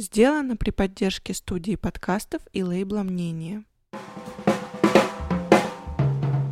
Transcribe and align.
Сделано 0.00 0.56
при 0.56 0.70
поддержке 0.70 1.34
студии 1.34 1.74
подкастов 1.74 2.40
и 2.52 2.62
лейбла 2.62 3.02
«Мнение». 3.02 3.64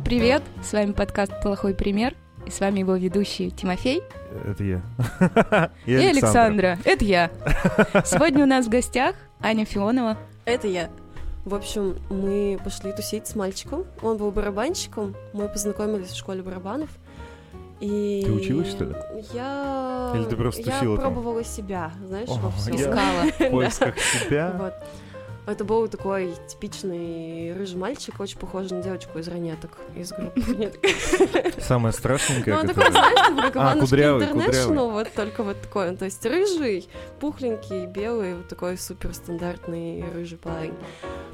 Привет, 0.03 0.43
с 0.61 0.73
вами 0.73 0.91
подкаст 0.91 1.31
«Плохой 1.41 1.73
пример», 1.73 2.13
и 2.45 2.51
с 2.51 2.59
вами 2.59 2.79
его 2.79 2.97
ведущий 2.97 3.49
Тимофей 3.51 4.01
Это 4.45 4.63
я. 4.65 5.71
и 5.85 5.93
Александра. 5.93 6.77
Это 6.83 7.05
я. 7.05 7.31
Сегодня 8.05 8.43
у 8.43 8.47
нас 8.47 8.65
в 8.65 8.69
гостях 8.69 9.15
Аня 9.39 9.63
Фионова. 9.63 10.17
Это 10.43 10.67
я. 10.67 10.89
В 11.45 11.55
общем, 11.55 11.95
мы 12.09 12.59
пошли 12.61 12.91
тусить 12.91 13.27
с 13.27 13.35
мальчиком. 13.35 13.85
Он 14.01 14.17
был 14.17 14.29
барабанщиком. 14.31 15.15
Мы 15.31 15.47
познакомились 15.47 16.09
в 16.09 16.17
школе 16.17 16.43
барабанов. 16.43 16.89
И 17.79 18.23
Ты 18.25 18.31
училась, 18.31 18.69
что 18.69 18.85
ли? 18.85 18.95
Я... 19.33 20.11
Или 20.15 20.23
ты 20.25 20.35
просто 20.35 20.61
Я 20.61 20.71
тусила 20.71 20.97
там? 20.97 21.13
пробовала 21.13 21.43
себя, 21.43 21.91
знаешь, 22.07 22.29
О, 22.29 22.33
во 22.35 22.51
всем. 22.51 22.75
Искала. 22.75 23.23
В 23.39 23.49
поисках 23.51 23.99
себя. 24.25 24.55
Вот. 24.59 24.73
Это 25.47 25.63
был 25.63 25.87
такой 25.87 26.33
типичный 26.47 27.53
рыжий 27.53 27.77
мальчик, 27.77 28.19
очень 28.19 28.37
похожий 28.37 28.75
на 28.77 28.83
девочку 28.83 29.17
из 29.17 29.29
ранеток, 29.29 29.77
из 29.95 30.11
группы. 30.11 30.41
Самое 31.61 31.93
страшненькое, 31.93 32.53
Ну, 32.53 32.61
он 32.63 32.67
такой, 32.67 32.91
знаешь, 32.91 33.53
как 33.53 33.55
International, 34.35 34.91
вот 34.91 35.13
только 35.13 35.43
вот 35.43 35.61
такой. 35.61 35.95
То 35.95 36.03
есть 36.03 36.25
рыжий, 36.25 36.89
пухленький, 37.21 37.85
белый, 37.85 38.35
вот 38.35 38.49
такой 38.49 38.77
супер 38.77 39.13
стандартный 39.13 40.03
рыжий 40.13 40.37
парень. 40.37 40.73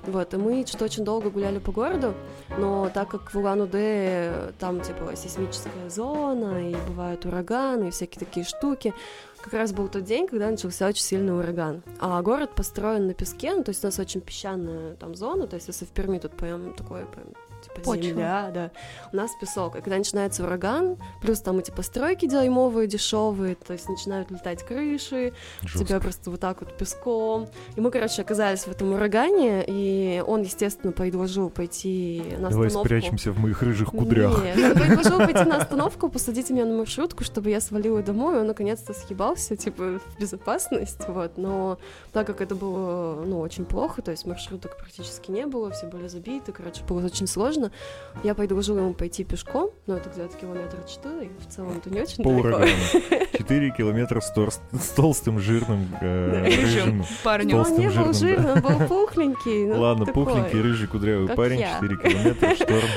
Вот, 0.05 0.31
и 0.33 0.37
мы 0.37 0.63
что-то 0.67 0.85
очень 0.85 1.03
долго 1.03 1.31
гуляли 1.31 1.57
по 1.57 1.71
городу, 1.71 2.13
но 2.57 2.91
так 2.93 3.07
как 3.09 3.33
в 3.33 3.37
Улан-Удэ 3.37 4.51
там, 4.59 4.81
типа, 4.81 5.15
сейсмическая 5.15 5.89
зона, 5.89 6.69
и 6.69 6.75
бывают 6.87 7.25
ураганы, 7.25 7.87
и 7.87 7.91
всякие 7.91 8.19
такие 8.19 8.45
штуки, 8.45 8.93
как 9.43 9.53
раз 9.53 9.73
был 9.73 9.89
тот 9.89 10.05
день, 10.05 10.27
когда 10.27 10.49
начался 10.49 10.87
очень 10.87 11.03
сильный 11.03 11.37
ураган. 11.37 11.83
А 11.99 12.21
город 12.21 12.55
построен 12.55 13.07
на 13.07 13.13
песке, 13.13 13.53
ну, 13.53 13.63
то 13.63 13.69
есть 13.69 13.83
у 13.83 13.87
нас 13.87 13.99
очень 13.99 14.21
песчаная 14.21 14.95
там 14.95 15.15
зона, 15.15 15.47
то 15.47 15.55
есть 15.55 15.67
если 15.67 15.85
в 15.85 15.89
Перми 15.89 16.17
тут 16.17 16.31
прям 16.31 16.73
такое 16.73 17.05
прям 17.05 17.27
типа 17.73 17.85
Почва. 17.85 18.03
земля, 18.03 18.51
да, 18.53 18.71
у 19.11 19.15
нас 19.15 19.31
песок. 19.39 19.75
И 19.75 19.81
когда 19.81 19.97
начинается 19.97 20.43
ураган, 20.43 20.97
плюс 21.21 21.39
там 21.39 21.59
эти 21.59 21.71
постройки 21.71 22.27
дерьмовые, 22.27 22.87
дешевые, 22.87 23.55
то 23.55 23.73
есть 23.73 23.89
начинают 23.89 24.31
летать 24.31 24.63
крыши, 24.63 25.33
Жестко. 25.61 25.85
тебя 25.85 25.99
просто 25.99 26.29
вот 26.31 26.39
так 26.39 26.61
вот 26.61 26.77
песком. 26.77 27.47
И 27.75 27.81
мы, 27.81 27.91
короче, 27.91 28.21
оказались 28.21 28.61
в 28.61 28.67
этом 28.69 28.93
урагане, 28.93 29.63
и 29.67 30.23
он, 30.25 30.41
естественно, 30.41 30.91
предложил 30.91 31.49
пойти 31.49 32.23
на 32.37 32.49
Давай 32.49 32.67
остановку. 32.67 32.87
спрячемся 32.87 33.31
в 33.31 33.39
моих 33.39 33.61
рыжих 33.61 33.89
кудрях. 33.89 34.43
Нет, 34.43 34.57
он 34.57 34.81
предложил 34.81 35.17
пойти 35.17 35.43
на 35.43 35.57
остановку, 35.57 36.09
посадить 36.09 36.49
меня 36.49 36.65
на 36.65 36.77
маршрутку, 36.77 37.23
чтобы 37.23 37.49
я 37.49 37.61
свалила 37.61 38.01
домой, 38.01 38.37
и 38.37 38.39
он 38.39 38.47
наконец-то 38.47 38.93
съебался, 38.93 39.55
типа, 39.55 39.99
в 39.99 40.19
безопасность, 40.19 41.07
вот, 41.07 41.37
но 41.37 41.77
так 42.11 42.27
как 42.27 42.41
это 42.41 42.55
было, 42.55 43.23
ну, 43.25 43.39
очень 43.39 43.65
плохо, 43.65 44.01
то 44.01 44.11
есть 44.11 44.25
маршруток 44.25 44.77
практически 44.77 45.31
не 45.31 45.45
было, 45.45 45.71
все 45.71 45.87
были 45.87 46.07
забиты, 46.07 46.51
короче, 46.51 46.83
было 46.83 47.05
очень 47.05 47.27
сложно, 47.27 47.62
я 48.23 48.35
предложила 48.35 48.79
ему 48.79 48.93
пойти 48.93 49.23
пешком, 49.23 49.69
ну, 49.87 49.95
это 49.95 50.09
где-то 50.09 50.37
километра 50.37 50.79
четыре, 50.87 51.31
в 51.39 51.53
целом 51.53 51.77
это 51.77 51.89
не 51.89 52.01
очень 52.01 52.23
По 52.23 52.29
далеко. 52.29 52.47
урагану. 52.47 52.71
Четыре 53.37 53.71
километра 53.71 54.19
с, 54.21 54.31
тор- 54.31 54.51
с 54.51 54.89
толстым 54.95 55.39
жирным 55.39 55.87
э, 56.01 56.43
рыжим. 56.45 56.99
Ну, 56.99 57.05
Парню. 57.23 57.57
он 57.57 57.77
не 57.77 57.89
был 57.89 58.13
жирным, 58.13 58.51
он 58.51 58.61
был 58.61 58.87
пухленький. 58.87 59.65
ну, 59.65 59.79
Ладно, 59.81 60.05
пухленький, 60.05 60.61
рыжий, 60.61 60.87
кудрявый 60.87 61.35
парень, 61.35 61.59
я. 61.61 61.73
4 61.79 61.97
километра, 61.97 62.55
шторм. 62.55 62.81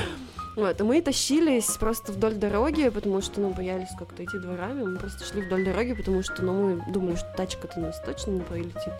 Вот, 0.55 0.81
и 0.81 0.83
мы 0.83 0.99
тащились 1.03 1.67
просто 1.79 2.11
вдоль 2.11 2.33
дороги, 2.33 2.89
потому 2.89 3.21
что, 3.21 3.39
ну, 3.39 3.51
боялись 3.51 3.89
как-то 3.99 4.25
идти 4.25 4.39
дворами. 4.39 4.81
Мы 4.85 4.97
просто 4.97 5.23
шли 5.23 5.43
вдоль 5.43 5.63
дороги, 5.63 5.93
потому 5.93 6.23
что, 6.23 6.41
ну, 6.43 6.53
мы 6.77 6.91
думали, 6.91 7.15
что 7.15 7.31
тачка-то 7.37 7.79
нас 7.79 8.01
точно 8.03 8.31
не 8.31 8.39
пролетит. 8.41 8.93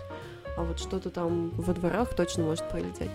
А 0.56 0.62
вот 0.62 0.78
что-то 0.80 1.10
там 1.10 1.50
во 1.58 1.74
дворах 1.74 2.14
точно 2.16 2.44
может 2.44 2.70
пролететь. 2.70 3.10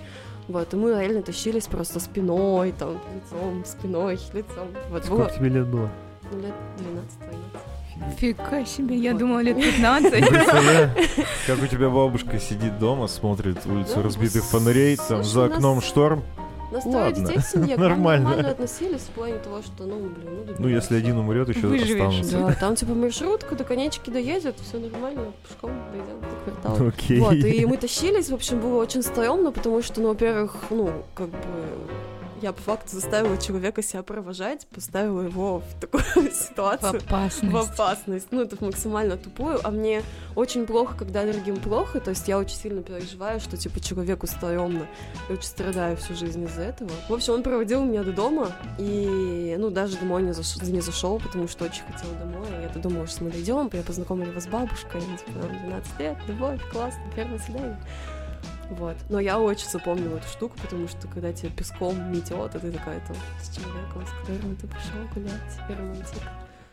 Вот, 0.53 0.75
и 0.75 0.77
мы 0.77 0.91
реально 0.91 1.22
тащились 1.22 1.67
просто 1.67 1.98
спиной, 1.98 2.72
там, 2.78 2.98
лицом, 3.14 3.64
спиной, 3.64 4.19
лицом. 4.34 4.69
Вот, 4.91 5.09
было, 5.09 5.16
Сколько 5.25 5.34
тебе 5.38 5.49
лет 5.49 5.66
было? 5.66 5.88
ну, 6.31 6.41
лет 6.41 6.54
12 6.78 8.19
Фига 8.19 8.66
себе, 8.66 8.97
я 8.97 9.12
Вот. 9.12 9.21
думала 9.21 9.38
лет 9.41 9.56
15. 9.62 10.10
Представляю, 10.28 10.91
как 11.47 11.62
у 11.62 11.66
тебя 11.66 11.88
бабушка 11.88 12.38
сидит 12.38 12.78
дома, 12.78 13.06
смотрит 13.06 13.65
улицу 13.66 14.03
разбитых 14.03 14.44
фонарей, 14.44 14.97
там 14.97 15.25
за 15.25 15.47
окном 15.47 15.81
шторм. 15.81 16.22
Нас 16.72 16.84
трое 16.84 16.97
Ладно, 16.97 17.27
детей 17.27 17.38
в 17.38 17.43
семье, 17.44 17.77
к 17.77 17.78
нам 17.78 17.88
нормально. 17.91 18.25
нормально 18.28 18.50
относились 18.50 19.03
в 19.03 19.10
плане 19.10 19.38
того, 19.38 19.60
что, 19.62 19.84
ну, 19.84 19.99
блин, 19.99 20.47
ну, 20.49 20.55
Ну, 20.59 20.69
если 20.69 20.97
один 20.97 21.19
умрет, 21.19 21.49
еще 21.49 21.66
Выживешь, 21.66 22.03
останутся. 22.03 22.38
Да, 22.38 22.55
там 22.55 22.77
типа 22.77 22.94
маршрутка 22.94 23.55
до 23.56 23.65
конечки 23.65 24.09
доедет, 24.10 24.56
все 24.59 24.78
нормально, 24.78 25.32
пешком 25.47 25.71
дойдем 25.93 26.21
до 26.21 26.50
квартала. 26.50 26.88
Окей. 26.88 27.19
Вот, 27.21 27.34
и 27.34 27.66
мы 27.66 27.77
тащились, 27.77 28.31
в 28.31 28.34
общем, 28.34 28.59
было 28.61 28.81
очень 28.81 29.03
стрёмно, 29.03 29.53
потому 29.53 29.82
что, 29.82 30.00
ну, 30.00 30.09
во-первых, 30.09 30.56
ну, 30.71 30.91
как 31.15 31.28
бы 31.28 31.37
я 32.42 32.53
по 32.53 32.60
факту 32.60 32.97
заставила 32.97 33.38
человека 33.38 33.82
себя 33.82 34.03
провожать, 34.03 34.66
поставила 34.66 35.22
его 35.22 35.60
в 35.60 35.80
такую 35.80 36.03
В 36.03 36.32
ситуацию. 36.34 37.00
В 37.00 37.04
опасность. 37.06 37.70
опасность. 37.75 38.26
Ну, 38.30 38.42
это 38.42 38.62
максимально 38.64 39.16
тупую. 39.16 39.60
А 39.62 39.70
мне 39.70 40.03
очень 40.34 40.66
плохо, 40.66 40.97
когда 40.98 41.25
другим 41.25 41.56
плохо. 41.56 42.00
То 42.00 42.10
есть 42.10 42.26
я 42.28 42.38
очень 42.38 42.56
сильно 42.56 42.82
переживаю, 42.82 43.41
что, 43.41 43.56
типа, 43.56 43.81
человеку 43.81 44.26
стрёмно. 44.26 44.86
Я 45.28 45.34
очень 45.34 45.44
страдаю 45.48 45.97
всю 45.97 46.14
жизнь 46.14 46.44
из-за 46.44 46.62
этого. 46.62 46.91
В 47.08 47.12
общем, 47.14 47.34
он 47.34 47.42
проводил 47.42 47.84
меня 47.84 48.02
до 48.02 48.12
дома. 48.12 48.48
И, 48.78 49.56
ну, 49.58 49.70
даже 49.70 49.97
домой 49.97 50.22
не, 50.22 50.31
заш- 50.31 50.64
не 50.70 50.81
зашел, 50.81 51.19
потому 51.20 51.48
что 51.48 51.64
очень 51.64 51.82
хотел 51.92 52.10
домой. 52.19 52.47
И 52.58 52.62
я 52.62 52.82
думала, 52.82 53.06
что 53.06 53.25
мы 53.25 53.31
дойдем. 53.31 53.70
Я 53.72 53.82
познакомила 53.82 54.28
его 54.31 54.41
с 54.41 54.47
бабушкой. 54.47 55.00
Типа, 55.00 55.38
нам 55.47 55.58
12 55.69 55.98
лет, 56.00 56.16
любовь, 56.26 56.60
классно, 56.72 57.00
первое 57.14 57.38
свидание. 57.38 57.78
Вот. 58.72 58.97
Но 59.10 59.21
я 59.21 59.38
очень 59.38 59.69
запомнила 59.69 60.16
эту 60.16 60.28
штуку, 60.28 60.56
потому 60.62 60.88
что 60.88 61.06
когда 61.09 61.33
тебя 61.33 61.50
песком 61.50 62.10
метет, 62.10 62.55
и 62.55 62.59
ты 62.59 62.72
такая 62.72 63.00
там 63.06 63.16
с 63.43 63.55
человеком, 63.55 64.06
с 64.06 64.21
которым 64.21 64.56
ты 64.56 64.66
пошел 64.66 65.09
гулять, 65.15 65.59
романтик. 65.69 66.22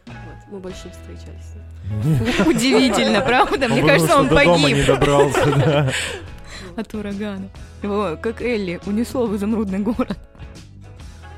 Вот. 0.05 0.15
Мы 0.49 0.59
больше 0.59 0.85
не 0.85 0.91
встречались. 0.91 2.47
Удивительно, 2.47 3.21
правда? 3.21 3.67
Мне 3.67 3.83
кажется, 3.83 4.17
он 4.17 4.29
дома 4.29 4.45
не 4.45 4.63
погиб 4.63 4.85
добрался, 4.87 5.93
от 6.77 6.93
урагана. 6.93 7.49
Его, 7.83 8.17
как 8.21 8.41
Элли, 8.41 8.79
унесло 8.85 9.27
в 9.27 9.35
изумрудный 9.35 9.79
город. 9.79 10.17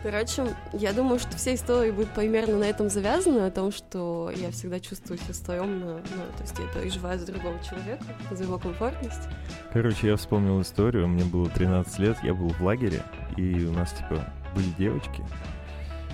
Короче, 0.04 0.48
я 0.74 0.94
думаю, 0.94 1.20
что 1.20 1.38
все 1.38 1.54
истории 1.54 1.92
будут 1.92 2.10
примерно 2.10 2.58
на 2.58 2.64
этом 2.64 2.90
завязаны, 2.90 3.46
о 3.46 3.52
том, 3.52 3.72
что 3.72 4.32
я 4.36 4.50
всегда 4.50 4.80
чувствую 4.80 5.20
себя 5.20 5.34
стрёмно, 5.34 5.98
ну, 5.98 6.24
то 6.38 6.42
есть 6.42 6.58
я 6.58 6.82
переживаю 6.82 7.20
за 7.20 7.28
другого 7.28 7.60
человека, 7.64 8.04
за 8.32 8.44
его 8.44 8.58
комфортность. 8.58 9.30
Короче, 9.72 10.08
я 10.08 10.16
вспомнил 10.16 10.60
историю. 10.62 11.08
Мне 11.08 11.24
было 11.24 11.48
13 11.50 12.00
лет, 12.00 12.18
я 12.24 12.34
был 12.34 12.50
в 12.50 12.62
лагере, 12.62 13.04
и 13.38 13.64
у 13.66 13.74
нас, 13.74 13.92
типа, 13.92 14.26
были 14.56 14.70
девочки. 14.78 15.24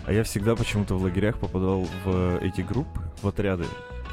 А 0.06 0.12
я 0.12 0.24
всегда 0.24 0.56
почему-то 0.56 0.96
в 0.96 1.04
лагерях 1.04 1.40
попадал 1.40 1.88
в 2.04 2.40
эти 2.42 2.62
группы, 2.62 3.02
в 3.22 3.28
отряды, 3.28 3.66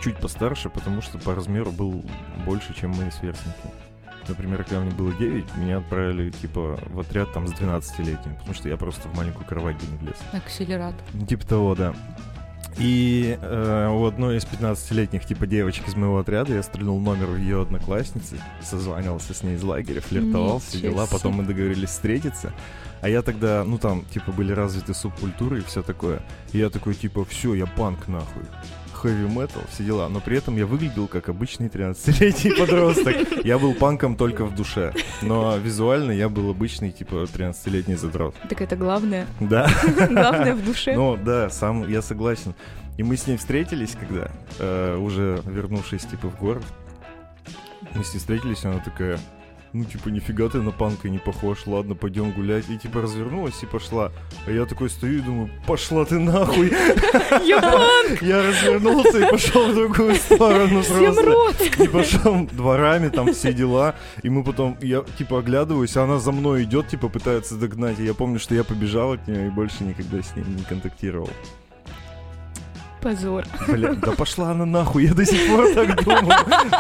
чуть 0.03 0.19
постарше, 0.19 0.71
потому 0.71 1.03
что 1.03 1.19
по 1.19 1.35
размеру 1.35 1.73
был 1.73 2.05
больше, 2.45 2.75
чем 2.75 2.91
мои 2.91 3.11
сверстники. 3.11 3.84
Например, 4.29 4.65
когда 4.65 4.81
мне 4.81 4.91
было 4.93 5.13
9, 5.13 5.57
меня 5.57 5.79
отправили, 5.79 6.31
типа, 6.31 6.79
в 6.91 7.01
отряд 7.01 7.33
там 7.33 7.47
с 7.47 7.53
12-летним, 7.53 8.37
потому 8.37 8.55
что 8.55 8.69
я 8.69 8.77
просто 8.77 9.09
в 9.09 9.17
маленькую 9.17 9.47
кровать 9.47 9.77
бы 9.77 9.87
не 9.91 9.99
влез. 9.99 10.17
Акселерат. 10.33 10.95
Ну, 11.13 11.27
Типа 11.27 11.47
того, 11.47 11.75
да. 11.75 11.95
И 12.79 13.39
э, 13.41 13.89
у 13.89 14.05
одной 14.05 14.39
из 14.39 14.45
15-летних, 14.45 15.25
типа, 15.25 15.47
девочек 15.47 15.87
из 15.87 15.95
моего 15.95 16.19
отряда 16.19 16.55
я 16.55 16.63
стрельнул 16.63 16.99
номер 16.99 17.37
ее 17.37 17.63
одноклассницы, 17.63 18.41
созванивался 18.63 19.33
с 19.33 19.43
ней 19.45 19.55
из 19.55 19.63
лагеря, 19.63 20.01
флиртовал, 20.01 20.59
все 20.59 20.81
дела, 20.81 21.07
потом 21.07 21.35
мы 21.35 21.45
договорились 21.45 21.91
встретиться. 21.91 22.53
А 23.01 23.09
я 23.09 23.23
тогда, 23.23 23.65
ну 23.65 23.79
там, 23.79 24.05
типа, 24.07 24.33
были 24.33 24.53
развиты 24.53 24.95
субкультуры 24.95 25.59
и 25.59 25.63
все 25.63 25.83
такое. 25.83 26.21
И 26.53 26.59
я 26.59 26.71
такой, 26.71 26.95
типа, 26.95 27.25
все, 27.25 27.55
я 27.55 27.67
панк 27.67 28.09
нахуй. 28.09 28.43
Хэви 29.05 29.29
метал, 29.29 29.61
все 29.71 29.85
дела. 29.85 30.09
Но 30.09 30.21
при 30.21 30.39
этом 30.39 30.57
я 30.57 30.65
выглядел 30.65 31.09
как 31.09 31.29
обычный 31.29 31.69
13-летний 31.69 32.53
подросток. 32.59 33.45
Я 33.45 33.59
был 33.59 33.75
панком 33.75 34.17
только 34.17 34.47
в 34.47 34.55
душе. 34.55 34.95
Но 35.21 35.59
визуально 35.59 36.13
я 36.13 36.31
был 36.31 36.49
обычный, 36.49 36.91
типа, 36.91 37.25
13-летний 37.25 37.97
задрот. 37.97 38.35
Так 38.49 38.63
это 38.63 38.77
главное. 38.77 39.27
Да. 39.41 39.69
Главное 40.09 40.55
в 40.55 40.65
душе. 40.65 40.95
Ну 40.97 41.19
да, 41.23 41.51
сам 41.51 41.87
я 41.87 42.01
согласен. 42.01 42.55
И 42.97 43.03
мы 43.03 43.19
с 43.19 43.27
ней 43.27 43.37
встретились, 43.37 43.95
когда 43.99 44.31
э, 44.59 44.97
уже 44.97 45.43
вернувшись 45.45 46.07
типа 46.07 46.29
в 46.29 46.39
город. 46.39 46.65
Мы 47.95 48.05
с 48.05 48.15
ней 48.15 48.21
встретились, 48.21 48.65
и 48.65 48.69
она 48.69 48.79
такая, 48.79 49.19
ну 49.75 49.85
типа 49.85 50.09
нифига 50.09 50.49
ты 50.49 50.63
на 50.63 50.71
панка 50.71 51.09
не 51.09 51.19
похож, 51.19 51.67
ладно, 51.67 51.95
пойдем 51.95 52.31
гулять. 52.31 52.65
И 52.71 52.79
типа 52.79 53.03
развернулась 53.03 53.63
и 53.63 53.67
пошла. 53.67 54.13
А 54.47 54.51
я 54.51 54.65
такой 54.67 54.89
стою 54.89 55.19
и 55.19 55.21
думаю, 55.21 55.51
пошла 55.67 56.05
ты 56.05 56.19
нахуй. 56.19 56.69
Япон! 57.45 58.17
Я 58.21 58.43
развернулся 58.43 59.19
и 59.19 59.31
пошел 59.31 59.67
в 59.67 59.75
другую 59.75 60.15
сторону 60.15 60.83
просто. 60.83 61.83
И 61.83 61.89
пошел 61.89 62.47
дворами, 62.53 63.09
там 63.09 63.33
все 63.33 63.53
дела. 63.53 63.97
И 64.23 64.31
мы 64.31 64.45
потом, 64.45 64.79
я 64.81 65.05
типа 65.19 65.41
оглядываюсь, 65.41 65.97
а 65.97 66.05
она 66.05 66.19
за 66.21 66.31
мной 66.31 66.63
идет, 66.63 66.89
типа 66.89 67.09
пытается 67.09 67.57
догнать. 67.57 67.99
И 67.99 68.05
я 68.05 68.15
помню, 68.15 68.39
что 68.39 68.55
я 68.55 68.63
побежал 68.63 69.13
от 69.15 69.27
нее 69.27 69.49
и 69.49 69.51
больше 69.51 69.83
никогда 69.83 70.23
с 70.23 70.37
ней 70.37 70.45
не 70.47 70.63
контактировал. 70.63 71.31
Позор. 73.05 73.45
Бля, 73.69 73.93
да 73.93 74.13
пошла 74.13 74.53
она 74.53 74.65
нахуй, 74.65 75.05
я 75.05 75.13
до 75.13 75.27
сих 75.27 75.47
пор 75.47 75.75
так 75.75 76.03
думал. 76.05 76.33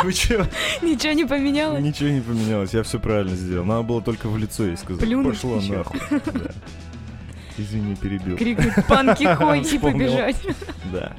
Вы 0.03 0.12
чё? 0.15 0.47
Ничего 0.81 1.12
не 1.12 1.26
поменялось? 1.26 1.82
Ничего 1.82 2.09
не 2.09 2.23
поменялось, 2.23 2.73
я 2.73 2.82
все 2.82 2.99
правильно 2.99 3.37
сделал. 3.37 3.67
Надо 3.67 3.82
было 3.82 4.00
только 4.00 4.29
в 4.31 4.38
лицо 4.38 4.65
ей 4.65 4.79
сказать. 4.79 5.03
Плюнуть 5.03 5.35
Пошла 5.38 5.59
ещё. 5.59 5.75
нахуй. 5.75 6.00
Да. 6.11 6.50
Извини, 7.59 7.94
перебил. 7.94 8.38
Крикнуть 8.38 8.87
панки 8.88 9.25
хой 9.35 9.61
и 9.61 9.79
побежать. 9.79 10.37
Да. 10.91 11.12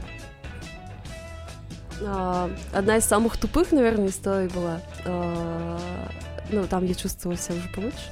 А, 2.02 2.50
одна 2.74 2.98
из 2.98 3.06
самых 3.06 3.38
тупых, 3.38 3.72
наверное, 3.72 4.07
историй 4.07 4.50
была. 4.50 4.81
А, 5.06 5.78
ну, 6.50 6.66
там 6.66 6.84
я 6.84 6.96
чувствовала 6.96 7.38
себя 7.38 7.57
уже 7.57 7.69
получше. 7.69 8.10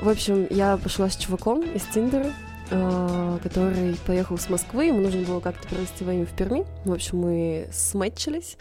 В 0.00 0.08
общем, 0.08 0.46
я 0.48 0.78
пошла 0.78 1.10
с 1.10 1.16
чуваком 1.16 1.60
из 1.60 1.82
Тиндера, 1.82 2.32
который 2.68 3.96
поехал 4.06 4.38
с 4.38 4.48
Москвы, 4.48 4.86
ему 4.86 5.00
нужно 5.00 5.22
было 5.22 5.40
как-то 5.40 5.68
провести 5.68 6.04
время 6.04 6.26
в 6.26 6.34
Перми. 6.36 6.64
В 6.84 6.92
общем, 6.92 7.18
мы 7.18 7.68
смэтчились, 7.72 8.56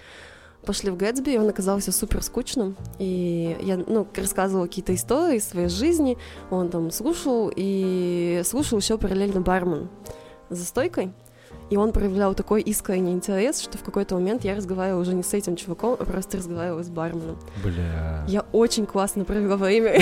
пошли 0.66 0.92
в 0.92 0.98
Гэтсби, 0.98 1.32
и 1.32 1.38
он 1.38 1.50
оказался 1.50 1.92
супер 1.92 2.22
скучным. 2.22 2.76
И 3.00 3.58
я, 3.62 3.78
ну, 3.78 4.08
рассказывала 4.16 4.66
какие-то 4.66 4.94
истории 4.94 5.38
из 5.38 5.48
своей 5.48 5.70
жизни, 5.70 6.18
он 6.50 6.70
там 6.70 6.92
слушал, 6.92 7.52
и 7.56 8.42
слушал 8.46 8.80
еще 8.80 8.98
параллельно 8.98 9.42
бармен 9.42 9.90
за 10.50 10.66
стойкой. 10.66 11.14
И 11.72 11.78
он 11.78 11.94
проявлял 11.94 12.36
такой 12.36 12.62
искренний 12.62 13.14
интерес, 13.14 13.62
что 13.62 13.78
в 13.78 13.84
какой-то 13.84 14.16
момент 14.16 14.44
я 14.44 14.56
разговаривала 14.56 15.00
уже 15.00 15.14
не 15.14 15.24
с 15.24 15.34
этим 15.34 15.56
чуваком, 15.56 15.96
а 15.98 16.04
просто 16.04 16.36
разговаривала 16.38 16.84
с 16.84 16.90
барменом. 16.90 17.38
Бля. 17.64 18.26
Я 18.28 18.44
очень 18.52 18.86
классно 18.86 19.24
провела 19.24 19.56
время. 19.56 19.98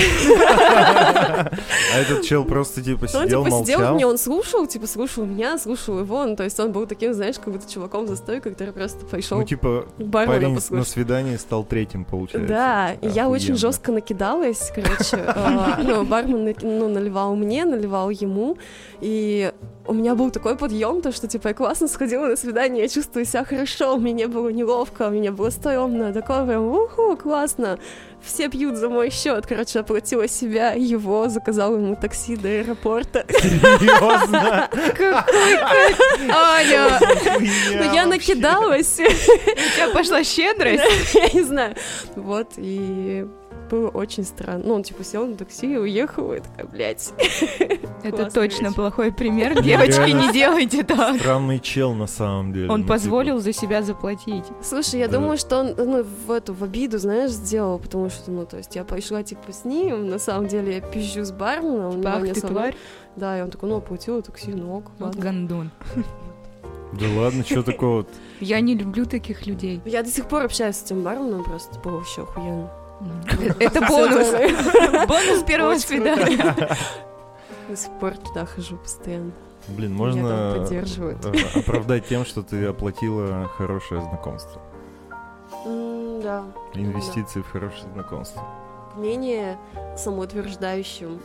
А 1.92 1.98
этот 1.98 2.22
чел 2.22 2.44
просто 2.44 2.82
типа 2.82 3.02
Он 3.02 3.08
сидел, 3.08 3.44
типа 3.44 3.56
сидел 3.64 3.78
молчал. 3.78 3.94
мне, 3.94 4.06
он 4.06 4.18
слушал, 4.18 4.66
типа 4.66 4.86
слушал 4.86 5.24
меня, 5.24 5.58
слушал 5.58 5.98
его, 5.98 6.24
ну, 6.24 6.36
то 6.36 6.44
есть 6.44 6.58
он 6.60 6.72
был 6.72 6.86
таким, 6.86 7.14
знаешь, 7.14 7.36
как 7.38 7.52
будто 7.52 7.70
чуваком 7.70 8.06
за 8.06 8.16
стойкой, 8.16 8.52
который 8.52 8.72
просто 8.72 9.04
пришел 9.06 9.38
Ну, 9.38 9.44
типа, 9.44 9.86
парень 10.12 10.58
на 10.70 10.84
свидании 10.84 11.36
стал 11.36 11.64
третьим, 11.64 12.04
получается. 12.04 12.48
Да, 12.48 12.92
и 12.92 13.08
я 13.08 13.28
очень 13.28 13.56
жестко 13.56 13.92
накидалась, 13.92 14.72
короче. 14.74 15.16
а, 15.26 15.80
Ну, 15.82 16.04
бармен 16.04 16.54
ну, 16.62 16.88
наливал 16.88 17.34
мне, 17.36 17.64
наливал 17.64 18.10
ему, 18.10 18.56
и 19.00 19.52
у 19.86 19.94
меня 19.94 20.14
был 20.14 20.30
такой 20.30 20.56
подъем, 20.56 21.02
то 21.02 21.12
что 21.12 21.26
типа 21.26 21.48
я 21.48 21.54
классно 21.60 21.88
сходила 21.88 22.26
на 22.26 22.36
свидание, 22.36 22.84
я 22.84 22.88
чувствую 22.88 23.26
себя 23.26 23.44
хорошо, 23.44 23.98
мне 23.98 24.12
не 24.12 24.26
было 24.26 24.48
неловко, 24.48 25.10
мне 25.10 25.30
было 25.30 25.50
стрёмно, 25.50 26.10
такое 26.10 26.46
прям, 26.46 26.66
уху, 26.66 27.18
классно. 27.18 27.78
Все 28.22 28.48
пьют 28.48 28.76
за 28.76 28.88
мой 28.88 29.10
счет, 29.10 29.46
короче, 29.46 29.80
оплатила 29.80 30.26
себя, 30.26 30.72
его, 30.72 31.28
заказала 31.28 31.76
ему 31.76 31.96
такси 31.96 32.36
до 32.36 32.48
аэропорта. 32.48 33.26
Серьезно? 33.28 34.70
Аня, 36.30 36.98
Ну, 37.74 37.94
я 37.94 38.06
накидалась, 38.06 38.98
у 38.98 39.76
тебя 39.76 39.90
пошла 39.92 40.24
щедрость? 40.24 41.14
я 41.14 41.28
не 41.28 41.42
знаю. 41.42 41.74
Вот, 42.16 42.52
и 42.56 43.26
было 43.70 43.88
очень 43.88 44.24
странно. 44.24 44.64
Ну, 44.66 44.74
он 44.74 44.82
типа 44.82 45.04
сел 45.04 45.26
на 45.26 45.36
такси 45.36 45.72
и 45.72 45.76
уехал, 45.76 46.32
и 46.32 46.40
такая, 46.40 46.66
блядь. 46.66 47.12
Это 48.02 48.30
точно 48.30 48.72
плохой 48.72 49.12
пример. 49.12 49.62
Девочки, 49.62 49.98
реально 49.98 50.26
не 50.26 50.32
делайте 50.32 50.82
так. 50.82 51.20
Странный 51.20 51.60
чел 51.60 51.94
на 51.94 52.06
самом 52.06 52.52
деле. 52.52 52.68
Он 52.68 52.80
ну, 52.80 52.84
типа, 52.84 52.94
позволил 52.94 53.38
за 53.38 53.52
себя 53.52 53.82
заплатить. 53.82 54.44
Слушай, 54.62 55.00
я 55.00 55.08
думаю, 55.08 55.38
что 55.38 55.60
он 55.60 55.74
ну, 55.76 56.04
в 56.04 56.30
эту 56.30 56.52
в 56.52 56.64
обиду, 56.64 56.98
знаешь, 56.98 57.30
сделал, 57.30 57.78
потому 57.78 58.10
что, 58.10 58.30
ну, 58.30 58.44
то 58.44 58.56
есть 58.56 58.74
я 58.74 58.84
пошла 58.84 59.22
типа 59.22 59.52
с 59.52 59.64
ним, 59.64 60.08
на 60.08 60.18
самом 60.18 60.48
деле 60.48 60.76
я 60.76 60.80
пизжу 60.80 61.24
с 61.24 61.30
барменом, 61.30 62.04
он 62.04 62.24
не 62.24 62.32
ты 62.32 62.40
тварь, 62.40 62.74
Да, 63.16 63.38
и 63.38 63.42
он 63.42 63.50
такой, 63.50 63.68
ну, 63.68 63.76
оплатила 63.76 64.20
такси, 64.20 64.52
ну, 64.52 64.78
ок, 64.78 64.90
вот 64.98 65.14
гандон. 65.14 65.70
Да 66.92 67.06
ладно, 67.16 67.44
что 67.44 67.62
такого? 67.62 68.04
Я 68.40 68.60
не 68.60 68.74
люблю 68.74 69.06
таких 69.06 69.46
людей. 69.46 69.80
Я 69.84 70.02
до 70.02 70.10
сих 70.10 70.26
пор 70.26 70.42
общаюсь 70.42 70.76
с 70.76 70.84
этим 70.84 71.02
барменом, 71.02 71.44
просто 71.44 71.78
было 71.78 71.98
вообще 71.98 72.22
охуенно. 72.22 72.68
Это 73.58 73.80
бонус. 73.86 74.28
Бонус 75.08 75.42
первого 75.44 75.76
свидания. 75.78 76.76
До 77.68 77.76
сих 77.76 77.90
пор 78.00 78.16
туда 78.16 78.46
хожу 78.46 78.76
постоянно. 78.76 79.32
Блин, 79.68 79.94
Меня 79.94 79.98
там 79.98 80.06
можно 80.16 80.54
поддерживают. 80.58 81.24
э, 81.26 81.58
оправдать 81.60 82.08
тем, 82.08 82.24
что 82.24 82.42
ты 82.42 82.64
оплатила 82.66 83.46
хорошее 83.56 84.00
знакомство. 84.02 84.60
Да. 86.22 86.44
Инвестиции 86.74 87.40
в 87.42 87.50
хорошее 87.50 87.84
знакомство. 87.94 88.42
Менее 88.96 89.58
самоутверждающим 89.96 91.20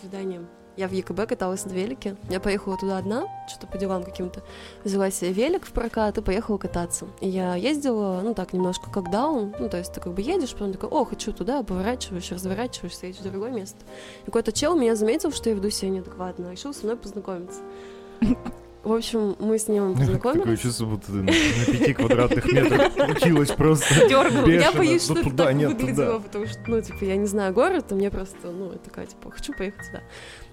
свиданием. 0.00 0.46
Я 0.76 0.88
в 0.88 0.92
ЕКБ 0.92 1.26
каталась 1.28 1.64
на 1.66 1.72
велике. 1.72 2.16
Я 2.30 2.40
поехала 2.40 2.78
туда 2.78 2.98
одна, 2.98 3.26
что-то 3.46 3.66
по 3.66 3.76
делам 3.76 4.04
каким-то. 4.04 4.42
Взяла 4.84 5.10
себе 5.10 5.32
велик 5.32 5.66
в 5.66 5.72
прокат 5.72 6.16
и 6.16 6.22
поехала 6.22 6.56
кататься. 6.56 7.06
И 7.20 7.28
я 7.28 7.54
ездила, 7.56 8.20
ну 8.22 8.34
так, 8.34 8.52
немножко 8.52 8.90
как 8.90 9.10
даун. 9.10 9.54
Ну, 9.58 9.68
то 9.68 9.76
есть 9.76 9.92
ты 9.92 10.00
как 10.00 10.14
бы 10.14 10.22
едешь, 10.22 10.52
потом 10.52 10.72
такой, 10.72 10.88
о, 10.88 11.04
хочу 11.04 11.32
туда, 11.32 11.62
поворачиваешь, 11.62 12.30
разворачиваешься, 12.32 13.06
едешь 13.06 13.20
в 13.20 13.30
другое 13.30 13.50
место. 13.50 13.78
И 14.22 14.26
какой-то 14.26 14.52
чел 14.52 14.74
меня 14.76 14.96
заметил, 14.96 15.30
что 15.30 15.50
я 15.50 15.54
веду 15.54 15.68
себя 15.68 15.90
неадекватно, 15.90 16.50
решил 16.50 16.72
со 16.72 16.84
мной 16.84 16.96
познакомиться. 16.96 17.60
В 18.84 18.92
общем, 18.92 19.36
мы 19.38 19.58
с 19.58 19.68
ним 19.68 19.92
Такое 19.94 20.06
познакомились. 20.06 20.60
чувство, 20.60 20.86
будто 20.86 21.12
на, 21.12 21.26
пяти 21.26 21.94
квадратных 21.94 22.52
метрах 22.52 22.92
училась 23.16 23.50
просто. 23.50 23.94
Дергала. 24.08 24.48
Я 24.48 24.72
боюсь, 24.72 25.08
Ну, 25.08 25.14
что 25.14 25.20
это 25.20 25.30
туда, 25.30 25.44
так 25.46 25.54
выглядело, 25.56 26.18
потому 26.18 26.46
что, 26.46 26.60
ну, 26.66 26.80
типа, 26.80 27.04
я 27.04 27.16
не 27.16 27.26
знаю 27.26 27.52
город, 27.54 27.92
и 27.92 27.94
мне 27.94 28.10
просто, 28.10 28.50
ну, 28.50 28.72
я 28.72 28.78
такая, 28.78 29.06
типа, 29.06 29.30
хочу 29.30 29.52
поехать 29.52 29.84
сюда. 29.86 30.02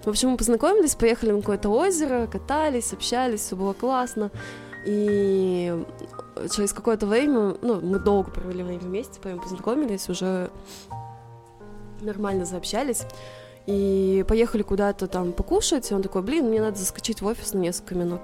В 0.04 0.08
общем, 0.08 0.30
мы 0.30 0.36
познакомились, 0.36 0.94
поехали 0.94 1.32
на 1.32 1.40
какое-то 1.40 1.70
озеро, 1.70 2.26
катались, 2.26 2.92
общались, 2.92 3.40
все 3.40 3.56
было 3.56 3.72
классно. 3.72 4.30
И 4.86 5.76
через 6.54 6.72
какое-то 6.72 7.06
время, 7.06 7.56
ну, 7.60 7.80
мы 7.80 7.98
долго 7.98 8.30
провели 8.30 8.62
время 8.62 8.78
вместе, 8.80 9.18
поэтому 9.22 9.42
познакомились, 9.42 10.08
уже 10.08 10.50
нормально 12.00 12.44
заобщались. 12.46 13.02
И 13.66 14.24
поехали 14.26 14.62
куда-то 14.62 15.06
там 15.06 15.32
покушать, 15.32 15.90
и 15.90 15.94
он 15.94 16.02
такой, 16.02 16.22
блин, 16.22 16.46
мне 16.48 16.60
надо 16.60 16.78
заскочить 16.78 17.20
в 17.20 17.26
офис 17.26 17.52
на 17.52 17.58
несколько 17.58 17.94
минут. 17.94 18.22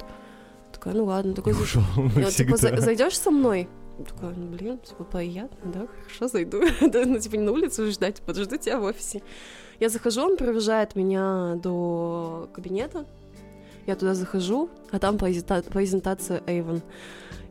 Такая, 0.72 0.94
ну 0.94 1.04
ладно, 1.04 1.34
такой, 1.34 1.52
и 1.52 2.24
он 2.24 2.30
типа, 2.30 2.56
зайдешь 2.56 3.18
со 3.18 3.30
мной? 3.30 3.68
Я 3.98 4.04
Такая, 4.04 4.34
ну, 4.36 4.46
блин, 4.48 4.78
типа, 4.78 5.04
приятно, 5.04 5.72
да, 5.72 5.86
хорошо, 5.86 6.28
зайду. 6.28 6.62
Ну, 6.80 7.18
типа, 7.18 7.36
не 7.36 7.44
на 7.44 7.52
улицу 7.52 7.90
ждать, 7.90 8.20
подожду 8.20 8.56
тебя 8.56 8.78
в 8.78 8.84
офисе. 8.84 9.22
Я 9.80 9.88
захожу, 9.88 10.22
он 10.22 10.36
провожает 10.36 10.96
меня 10.96 11.54
до 11.62 12.48
кабинета. 12.52 13.06
Я 13.86 13.94
туда 13.94 14.14
захожу, 14.14 14.68
а 14.90 14.98
там 14.98 15.16
презента- 15.16 15.62
презентация 15.62 16.40
Avon. 16.40 16.82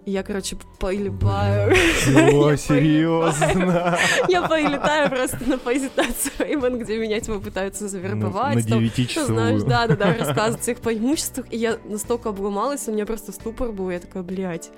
Я, 0.06 0.22
короче, 0.22 0.56
прилипаю. 0.80 1.72
О, 1.72 2.56
серьезно? 2.58 3.98
Я 4.30 4.48
прилетаю 4.48 5.10
просто 5.10 5.40
на 5.48 5.58
презентацию 5.58 6.32
Avon, 6.40 6.78
где 6.78 7.00
меня, 7.00 7.20
типа, 7.20 7.40
пытаются 7.40 7.84
На 7.84 7.90
завербовать. 7.90 8.56
на 8.56 8.62
ну, 8.62 8.68
знаешь, 8.68 8.94
девятичасовую. 8.96 9.66
да, 9.66 9.88
да, 9.88 9.96
да, 9.96 10.14
рассказывать 10.14 10.62
всех 10.62 10.80
преимуществах. 10.80 11.48
И 11.50 11.58
я 11.58 11.80
настолько 11.86 12.30
обломалась, 12.30 12.88
у 12.88 12.92
меня 12.92 13.08
просто 13.08 13.32
ступор 13.32 13.72
был. 13.72 13.90
Я 13.90 14.00
такая, 14.00 14.22
блядь. 14.22 14.70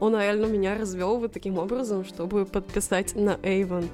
Он 0.00 0.18
реально 0.18 0.46
меня 0.46 0.76
развел 0.76 1.18
вот 1.18 1.32
таким 1.32 1.58
образом, 1.58 2.04
чтобы 2.04 2.44
подписать 2.44 3.14
на 3.14 3.34
Avon. 3.36 3.88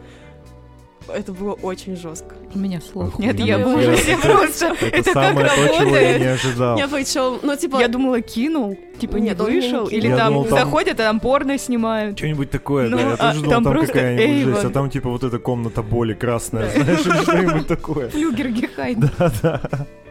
Это 1.15 1.33
было 1.33 1.53
очень 1.55 1.97
жестко. 1.97 2.35
У 2.55 2.59
меня 2.59 2.81
слов 2.81 3.19
нет, 3.19 3.38
я 3.41 3.59
в 3.59 3.67
ужасе 3.75 4.12
это- 4.12 4.29
просто. 4.29 4.75
Это 4.93 5.12
самое 5.12 5.47
то, 5.49 5.55
чего 5.55 5.65
я 5.65 5.79
работает. 5.81 6.21
не 6.21 6.27
ожидал. 6.27 6.79
Я 6.79 6.88
причем, 6.88 7.38
ну, 7.43 7.57
типа, 7.57 7.79
Я 7.81 7.88
думала, 7.88 8.21
кинул, 8.21 8.77
типа 8.99 9.17
не 9.17 9.29
Нет, 9.31 9.38
вышел, 9.38 9.87
или 9.87 10.15
там 10.15 10.49
заходят, 10.49 11.00
а 11.00 11.05
там 11.05 11.21
порно 11.21 11.59
снимают. 11.59 12.19
Что-нибудь 12.19 12.50
такое, 12.50 12.88
Ну, 12.88 12.97
да, 12.97 13.03
я 13.03 13.12
а 13.15 13.17
тоже 13.33 13.45
думал, 13.45 13.62
там 13.62 13.87
какая-нибудь 13.87 14.55
жесть, 14.55 14.65
а 14.65 14.71
там 14.71 14.91
типа 14.91 15.09
вот 15.11 15.25
эта 15.25 15.38
комната 15.38 15.83
боли 15.83 16.15
красная, 16.15 16.71
знаешь, 16.71 17.00
что-нибудь 17.23 17.67
такое. 17.67 18.09
Флюгер 18.11 18.49
Гехайд. 18.50 18.99
Да-да. 19.19 19.61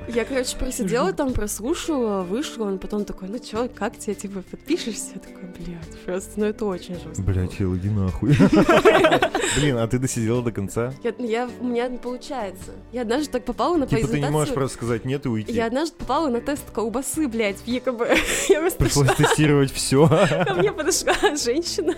Я, 0.07 0.25
короче, 0.25 0.55
просидела 0.57 1.11
там, 1.13 1.33
прослушала, 1.33 2.23
вышла, 2.23 2.65
он 2.65 2.79
потом 2.79 3.05
такой, 3.05 3.27
ну 3.29 3.39
чё, 3.39 3.67
как 3.73 3.97
тебе, 3.97 4.15
типа, 4.15 4.41
подпишешься? 4.49 5.11
Я 5.15 5.19
такой, 5.21 5.43
блядь, 5.57 5.99
просто, 6.05 6.31
ну 6.39 6.45
это 6.45 6.65
очень 6.65 6.95
жестко. 6.95 7.21
Блядь, 7.21 7.57
чел, 7.57 7.75
иди 7.75 7.89
нахуй. 7.89 8.29
Блин, 9.57 9.77
а 9.77 9.87
ты 9.87 9.97
досидела 9.99 10.41
до 10.43 10.51
конца? 10.51 10.93
Я, 11.03 11.13
я- 11.19 11.49
у 11.59 11.65
меня 11.65 11.87
не 11.87 11.97
получается. 11.97 12.71
Я 12.91 13.01
однажды 13.01 13.31
так 13.31 13.45
попала 13.45 13.75
на 13.77 13.87
Типа 13.87 14.07
ты 14.07 14.19
не 14.19 14.29
можешь 14.29 14.53
презентацию. 14.53 14.53
просто 14.55 14.77
сказать 14.77 15.05
нет 15.05 15.25
и 15.25 15.29
уйти. 15.29 15.51
Я 15.51 15.65
однажды 15.67 15.95
попала 15.97 16.29
на 16.29 16.41
тест 16.41 16.69
колбасы, 16.71 17.27
блядь, 17.27 17.57
в 17.57 17.67
ЕКБ. 17.67 18.01
Я 18.49 18.69
Пришлось 18.77 19.15
тестировать 19.15 19.71
все. 19.71 20.07
Ко 20.07 20.53
мне 20.55 20.71
подошла 20.71 21.13
женщина, 21.43 21.95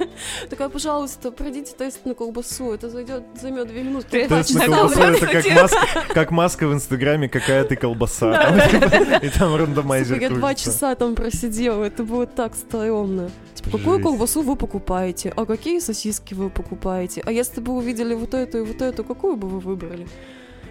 такая, 0.50 0.70
пожалуйста, 0.70 1.32
пройдите 1.32 1.74
тест 1.78 2.06
на 2.06 2.14
колбасу, 2.14 2.72
это 2.72 2.90
зайдет, 2.90 3.24
займет 3.40 3.68
две 3.68 3.84
минуты. 3.84 4.28
Тест 4.28 4.54
на 4.56 4.66
колбасу 4.66 5.00
это 5.02 5.28
как 5.28 5.44
делала. 5.44 5.62
маска, 5.64 6.14
как 6.14 6.32
маска 6.32 6.68
в 6.68 6.74
инстаграме, 6.74 7.28
какая 7.28 7.64
ты 7.66 7.76
колбаса. 7.76 7.99
Там, 8.08 8.60
типа, 8.70 9.26
И 9.26 9.30
там 9.30 9.56
рандомайзер 9.56 10.20
я 10.20 10.30
два 10.30 10.56
часа 10.56 10.96
там 10.96 11.16
просидела, 11.16 11.84
это 11.84 12.04
было 12.04 12.26
так 12.26 12.56
стрёмно. 12.56 13.30
Типа, 13.56 13.78
какую 13.78 13.98
Жесть. 13.98 14.04
колбасу 14.04 14.42
вы 14.42 14.56
покупаете? 14.56 15.34
А 15.36 15.46
какие 15.46 15.80
сосиски 15.80 16.34
вы 16.34 16.50
покупаете? 16.50 17.22
А 17.26 17.32
если 17.32 17.62
бы 17.62 17.74
вы 17.74 17.80
увидели 17.80 18.14
вот 18.14 18.34
эту 18.34 18.60
и 18.60 18.62
вот 18.62 18.82
эту, 18.82 19.04
какую 19.04 19.36
бы 19.36 19.48
вы 19.48 19.60
выбрали? 19.60 20.08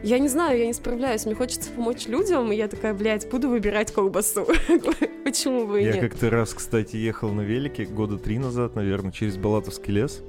я 0.02 0.18
не 0.18 0.28
знаю, 0.28 0.58
я 0.58 0.66
не 0.66 0.72
справляюсь, 0.72 1.26
мне 1.26 1.34
хочется 1.34 1.70
помочь 1.70 2.06
людям, 2.06 2.52
и 2.52 2.56
я 2.56 2.68
такая, 2.68 2.94
блядь, 2.94 3.28
буду 3.30 3.48
выбирать 3.48 3.92
колбасу. 3.92 4.46
Почему 5.24 5.66
бы 5.66 5.80
и 5.80 5.84
Я 5.84 5.94
нет? 5.94 6.00
как-то 6.00 6.30
раз, 6.30 6.54
кстати, 6.54 6.96
ехал 6.96 7.30
на 7.32 7.40
велике 7.42 7.84
года 7.84 8.18
три 8.18 8.38
назад, 8.38 8.76
наверное, 8.76 9.12
через 9.12 9.36
Балатовский 9.36 9.92
лес. 9.92 10.22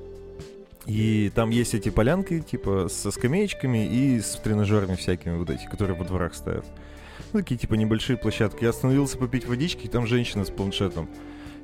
И 0.85 1.31
там 1.35 1.51
есть 1.51 1.75
эти 1.75 1.89
полянки, 1.89 2.39
типа, 2.39 2.87
со 2.89 3.11
скамеечками 3.11 3.85
и 3.85 4.19
с 4.19 4.39
тренажерами 4.43 4.95
всякими 4.95 5.37
вот 5.37 5.49
эти, 5.49 5.65
которые 5.65 5.95
во 5.95 6.03
дворах 6.03 6.33
ставят. 6.33 6.65
Ну, 7.31 7.39
такие, 7.39 7.57
типа, 7.57 7.75
небольшие 7.75 8.17
площадки. 8.17 8.63
Я 8.63 8.69
остановился 8.69 9.17
попить 9.17 9.45
водички, 9.45 9.85
и 9.85 9.89
там 9.89 10.07
женщина 10.07 10.45
с 10.45 10.49
планшетом. 10.49 11.07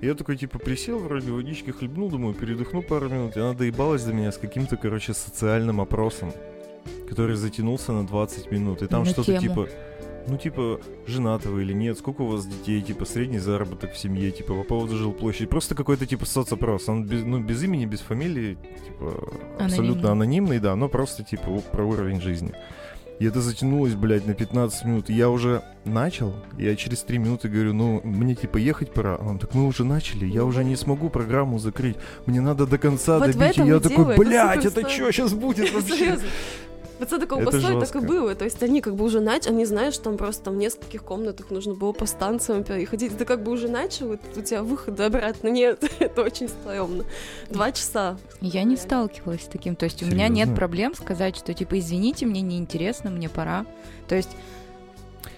И 0.01 0.05
я 0.05 0.13
такой, 0.13 0.38
типа, 0.38 0.60
присел, 0.60 1.00
вроде 1.00 1.31
водички 1.31 1.72
хлебнул, 1.72 2.10
думаю, 2.10 2.34
передохну 2.34 2.81
пару 2.81 3.10
минут. 3.10 3.36
И 3.38 3.39
она 3.39 3.53
доебалась 3.53 4.03
до 4.03 4.13
меня 4.13 4.31
с 4.31 4.38
каким-то, 4.38 4.77
короче, 4.77 5.13
социальным 5.13 5.81
опросом, 5.81 6.31
который 7.10 7.36
затянулся 7.36 7.93
на 7.93 8.05
20 8.05 8.51
минут. 8.51 8.81
И 8.81 8.88
там 8.88 9.05
что-то, 9.05 9.38
типа, 9.39 9.67
ну, 10.27 10.38
типа, 10.38 10.81
женаты 11.07 11.50
вы 11.50 11.62
или 11.63 11.74
нет, 11.74 11.98
сколько 11.98 12.24
у 12.24 12.27
вас 12.27 12.45
детей, 12.45 12.81
типа, 12.81 13.05
средний 13.05 13.39
заработок 13.39 13.93
в 13.93 13.98
семье, 13.98 14.31
типа, 14.31 14.53
по 14.53 14.63
поводу 14.63 14.98
жилплощади. 14.98 15.45
Просто 15.45 15.75
какой-то, 15.75 16.05
типа, 16.05 16.25
соцопрос. 16.25 16.89
Он 16.89 17.05
без, 17.05 17.24
ну, 17.24 17.39
без 17.39 17.63
имени, 17.63 17.86
без 17.86 18.01
фамилии, 18.01 18.57
типа, 18.86 19.29
абсолютно 19.60 20.12
анонимный, 20.12 20.60
да, 20.60 20.75
но 20.75 20.89
просто, 20.89 21.24
типа, 21.24 21.62
про 21.72 21.84
уровень 21.86 22.22
жизни. 22.22 22.53
И 23.19 23.25
это 23.25 23.41
затянулось, 23.41 23.93
блядь, 23.93 24.25
на 24.25 24.34
15 24.34 24.86
минут. 24.86 25.10
И 25.10 25.13
я 25.13 25.29
уже 25.29 25.62
начал, 25.86 26.34
я 26.57 26.75
через 26.75 27.01
3 27.03 27.17
минуты 27.17 27.48
говорю, 27.48 27.74
ну, 27.74 28.01
мне, 28.03 28.36
типа, 28.36 28.57
ехать 28.57 28.91
пора. 28.91 29.15
А 29.15 29.24
он 29.25 29.39
так, 29.39 29.53
мы 29.53 29.65
уже 29.67 29.86
начали, 29.86 30.25
я 30.25 30.43
уже 30.43 30.63
не 30.63 30.75
смогу 30.75 31.10
программу 31.10 31.57
закрыть. 31.60 31.95
Мне 32.25 32.41
надо 32.41 32.65
до 32.65 32.77
конца 32.77 33.19
Вот 33.19 33.31
добить. 33.31 33.57
И 33.57 33.63
я 33.63 33.79
такой, 33.79 34.13
это 34.13 34.22
блядь, 34.22 34.65
это 34.65 34.89
что 34.89 35.12
сейчас 35.12 35.34
будет 35.34 35.72
вообще? 35.74 35.95
Серьезно. 35.95 36.27
Вот 37.00 37.10
с 37.10 37.14
этой 37.14 37.28
колбасой 37.28 37.80
так 37.80 37.96
и 37.96 38.00
было. 38.00 38.36
То 38.36 38.46
есть 38.46 38.62
они 38.64 38.82
как 38.82 38.96
бы 38.96 39.06
уже 39.06 39.20
начали, 39.20 39.54
они 39.54 39.66
знают, 39.66 39.96
что 39.96 40.06
там 40.06 40.18
просто 40.18 40.52
в 40.52 40.56
нескольких 40.56 41.04
комнатах 41.04 41.50
нужно 41.50 41.74
было 41.74 41.92
по 41.92 42.06
станциям 42.06 42.64
переходить. 42.64 43.18
Ты 43.18 43.25
как 43.25 43.44
бы 43.44 43.52
уже 43.52 43.68
начал, 43.68 44.18
тут 44.18 44.38
у 44.38 44.42
тебя 44.42 44.64
выхода 44.64 45.08
обратно 45.08 45.50
нет. 45.50 45.84
Это 46.00 46.22
очень 46.22 46.48
стрёмно. 46.48 47.04
Два 47.50 47.72
часа. 47.72 48.18
Я 48.42 48.64
не 48.64 48.78
сталкивалась 48.78 49.44
с 49.44 49.48
таким. 49.48 49.75
То 49.75 49.86
есть 49.86 50.02
у 50.04 50.06
меня 50.06 50.28
нет 50.28 50.56
проблем 50.56 50.96
сказать, 50.96 51.36
что 51.36 51.54
типа 51.54 51.80
извините, 51.80 52.25
мне 52.25 52.42
неинтересно, 52.42 53.10
мне 53.10 53.30
пора. 53.30 53.66
То 54.08 54.16
есть 54.16 54.30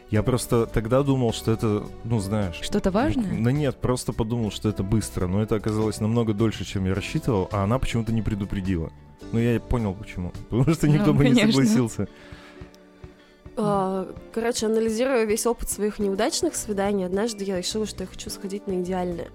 Я 0.09 0.23
просто 0.23 0.65
тогда 0.67 1.03
думал, 1.03 1.33
что 1.33 1.51
это, 1.51 1.83
ну, 2.05 2.19
знаешь... 2.19 2.59
что-то 2.61 2.91
важное. 2.91 3.33
Ну 3.33 3.49
нет, 3.49 3.75
просто 3.75 4.13
подумал, 4.13 4.51
что 4.51 4.69
это 4.69 4.81
быстро, 4.81 5.27
но 5.27 5.41
это 5.41 5.55
оказалось 5.55 5.99
намного 5.99 6.33
дольше, 6.33 6.63
чем 6.63 6.85
я 6.85 6.95
рассчитывал, 6.95 7.49
а 7.51 7.63
она 7.63 7.77
почему-то 7.77 8.13
не 8.13 8.21
предупредила. 8.21 8.91
Ну, 9.33 9.39
я 9.39 9.59
понял 9.59 9.93
почему. 9.93 10.31
Потому 10.49 10.73
что 10.73 10.87
никто 10.87 11.07
Ну, 11.07 11.13
бы 11.15 11.25
не 11.25 11.31
конечно. 11.35 11.51
согласился. 11.51 12.07
А, 13.57 14.07
Короче, 14.33 14.67
анализируя 14.67 15.25
весь 15.25 15.45
опыт 15.45 15.69
своих 15.69 15.99
неудачных 15.99 16.55
свиданий, 16.55 17.05
однажды 17.05 17.43
я 17.43 17.57
решила, 17.57 17.85
что 17.85 18.03
я 18.03 18.07
хочу 18.07 18.29
сходить 18.29 18.67
на 18.67 18.81
идеальное. 18.81 19.29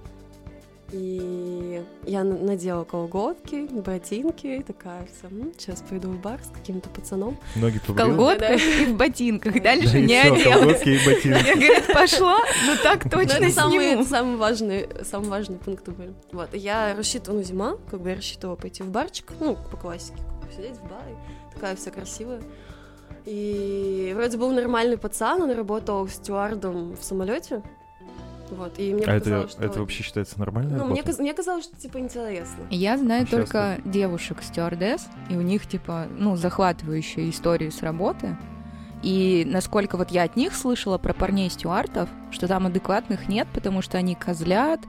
И 0.93 1.83
я 2.05 2.23
надела 2.23 2.85
колготки, 2.85 3.67
ботинки, 3.73 4.63
такая 4.67 5.07
вся, 5.07 5.29
сейчас 5.59 5.83
пойду 5.89 6.11
в 6.11 6.21
бар 6.21 6.39
с 6.45 6.49
каким-то 6.55 6.91
пацаном. 6.91 7.39
Ноги 7.57 7.79
В 7.79 7.95
колготках 7.95 8.61
и 8.61 8.85
в 8.87 8.97
ботинках. 8.97 9.55
Да 9.55 9.61
Дальше 9.61 9.99
и 10.01 10.03
не 10.07 10.21
всё, 10.21 10.35
оделась. 10.35 10.55
колготки 10.61 10.89
и 10.91 11.07
ботинки. 11.07 11.47
Я, 11.47 11.55
говорит, 11.55 11.87
пошла, 11.95 12.39
но 12.67 12.77
так 12.83 13.05
Ну, 13.07 13.11
точно 13.11 13.45
это 13.45 13.51
самый, 13.53 13.79
сниму. 13.79 14.01
это 14.03 14.05
самый 14.11 14.37
важный, 14.37 14.89
самый 15.05 15.29
важный 15.31 15.57
пункт 15.57 15.89
был. 15.89 16.15
Вот, 16.31 16.53
и 16.53 16.59
я 16.59 16.95
рассчитывала, 16.95 17.39
ну, 17.39 17.45
зима, 17.45 17.77
как 17.91 18.01
бы 18.03 18.11
я 18.11 18.17
рассчитывала 18.17 18.57
пойти 18.57 18.83
в 18.83 18.91
барчик, 18.91 19.33
ну, 19.41 19.57
по 19.71 19.79
классике, 19.79 20.19
как 20.41 20.51
бы 20.51 20.55
сидеть 20.55 20.77
в 20.77 20.83
баре, 20.83 21.17
такая 21.55 21.75
вся 21.75 21.91
красивая. 21.91 22.43
И 23.25 24.13
вроде 24.15 24.37
был 24.37 24.51
нормальный 24.51 24.99
пацан, 24.99 25.41
он 25.43 25.53
работал 25.53 26.07
стюардом 26.09 26.97
в 26.97 27.03
самолете. 27.05 27.63
Вот, 28.53 28.79
и 28.79 28.93
мне 28.93 29.05
А 29.05 29.15
это, 29.15 29.49
что... 29.49 29.63
это 29.63 29.81
вообще 29.81 30.03
считается 30.03 30.39
нормальной 30.39 30.77
Ну, 30.77 30.87
мне, 30.87 31.03
мне 31.19 31.35
казалось, 31.35 31.65
что, 31.65 31.77
типа, 31.77 31.99
интересно. 31.99 32.65
Я 32.71 32.99
знаю 32.99 33.27
Сейчас 33.27 33.49
только 33.49 33.79
девушек 33.85 34.43
стюардесс, 34.43 35.07
и 35.31 35.37
у 35.37 35.41
них, 35.41 35.67
типа, 35.67 36.07
ну, 36.19 36.37
захватывающие 36.37 37.31
истории 37.31 37.71
с 37.71 37.83
работы. 37.83 38.37
И 39.03 39.45
насколько 39.47 39.97
вот 39.97 40.11
я 40.11 40.25
от 40.25 40.37
них 40.37 40.55
слышала 40.55 40.99
про 40.99 41.13
парней 41.13 41.51
стюартов, 41.51 42.09
что 42.31 42.47
там 42.47 42.67
адекватных 42.67 43.29
нет, 43.29 43.49
потому 43.53 43.83
что 43.83 43.99
они 43.99 44.15
козлят, 44.15 44.81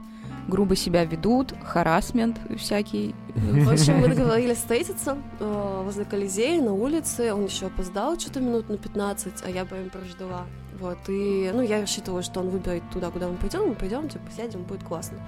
грубо 0.46 0.76
себя 0.76 1.04
ведут, 1.04 1.54
харасмент 1.64 2.38
всякий. 2.56 3.14
В 3.34 3.70
общем, 3.70 3.98
мы 3.98 4.08
договорились 4.08 4.58
встретиться 4.58 5.16
э, 5.40 5.82
возле 5.84 6.04
Колизея 6.04 6.62
на 6.62 6.72
улице. 6.72 7.32
Он 7.32 7.44
еще 7.46 7.66
опоздал 7.66 8.18
что-то 8.18 8.40
минут 8.40 8.68
на 8.68 8.76
15, 8.76 9.42
а 9.44 9.50
я 9.50 9.64
бы 9.64 9.76
им 9.76 9.90
прождала. 9.90 10.46
Вот, 10.80 10.98
и, 11.08 11.50
ну, 11.54 11.62
я 11.62 11.80
рассчитывала, 11.80 12.22
что 12.22 12.40
он 12.40 12.48
выберет 12.48 12.82
туда, 12.92 13.10
куда 13.10 13.28
мы 13.28 13.36
пойдем, 13.36 13.68
мы 13.68 13.74
пойдем, 13.74 14.08
типа, 14.08 14.24
сядем, 14.36 14.62
будет 14.64 14.82
классно. 14.82 15.18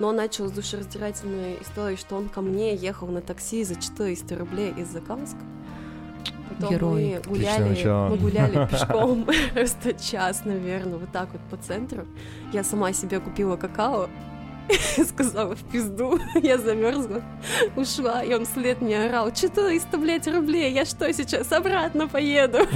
Но 0.00 0.08
он 0.08 0.16
начал 0.16 0.48
с 0.48 0.52
душераздирательной 0.52 1.58
истории, 1.60 1.96
что 1.96 2.16
он 2.16 2.28
ко 2.28 2.40
мне 2.40 2.74
ехал 2.74 3.06
на 3.08 3.20
такси 3.20 3.62
за 3.64 3.76
400 3.76 4.36
рублей 4.36 4.74
из 4.76 4.88
Закамска. 4.88 5.38
Потом 6.48 6.70
Герой. 6.70 7.20
мы 7.24 7.28
гуляли, 7.28 7.84
мы 7.84 8.16
гуляли 8.16 8.68
пешком 8.68 9.26
просто 9.54 9.94
час, 9.94 10.42
наверное, 10.44 10.98
вот 10.98 11.12
так 11.12 11.28
вот 11.32 11.40
по 11.50 11.56
центру. 11.56 12.06
Я 12.52 12.64
сама 12.64 12.92
себе 12.92 13.20
купила 13.20 13.56
какао, 13.56 14.08
сказала 15.08 15.54
в 15.54 15.62
пизду, 15.64 16.18
я 16.42 16.58
замерзла, 16.58 17.22
ушла, 17.76 18.22
и 18.22 18.34
он 18.34 18.46
вслед 18.46 18.80
мне 18.80 19.04
орал, 19.04 19.32
400, 19.32 19.98
блядь, 19.98 20.26
рублей, 20.26 20.72
я 20.72 20.84
что, 20.84 21.12
сейчас 21.12 21.52
обратно 21.52 22.08
поеду? 22.08 22.66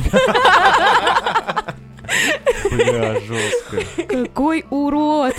Бля, 2.70 3.20
жестко. 3.20 4.06
Какой 4.08 4.64
урод! 4.70 5.34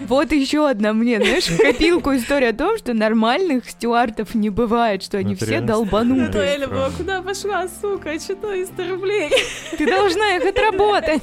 Вот 0.00 0.32
еще 0.32 0.68
одна 0.68 0.92
мне, 0.92 1.18
знаешь, 1.18 1.46
в 1.46 1.58
копилку 1.58 2.14
история 2.16 2.48
о 2.48 2.52
том, 2.52 2.76
что 2.78 2.92
нормальных 2.92 3.68
стюартов 3.70 4.34
не 4.34 4.50
бывает, 4.50 5.02
что 5.02 5.18
они 5.18 5.36
Ну, 5.38 5.46
все 5.46 5.60
долбанутые. 5.60 6.28
То 6.28 6.42
Эля 6.42 6.66
была, 6.66 6.90
куда 6.90 7.22
пошла, 7.22 7.68
сука, 7.68 8.18
400 8.18 8.88
рублей? 8.88 9.30
Ты 9.76 9.86
должна 9.86 10.36
их 10.36 10.46
отработать. 10.46 11.22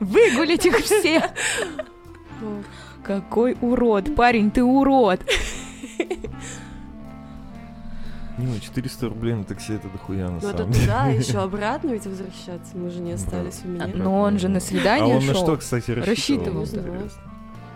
Выгулить 0.00 0.66
их 0.66 0.78
все. 0.78 1.22
Какой 3.04 3.56
урод. 3.60 4.14
Парень, 4.16 4.50
ты 4.50 4.62
урод. 4.64 5.20
Не, 8.38 8.46
ну 8.46 8.58
400 8.60 9.08
рублей 9.08 9.34
на 9.34 9.44
такси 9.44 9.74
это 9.74 9.88
дохуя 9.88 10.26
на 10.26 10.32
Ну 10.32 10.36
это 10.38 10.58
самом 10.58 10.72
деле. 10.72 10.84
туда, 10.86 11.06
еще 11.06 11.38
обратно 11.38 11.90
ведь 11.92 12.06
возвращаться, 12.06 12.76
мы 12.76 12.90
же 12.90 13.00
не 13.00 13.12
остались 13.12 13.60
у 13.64 13.68
меня. 13.68 13.86
Но 13.94 14.20
он 14.20 14.38
же 14.38 14.48
на 14.48 14.58
А 14.58 14.60
свидание 14.60 15.16
он 15.16 15.24
на 15.26 15.32
шел. 15.32 15.42
что, 15.42 15.56
кстати, 15.56 15.90
Рассчитывал. 15.92 16.60
рассчитывал? 16.60 17.08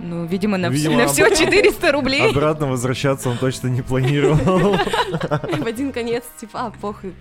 Ну, 0.00 0.25
видимо, 0.25 0.57
на, 0.59 0.69
Видимо, 0.69 1.07
все, 1.09 1.25
на 1.25 1.29
об- 1.29 1.35
все 1.35 1.45
400 1.47 1.93
рублей. 1.93 2.31
Обратно 2.31 2.67
возвращаться 2.67 3.29
он 3.31 3.37
точно 3.38 3.69
не 3.69 3.83
планировал. 3.83 4.75
В 4.76 5.67
один 5.67 5.93
конец, 5.93 6.25
типа, 6.40 6.67
а, 6.67 6.71
похуй, 6.71 7.12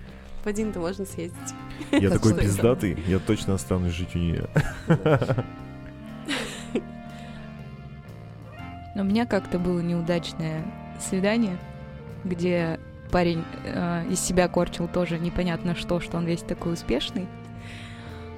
в 0.44 0.46
один-то 0.46 0.78
можно 0.80 1.04
съездить. 1.04 1.38
Я 1.92 2.08
такой 2.10 2.34
пиздатый, 2.34 2.98
я 3.06 3.18
точно 3.18 3.54
останусь 3.54 3.92
жить 3.92 4.14
у 4.14 4.18
нее. 4.18 4.48
Но 8.94 9.02
у 9.02 9.04
меня 9.04 9.24
как-то 9.26 9.58
было 9.58 9.80
неудачное 9.80 10.64
свидание, 11.00 11.56
где 12.24 12.80
парень 13.10 13.44
э, 13.64 14.04
из 14.10 14.20
себя 14.20 14.48
корчил 14.48 14.88
тоже 14.88 15.18
непонятно 15.18 15.74
что, 15.74 16.00
что 16.00 16.16
он 16.16 16.26
весь 16.26 16.42
такой 16.42 16.74
успешный. 16.74 17.26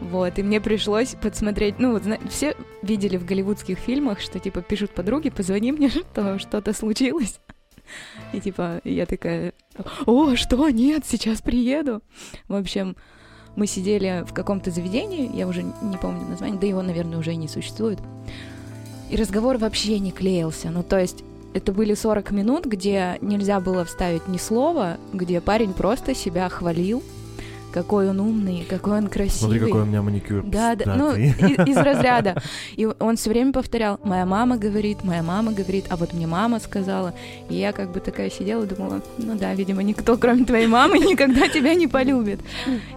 Вот, 0.01 0.37
и 0.39 0.43
мне 0.43 0.61
пришлось 0.61 1.15
подсмотреть, 1.15 1.79
ну, 1.79 1.93
вот, 1.93 2.03
все 2.29 2.57
видели 2.83 3.17
в 3.17 3.25
голливудских 3.25 3.79
фильмах, 3.79 4.21
что, 4.21 4.41
типа, 4.41 4.61
пишут 4.61 4.91
подруги, 4.91 5.31
позвони 5.31 5.71
мне, 5.71 5.89
что 5.91 6.39
что-то 6.39 6.73
случилось. 6.73 7.39
И, 8.33 8.41
типа, 8.41 8.81
я 8.85 9.07
такая, 9.07 9.53
о, 10.07 10.35
что, 10.35 10.69
нет, 10.71 11.05
сейчас 11.07 11.41
приеду. 11.41 12.03
В 12.49 12.55
общем, 12.55 12.97
мы 13.55 13.67
сидели 13.67 14.25
в 14.27 14.33
каком-то 14.33 14.71
заведении, 14.71 15.35
я 15.37 15.47
уже 15.47 15.63
не 15.63 15.97
помню 15.99 16.27
название, 16.27 16.59
да 16.59 16.67
его, 16.67 16.83
наверное, 16.83 17.19
уже 17.19 17.33
и 17.33 17.37
не 17.37 17.49
существует. 17.49 18.01
И 19.11 19.17
разговор 19.17 19.59
вообще 19.59 19.99
не 19.99 20.11
клеился. 20.11 20.71
Ну, 20.71 20.83
то 20.83 20.99
есть, 20.99 21.23
это 21.55 21.73
были 21.73 21.95
40 21.95 22.31
минут, 22.33 22.67
где 22.67 23.19
нельзя 23.21 23.61
было 23.61 23.85
вставить 23.85 24.29
ни 24.29 24.39
слова, 24.39 24.99
где 25.13 25.41
парень 25.41 25.73
просто 25.73 26.15
себя 26.15 26.49
хвалил, 26.49 27.03
какой 27.73 28.09
он 28.11 28.21
умный, 28.21 28.67
какой 28.69 28.99
он 28.99 29.09
красивый. 29.09 29.59
Смотри, 29.59 29.61
какой 29.61 29.83
у 29.83 29.85
меня 29.87 30.03
маникюр. 30.03 30.43
Да, 30.45 30.77
да, 30.77 30.95
ну, 30.95 31.15
из 31.15 31.77
разряда. 31.79 32.41
И 32.77 32.87
он 32.87 33.17
все 33.17 33.31
время 33.31 33.53
повторял, 33.53 33.99
моя 34.05 34.27
мама 34.27 34.59
говорит, 34.59 35.03
моя 35.05 35.23
мама 35.23 35.53
говорит, 35.53 35.87
а 35.89 35.97
вот 35.97 36.13
мне 36.13 36.27
мама 36.27 36.61
сказала. 36.61 37.15
И 37.49 37.55
я 37.55 37.73
как 37.73 37.91
бы 37.91 38.01
такая 38.01 38.31
сидела 38.31 38.65
и 38.65 38.67
думала, 38.67 39.03
ну 39.19 39.37
да, 39.37 39.55
видимо, 39.55 39.83
никто, 39.83 40.17
кроме 40.17 40.45
твоей 40.45 40.67
мамы, 40.67 40.99
никогда 40.99 41.49
тебя 41.49 41.75
не 41.75 41.89
полюбит. 41.89 42.41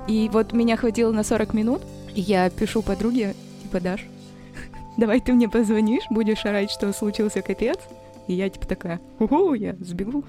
И 0.08 0.30
вот 0.32 0.54
меня 0.54 0.78
хватило 0.78 1.12
на 1.12 1.24
40 1.24 1.54
минут, 1.54 1.82
и 2.14 2.22
я 2.22 2.50
пишу 2.50 2.82
подруге, 2.82 3.34
типа, 3.64 3.80
Даш, 3.80 4.06
давай 4.98 5.22
ты 5.22 5.34
мне 5.34 5.50
позвонишь, 5.50 6.04
будешь 6.10 6.46
орать, 6.46 6.70
что 6.70 6.92
случился 6.94 7.42
капец. 7.42 7.80
И 8.28 8.34
я 8.34 8.50
типа 8.50 8.68
такая, 8.68 9.00
уху, 9.20 9.54
я 9.54 9.76
сбегу. 9.82 10.24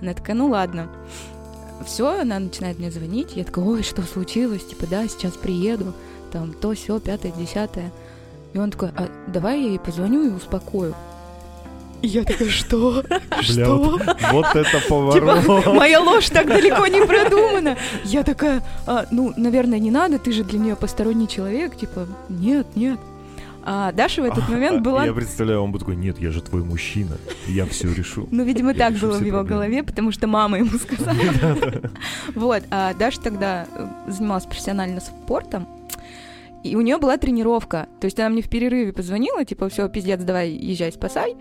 Она 0.00 0.14
такая, 0.14 0.36
ну 0.36 0.48
ладно. 0.48 0.88
все, 1.84 2.20
она 2.20 2.38
начинает 2.38 2.78
мне 2.78 2.90
звонить, 2.90 3.36
я 3.36 3.44
такая, 3.44 3.64
ой, 3.64 3.82
что 3.82 4.02
случилось, 4.02 4.64
типа, 4.64 4.86
да, 4.90 5.06
сейчас 5.08 5.32
приеду, 5.32 5.92
там, 6.32 6.52
то, 6.52 6.74
все, 6.74 6.98
пятое, 7.00 7.32
десятое. 7.32 7.90
И 8.54 8.58
он 8.58 8.70
такой, 8.70 8.90
а 8.96 9.08
давай 9.26 9.60
я 9.60 9.68
ей 9.70 9.78
позвоню 9.78 10.26
и 10.26 10.30
успокою. 10.30 10.94
И 12.00 12.06
я 12.06 12.22
такая, 12.24 12.48
что? 12.48 13.02
Бля, 13.08 13.42
Что? 13.42 13.76
вот, 13.76 14.02
вот 14.32 14.46
это 14.54 14.80
Типа, 14.80 14.88
поворот. 14.88 15.66
моя 15.74 16.00
ложь 16.00 16.30
так 16.30 16.46
далеко 16.46 16.86
не 16.86 17.04
продумана. 17.04 17.76
Я 18.04 18.22
такая, 18.22 18.62
«А, 18.86 19.06
ну, 19.10 19.32
наверное, 19.36 19.80
не 19.80 19.90
надо, 19.90 20.18
ты 20.20 20.30
же 20.32 20.44
для 20.44 20.60
нее 20.60 20.76
посторонний 20.76 21.26
человек. 21.26 21.76
Типа, 21.76 22.06
нет, 22.28 22.68
нет. 22.76 23.00
А 23.64 23.92
Даша 23.92 24.22
в 24.22 24.24
этот 24.24 24.48
момент 24.48 24.82
была... 24.82 25.04
Я 25.04 25.12
представляю, 25.12 25.62
он 25.62 25.72
бы 25.72 25.78
такой, 25.78 25.96
нет, 25.96 26.18
я 26.18 26.30
же 26.30 26.40
твой 26.40 26.62
мужчина, 26.64 27.16
я 27.46 27.66
все 27.66 27.92
решу. 27.92 28.28
Ну, 28.30 28.44
видимо, 28.44 28.74
так 28.74 28.94
было 28.94 29.18
в 29.18 29.24
его 29.24 29.42
голове, 29.44 29.82
потому 29.82 30.12
что 30.12 30.26
мама 30.26 30.58
ему 30.58 30.78
сказала. 30.78 31.16
Вот, 32.34 32.62
а 32.70 32.94
Даша 32.94 33.20
тогда 33.20 33.66
э, 33.74 33.88
занималась 34.10 34.44
профессионально 34.44 35.00
спортом, 35.00 35.66
и 36.64 36.76
у 36.76 36.80
нее 36.80 36.98
была 36.98 37.16
тренировка. 37.18 37.88
То 38.00 38.06
есть 38.06 38.18
она 38.18 38.30
мне 38.30 38.42
в 38.42 38.48
перерыве 38.48 38.92
позвонила, 38.92 39.44
типа, 39.44 39.68
все, 39.68 39.88
пиздец, 39.88 40.22
давай, 40.22 40.50
езжай, 40.50 40.92
спасай. 40.92 41.36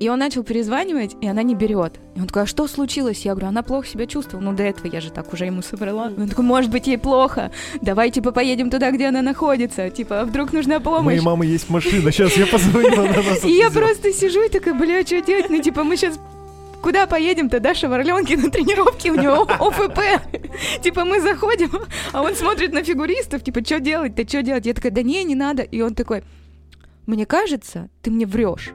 И 0.00 0.08
он 0.08 0.18
начал 0.18 0.42
перезванивать, 0.42 1.14
и 1.20 1.28
она 1.28 1.42
не 1.42 1.54
берет. 1.54 2.00
И 2.16 2.20
он 2.20 2.26
такой, 2.26 2.42
а 2.42 2.46
что 2.46 2.66
случилось? 2.66 3.24
Я 3.24 3.32
говорю, 3.32 3.48
она 3.48 3.62
плохо 3.62 3.86
себя 3.86 4.06
чувствовала. 4.06 4.44
Ну, 4.44 4.52
до 4.56 4.64
этого 4.64 4.88
я 4.88 5.00
же 5.00 5.10
так 5.10 5.32
уже 5.32 5.46
ему 5.46 5.62
соврала. 5.62 6.10
И 6.10 6.20
он 6.20 6.28
такой, 6.28 6.44
может 6.44 6.70
быть, 6.70 6.88
ей 6.88 6.98
плохо. 6.98 7.52
Давай, 7.80 8.10
типа, 8.10 8.32
поедем 8.32 8.70
туда, 8.70 8.90
где 8.90 9.06
она 9.06 9.22
находится. 9.22 9.90
Типа, 9.90 10.22
а 10.22 10.24
вдруг 10.24 10.52
нужна 10.52 10.78
У 10.78 10.80
помощь? 10.80 11.04
моей 11.04 11.20
мамы 11.20 11.46
есть 11.46 11.70
машина, 11.70 12.10
сейчас 12.10 12.36
я 12.36 12.46
позвоню, 12.46 12.90
И 13.44 13.52
я 13.52 13.70
просто 13.70 14.12
сижу 14.12 14.42
и 14.44 14.48
такая, 14.48 14.74
бля, 14.74 15.04
что 15.06 15.20
делать? 15.22 15.48
Ну, 15.48 15.62
типа, 15.62 15.84
мы 15.84 15.96
сейчас 15.96 16.18
куда 16.82 17.06
поедем-то? 17.06 17.60
Даша 17.60 17.88
в 17.88 17.92
Орленке 17.92 18.36
на 18.36 18.50
тренировке, 18.50 19.12
у 19.12 19.14
него 19.14 19.42
ОФП. 19.48 20.00
Типа, 20.82 21.04
мы 21.04 21.20
заходим, 21.20 21.70
а 22.12 22.20
он 22.22 22.34
смотрит 22.34 22.72
на 22.72 22.82
фигуристов, 22.82 23.42
типа, 23.44 23.64
что 23.64 23.78
делать-то, 23.80 24.28
что 24.28 24.42
делать? 24.42 24.66
Я 24.66 24.74
такая, 24.74 24.92
да 24.92 25.02
не, 25.02 25.22
не 25.24 25.34
надо. 25.36 25.62
И 25.62 25.80
он 25.80 25.94
такой, 25.94 26.24
мне 27.06 27.26
кажется, 27.26 27.88
ты 28.02 28.10
мне 28.10 28.26
врешь. 28.26 28.72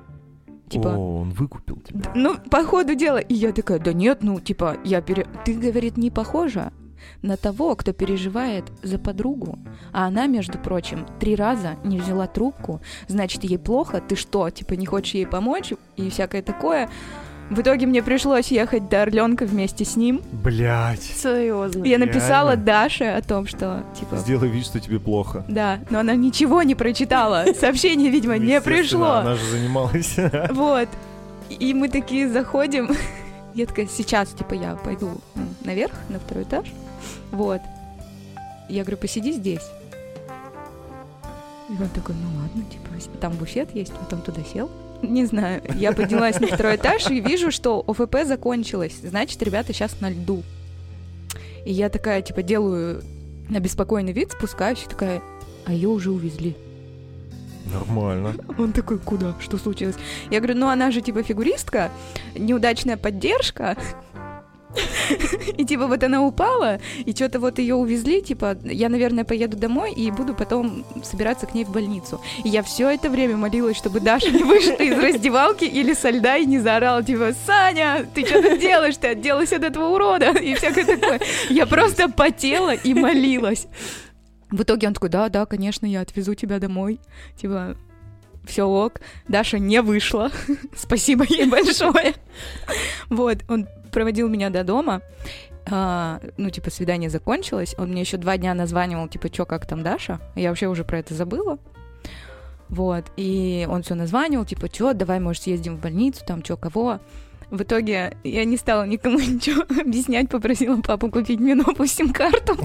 Типа, 0.70 0.90
О, 0.96 1.22
он 1.22 1.32
выкупил 1.32 1.78
тебя. 1.82 2.00
«Д- 2.00 2.12
ну, 2.16 2.36
по 2.50 2.64
ходу 2.64 2.96
дела. 2.96 3.18
И 3.18 3.34
я 3.34 3.52
такая, 3.52 3.80
да 3.80 3.94
нет, 3.94 4.20
ну, 4.22 4.40
типа, 4.40 4.78
я 4.84 5.02
пере... 5.02 5.26
Ты, 5.46 5.54
говорит, 5.56 5.98
не 5.98 6.12
похожа 6.12 6.72
на 7.22 7.38
того, 7.38 7.76
кто 7.76 7.94
переживает 7.94 8.66
за 8.84 9.00
подругу. 9.00 9.58
А 9.92 10.06
она, 10.08 10.28
между 10.28 10.58
прочим, 10.58 11.06
три 11.20 11.36
раза 11.36 11.76
не 11.84 12.00
взяла 12.00 12.28
трубку. 12.28 12.82
Значит, 13.08 13.44
ей 13.44 13.58
плохо. 13.58 14.02
Ты 14.02 14.16
что, 14.16 14.50
типа, 14.50 14.74
не 14.74 14.86
хочешь 14.86 15.16
ей 15.16 15.26
помочь? 15.26 15.74
И 15.96 16.10
всякое 16.10 16.42
такое. 16.42 16.90
В 17.50 17.62
итоге 17.62 17.88
мне 17.88 18.04
пришлось 18.04 18.48
ехать 18.52 18.90
до 18.90 19.02
Орленка 19.02 19.46
вместе 19.46 19.84
с 19.84 19.96
ним. 19.96 20.22
Блять. 20.32 21.02
Серьезно. 21.02 21.84
Я 21.84 21.98
написала 21.98 22.50
Реально? 22.50 22.66
Даше 22.66 23.04
о 23.06 23.22
том, 23.24 23.48
что, 23.48 23.84
типа, 24.00 24.18
Сделай 24.18 24.50
вид, 24.50 24.66
что 24.66 24.80
тебе 24.80 25.00
плохо. 25.00 25.44
да, 25.48 25.80
но 25.90 26.00
она 26.00 26.16
ничего 26.16 26.62
не 26.62 26.76
прочитала. 26.76 27.46
Сообщение, 27.60 28.12
видимо, 28.12 28.36
Ну, 28.38 28.44
не 28.44 28.62
пришло. 28.62 29.14
Она 29.14 29.36
же 29.36 29.46
занималась. 29.46 30.16
Вот. 30.52 30.90
И 31.50 31.74
мы 31.74 31.90
такие 31.90 32.30
заходим. 32.30 32.92
Я 33.56 33.66
такая, 33.66 33.88
сейчас, 33.88 34.30
типа, 34.30 34.54
я 34.54 34.76
пойду 34.76 35.20
ну, 35.34 35.44
наверх, 35.64 35.92
на 36.10 36.20
второй 36.20 36.44
этаж. 36.44 36.68
Вот. 37.32 37.62
Я 38.70 38.84
говорю, 38.84 38.98
посиди 38.98 39.32
здесь. 39.34 39.64
И 41.70 41.82
он 41.82 41.90
такой, 41.90 42.14
ну 42.14 42.40
ладно, 42.40 42.64
типа, 42.70 43.18
там 43.20 43.34
буфет 43.34 43.74
есть, 43.74 43.92
потом 43.94 44.22
туда 44.22 44.42
сел. 44.44 44.70
Не 45.02 45.26
знаю, 45.26 45.62
я 45.76 45.94
поднялась 45.94 46.40
на 46.40 46.48
второй 46.48 46.76
этаж 46.76 47.10
и 47.10 47.20
вижу, 47.20 47.52
что 47.52 47.84
ОФП 47.88 48.26
закончилось. 48.26 49.00
Значит, 49.04 49.42
ребята 49.42 49.74
сейчас 49.74 50.02
на 50.02 50.10
льду. 50.10 50.44
И 51.66 51.72
я 51.72 51.90
такая, 51.90 52.22
типа, 52.22 52.44
делаю 52.44 53.02
обеспокоенный 53.54 54.12
вид, 54.12 54.32
спускаюсь 54.32 54.86
такая, 54.88 55.22
а 55.66 55.74
ее 55.74 55.90
уже 55.90 56.12
увезли. 56.12 56.56
Нормально. 57.74 58.36
Он 58.58 58.74
такой, 58.74 58.98
куда? 58.98 59.36
Что 59.40 59.58
случилось? 59.58 59.96
Я 60.32 60.40
говорю, 60.40 60.58
ну 60.58 60.70
она 60.70 60.92
же 60.92 61.02
типа 61.02 61.24
фигуристка, 61.24 61.92
неудачная 62.36 62.98
поддержка. 62.98 63.78
И 65.58 65.66
типа 65.66 65.88
вот 65.88 66.04
она 66.04 66.22
упала, 66.22 66.80
и 67.04 67.12
что-то 67.12 67.40
вот 67.40 67.60
ее 67.60 67.76
увезли, 67.76 68.22
типа 68.22 68.58
я, 68.64 68.90
наверное, 68.90 69.24
поеду 69.24 69.58
домой 69.58 69.94
и 69.94 70.12
буду 70.12 70.34
потом 70.34 70.86
собираться 71.04 71.48
к 71.48 71.54
ней 71.54 71.66
в 71.66 71.72
больницу. 71.72 72.22
И 72.44 72.50
я 72.50 72.62
все 72.62 72.90
это 72.90 73.10
время 73.10 73.36
молилась, 73.38 73.78
чтобы 73.78 74.00
Даша 74.00 74.30
не 74.30 74.44
вышла 74.44 74.74
из 74.74 74.98
раздевалки 74.98 75.66
или 75.66 75.94
со 75.94 76.10
льда 76.12 76.38
и 76.38 76.46
не 76.46 76.60
заорала, 76.60 77.04
типа, 77.04 77.34
Саня, 77.46 78.06
ты 78.14 78.26
что 78.26 78.42
тут 78.42 78.60
делаешь? 78.60 78.98
Ты 78.98 79.08
отделалась 79.08 79.54
от 79.54 79.64
этого 79.64 79.96
урода 79.96 80.32
и 80.32 80.54
всякое 80.54 80.86
такое. 80.86 81.20
Я 81.50 81.66
просто 81.66 82.10
потела 82.10 82.74
и 82.74 82.94
молилась. 82.94 83.68
В 84.52 84.64
итоге 84.64 84.88
он 84.88 84.94
такой, 84.94 85.10
да, 85.10 85.30
да, 85.30 85.46
конечно, 85.46 85.86
я 85.86 86.02
отвезу 86.02 86.34
тебя 86.34 86.60
домой. 86.60 87.00
Типа, 87.40 87.76
все 88.46 88.64
ок. 88.68 89.02
Даша 89.28 89.60
не 89.60 89.82
вышла. 89.82 90.32
Спасибо 90.76 91.26
ей 91.28 91.46
большое. 91.46 92.16
Вот, 93.10 93.38
он 93.48 93.68
проводил 93.92 94.30
меня 94.30 94.50
до 94.50 94.64
дома. 94.64 95.02
А, 95.72 96.20
ну, 96.38 96.50
типа, 96.50 96.72
свидание 96.72 97.10
закончилось. 97.10 97.76
Он 97.78 97.90
мне 97.90 98.02
еще 98.02 98.18
два 98.18 98.38
дня 98.38 98.54
названивал, 98.54 99.08
типа, 99.08 99.30
чё, 99.30 99.46
как 99.46 99.66
там 99.66 99.84
Даша? 99.84 100.20
Я 100.36 100.50
вообще 100.50 100.68
уже 100.68 100.84
про 100.84 101.00
это 101.00 101.14
забыла. 101.14 101.60
Вот, 102.70 103.06
и 103.18 103.68
он 103.70 103.82
все 103.84 103.96
названивал, 103.96 104.46
типа, 104.46 104.70
чё, 104.70 104.94
давай, 104.94 105.20
может, 105.20 105.44
съездим 105.44 105.78
в 105.78 105.82
больницу, 105.82 106.24
там, 106.26 106.42
чё, 106.42 106.56
кого. 106.56 107.00
В 107.50 107.64
итоге 107.64 108.16
я 108.24 108.46
не 108.46 108.58
стала 108.58 108.86
никому 108.86 109.20
ничего 109.20 109.64
объяснять, 109.82 110.30
попросила 110.30 110.80
папу 110.82 111.10
купить 111.10 111.40
мне 111.40 111.56
новую 111.56 111.88
сим-карту 111.88 112.56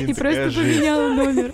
и 0.00 0.14
просто 0.14 0.50
поменяла 0.54 1.08
номер. 1.08 1.52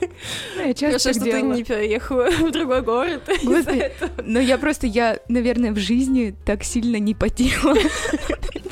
Ну, 0.57 0.63
я 0.67 0.75
часто 0.75 1.13
Хорошо, 1.13 1.13
что 1.13 1.31
ты 1.31 1.43
не 1.43 1.65
переехала 1.65 2.31
в 2.31 2.51
другой 2.51 2.83
город. 2.83 3.29
Но 4.25 4.41
я 4.41 4.59
просто, 4.59 4.87
я, 4.87 5.19
наверное, 5.29 5.73
в 5.73 5.79
жизни 5.79 6.35
так 6.45 6.65
сильно 6.65 6.97
не 6.97 7.15
потела, 7.15 7.75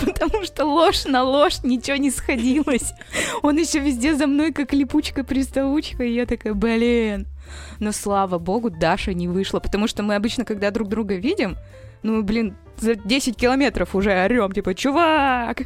потому 0.04 0.44
что 0.44 0.64
ложь 0.64 1.04
на 1.04 1.22
ложь 1.22 1.62
ничего 1.62 1.96
не 1.96 2.10
сходилось. 2.10 2.92
Он 3.42 3.56
еще 3.56 3.78
везде 3.78 4.14
за 4.14 4.26
мной 4.26 4.52
как 4.52 4.72
липучка-приставучка, 4.72 6.04
и 6.04 6.12
я 6.12 6.26
такая, 6.26 6.54
блин. 6.54 7.26
Но 7.78 7.92
слава 7.92 8.38
богу, 8.38 8.70
Даша 8.70 9.14
не 9.14 9.28
вышла, 9.28 9.60
потому 9.60 9.86
что 9.86 10.02
мы 10.02 10.14
обычно, 10.14 10.44
когда 10.44 10.70
друг 10.70 10.88
друга 10.88 11.14
видим, 11.14 11.56
ну, 12.06 12.22
блин, 12.22 12.56
за 12.78 12.94
10 12.94 13.36
километров 13.36 13.94
уже 13.94 14.10
орем, 14.10 14.52
типа, 14.52 14.74
чувак! 14.74 15.62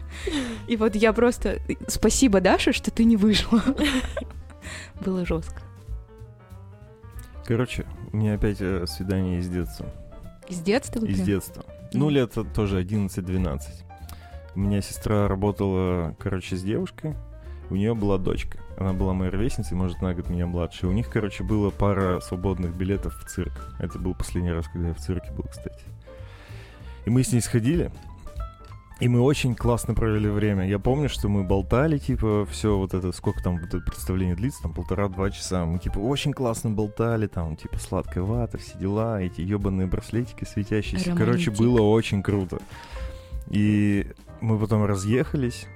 И 0.66 0.76
вот 0.76 0.96
я 0.96 1.12
просто... 1.12 1.61
Спасибо, 1.87 2.40
Даша, 2.40 2.72
что 2.72 2.90
ты 2.90 3.05
не 3.05 3.16
вышла. 3.16 3.62
Было 5.05 5.26
жестко. 5.26 5.61
Короче, 7.44 7.85
у 8.12 8.16
меня 8.16 8.35
опять 8.35 8.61
э, 8.61 8.87
свидание 8.87 9.40
из 9.40 9.48
детства. 9.48 9.87
Из 10.48 10.61
детства? 10.61 11.05
Из 11.05 11.20
детства. 11.20 11.64
Ну, 11.92 12.09
лет 12.09 12.33
тоже 12.55 12.83
11-12. 12.83 13.61
У 14.55 14.61
меня 14.61 14.81
сестра 14.81 15.29
работала, 15.29 16.16
короче, 16.18 16.57
с 16.57 16.62
девушкой. 16.62 17.16
У 17.68 17.76
нее 17.76 17.94
была 17.94 18.18
дочка. 18.18 18.59
Она 18.79 18.94
была 18.94 19.12
моей 19.12 19.31
ровесницей, 19.31 19.76
может, 19.76 20.00
на 20.00 20.14
год 20.14 20.31
меня 20.31 20.46
младше. 20.46 20.87
У 20.87 20.92
них, 20.92 21.11
короче, 21.11 21.44
было 21.44 21.70
пара 21.70 22.20
свободных 22.20 22.74
билетов 22.74 23.14
в 23.20 23.29
цирк. 23.29 23.53
Это 23.79 23.98
был 23.98 24.14
последний 24.14 24.53
раз, 24.53 24.66
когда 24.68 24.88
я 24.88 24.94
в 24.94 24.98
цирке 24.98 25.31
был, 25.33 25.44
кстати. 25.44 25.85
И 27.04 27.10
мы 27.10 27.22
с 27.22 27.32
ней 27.32 27.40
сходили. 27.40 27.90
И 29.00 29.08
мы 29.08 29.22
очень 29.22 29.54
классно 29.54 29.94
провели 29.94 30.28
время. 30.28 30.68
Я 30.68 30.78
помню, 30.78 31.08
что 31.08 31.28
мы 31.28 31.42
болтали, 31.42 31.96
типа, 31.96 32.46
все 32.50 32.76
вот 32.76 32.92
это, 32.92 33.12
сколько 33.12 33.42
там 33.42 33.56
вот 33.56 33.68
это 33.68 33.78
представление 33.78 34.36
длится, 34.36 34.60
там 34.62 34.74
полтора-два 34.74 35.30
часа. 35.30 35.64
Мы, 35.64 35.78
типа, 35.78 35.98
очень 35.98 36.34
классно 36.34 36.68
болтали, 36.70 37.26
там, 37.26 37.56
типа, 37.56 37.78
сладкая 37.78 38.24
вата, 38.24 38.58
все 38.58 38.76
дела, 38.78 39.22
эти 39.22 39.40
ебаные 39.40 39.86
браслетики 39.86 40.44
светящиеся. 40.44 41.14
Короче, 41.16 41.50
Романтик. 41.50 41.56
было 41.56 41.80
очень 41.80 42.22
круто. 42.22 42.58
И 43.48 44.06
мы 44.42 44.58
потом 44.58 44.84
разъехались, 44.84 45.66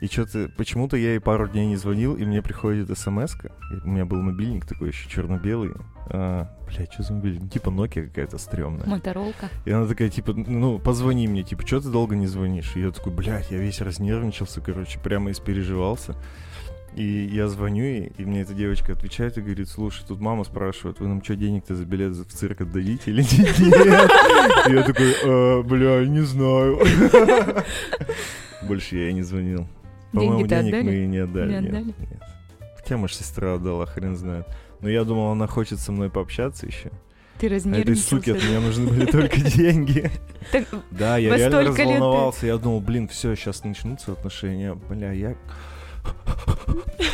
и 0.00 0.06
что-то, 0.06 0.50
почему-то 0.56 0.96
я 0.96 1.10
ей 1.10 1.20
пару 1.20 1.48
дней 1.48 1.66
не 1.66 1.76
звонил, 1.76 2.14
и 2.14 2.24
мне 2.24 2.42
приходит 2.42 2.88
смс 2.96 3.34
-ка. 3.36 3.52
У 3.84 3.88
меня 3.88 4.04
был 4.04 4.20
мобильник 4.20 4.66
такой 4.66 4.88
еще 4.88 5.08
черно-белый. 5.08 5.72
А, 6.10 6.48
бля, 6.66 6.86
что 6.90 7.02
за 7.02 7.14
мобильник? 7.14 7.50
Типа 7.50 7.70
Nokia 7.70 8.08
какая-то 8.08 8.38
стрёмная. 8.38 8.86
Моторолка. 8.86 9.48
И 9.64 9.70
она 9.70 9.86
такая, 9.86 10.10
типа, 10.10 10.34
ну, 10.34 10.78
позвони 10.78 11.26
мне, 11.28 11.42
типа, 11.42 11.66
что 11.66 11.80
ты 11.80 11.88
долго 11.88 12.16
не 12.16 12.26
звонишь? 12.26 12.76
И 12.76 12.80
я 12.80 12.90
такой, 12.90 13.12
блядь, 13.12 13.50
я 13.50 13.58
весь 13.58 13.80
разнервничался, 13.80 14.60
короче, 14.60 14.98
прямо 14.98 15.30
испереживался. 15.30 16.14
И 16.94 17.28
я 17.32 17.48
звоню 17.48 17.82
ей, 17.82 18.12
и 18.18 18.24
мне 18.24 18.42
эта 18.42 18.54
девочка 18.54 18.92
отвечает 18.92 19.36
и 19.36 19.40
говорит, 19.40 19.68
слушай, 19.68 20.04
тут 20.06 20.20
мама 20.20 20.44
спрашивает, 20.44 21.00
вы 21.00 21.08
нам 21.08 21.24
что, 21.24 21.34
денег-то 21.34 21.74
за 21.74 21.84
билет 21.84 22.12
в 22.12 22.30
цирк 22.30 22.60
отдадите 22.60 23.10
или 23.10 23.22
нет? 23.22 23.58
И 24.68 24.72
я 24.72 24.82
такой, 24.84 25.12
«А, 25.24 25.62
бля, 25.64 26.06
не 26.06 26.20
знаю. 26.20 26.78
Больше 28.62 28.96
я 28.96 29.04
ей 29.06 29.12
не 29.12 29.22
звонил. 29.22 29.66
По-моему, 30.14 30.46
денег 30.46 30.68
отдали? 30.74 30.82
мы 30.82 30.90
ей 30.92 31.06
не 31.06 31.18
отдали. 31.18 31.48
Не 31.52 31.60
нет, 31.60 31.68
отдали? 31.70 31.84
нет. 31.84 32.22
Хотя, 32.76 32.96
может, 32.96 33.16
сестра 33.16 33.54
отдала, 33.54 33.86
хрен 33.86 34.16
знает. 34.16 34.46
Но 34.80 34.88
я 34.88 35.04
думал, 35.04 35.30
она 35.32 35.46
хочет 35.46 35.78
со 35.80 35.92
мной 35.92 36.10
пообщаться 36.10 36.66
еще. 36.66 36.90
Ты 37.38 37.46
А 37.46 37.48
этой 37.48 37.54
разнервничался. 37.56 38.08
суки 38.08 38.30
от 38.30 38.42
меня 38.44 38.60
нужны 38.60 38.86
были 38.86 39.06
только 39.06 39.40
деньги. 39.40 40.10
Да, 40.90 41.16
я 41.18 41.36
реально 41.36 41.62
разволновался. 41.62 42.46
Я 42.46 42.58
думал, 42.58 42.80
блин, 42.80 43.08
все, 43.08 43.34
сейчас 43.34 43.64
начнутся 43.64 44.12
отношения. 44.12 44.74
Бля, 44.74 45.12
я... 45.12 45.34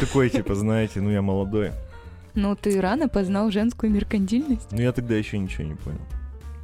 Такой, 0.00 0.30
типа, 0.30 0.54
знаете, 0.54 1.00
ну 1.00 1.10
я 1.10 1.22
молодой. 1.22 1.70
ну 2.34 2.56
ты 2.56 2.80
рано 2.80 3.08
познал 3.08 3.50
женскую 3.50 3.90
меркантильность. 3.92 4.70
Но 4.72 4.82
я 4.82 4.92
тогда 4.92 5.14
еще 5.14 5.38
ничего 5.38 5.64
не 5.64 5.74
понял. 5.74 6.00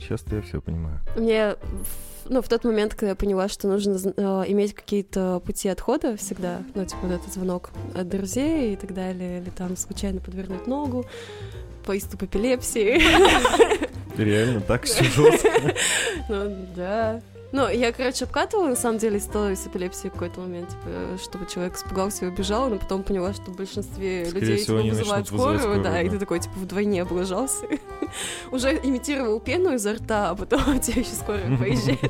Сейчас-то 0.00 0.36
я 0.36 0.42
все 0.42 0.60
понимаю. 0.60 1.00
Мне, 1.16 1.54
ну, 2.28 2.42
в 2.42 2.48
тот 2.48 2.64
момент, 2.64 2.94
когда 2.94 3.10
я 3.10 3.14
поняла, 3.14 3.48
что 3.48 3.68
нужно 3.68 3.96
э, 4.16 4.44
иметь 4.48 4.74
какие-то 4.74 5.40
пути 5.44 5.68
отхода 5.68 6.16
всегда, 6.16 6.62
ну, 6.74 6.84
типа 6.84 7.00
вот 7.02 7.12
этот 7.12 7.32
звонок 7.32 7.70
от 7.94 8.08
друзей 8.08 8.74
и 8.74 8.76
так 8.76 8.94
далее, 8.94 9.40
или 9.40 9.50
там 9.50 9.76
случайно 9.76 10.20
подвернуть 10.20 10.66
ногу, 10.66 11.04
приступ 11.86 12.24
эпилепсии. 12.24 13.00
Реально 14.16 14.60
так 14.60 14.84
все 14.84 15.04
жестко. 15.04 15.74
Ну, 16.28 16.66
да. 16.74 17.20
Ну, 17.52 17.68
я, 17.68 17.92
короче, 17.92 18.24
обкатывала, 18.24 18.68
на 18.68 18.76
самом 18.76 18.98
деле, 18.98 19.18
историю 19.18 19.56
с 19.56 19.66
эпилепсией 19.66 20.10
в 20.10 20.14
какой-то 20.14 20.40
момент, 20.40 20.70
типа, 20.70 21.18
чтобы 21.22 21.46
человек 21.46 21.76
испугался 21.76 22.24
и 22.24 22.28
убежал, 22.28 22.68
но 22.68 22.76
потом 22.76 23.02
поняла, 23.02 23.32
что 23.32 23.50
в 23.50 23.56
большинстве 23.56 24.26
Скорее 24.26 24.40
людей 24.40 24.56
всего, 24.56 24.78
типа, 24.78 24.80
они 24.80 24.90
вызывают 24.90 25.30
вызывать 25.30 25.60
скорую, 25.60 25.82
да, 25.82 25.90
скорую, 25.90 26.06
и 26.06 26.08
да. 26.08 26.14
ты 26.14 26.18
такой, 26.18 26.40
типа, 26.40 26.54
вдвойне 26.56 27.02
облажался. 27.02 27.66
Уже 28.50 28.72
имитировал 28.82 29.40
пену 29.40 29.74
изо 29.74 29.94
рта, 29.94 30.30
а 30.30 30.34
потом 30.34 30.60
у 30.76 30.78
тебя 30.80 31.00
еще 31.00 31.12
скорая 31.12 31.56
поезжает. 31.58 32.00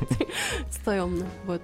Стрёмно, 0.71 1.25
вот. 1.45 1.61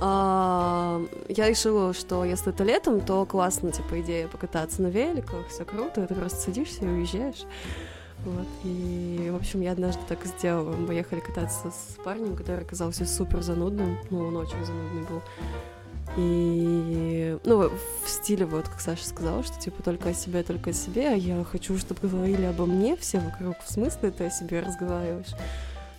А, 0.00 1.00
Я 1.28 1.48
решила, 1.48 1.94
что 1.94 2.24
если 2.24 2.52
это 2.52 2.64
летом, 2.64 3.00
то 3.00 3.24
классно, 3.24 3.70
типа, 3.70 4.00
идея 4.00 4.28
покататься 4.28 4.82
на 4.82 4.88
великах, 4.88 5.48
все 5.48 5.64
круто, 5.64 6.06
ты 6.06 6.14
просто 6.14 6.40
садишься 6.40 6.84
и 6.84 6.88
уезжаешь. 6.88 7.44
Вот, 8.24 8.46
и, 8.62 9.30
в 9.32 9.36
общем, 9.36 9.62
я 9.62 9.72
однажды 9.72 10.02
так 10.08 10.24
сделала. 10.24 10.76
Мы 10.76 10.86
поехали 10.86 11.20
кататься 11.20 11.70
с 11.70 11.96
парнем, 12.04 12.36
который 12.36 12.60
оказался 12.60 13.04
супер 13.04 13.42
занудным. 13.42 13.98
Ну, 14.10 14.20
он 14.20 14.36
очень 14.36 14.64
занудный 14.64 15.02
был. 15.02 15.22
И, 16.16 17.38
ну, 17.44 17.70
в 18.04 18.08
стиле, 18.08 18.44
вот, 18.44 18.68
как 18.68 18.80
Саша 18.80 19.04
сказала, 19.04 19.42
что, 19.42 19.58
типа, 19.58 19.82
только 19.82 20.10
о 20.10 20.14
себе, 20.14 20.42
только 20.42 20.70
о 20.70 20.72
себе, 20.72 21.08
а 21.08 21.14
я 21.14 21.42
хочу, 21.42 21.78
чтобы 21.78 22.06
говорили 22.06 22.44
обо 22.44 22.66
мне 22.66 22.96
все 22.96 23.18
вокруг. 23.18 23.56
В 23.64 23.70
смысле 23.72 24.10
ты 24.10 24.26
о 24.26 24.30
себе 24.30 24.60
разговариваешь? 24.60 25.34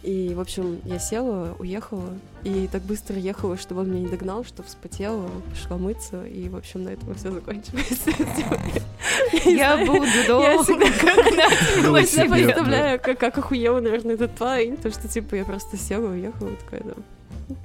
И, 0.04 0.34
в 0.34 0.42
общем, 0.42 0.82
я 0.84 1.00
села, 1.00 1.56
уехала, 1.60 2.10
и 2.44 2.68
так 2.70 2.82
быстро 2.82 3.16
ехала, 3.16 3.58
чтобы 3.58 3.82
он 3.82 3.92
меня 3.92 4.02
не 4.02 4.10
догнал, 4.10 4.44
что 4.44 4.62
вспотела, 4.62 5.30
пошла 5.50 5.78
мыться, 5.78 6.26
и, 6.26 6.50
в 6.50 6.58
общем, 6.58 6.84
на 6.84 6.90
этом 6.90 7.16
все 7.16 7.32
закончилось. 7.32 8.02
Я 9.46 9.78
буду 9.86 10.06
Было 11.84 11.98
Я 12.00 12.06
представляю, 12.26 13.00
как, 13.00 13.18
как 13.18 13.38
охуел, 13.38 13.82
наверное, 13.82 14.16
этот 14.16 14.36
парень, 14.36 14.76
то, 14.76 14.92
что, 14.92 15.08
типа, 15.08 15.36
я 15.36 15.46
просто 15.46 15.78
села, 15.78 16.10
уехала, 16.10 16.52
такая, 16.66 16.84
да. 16.84 16.94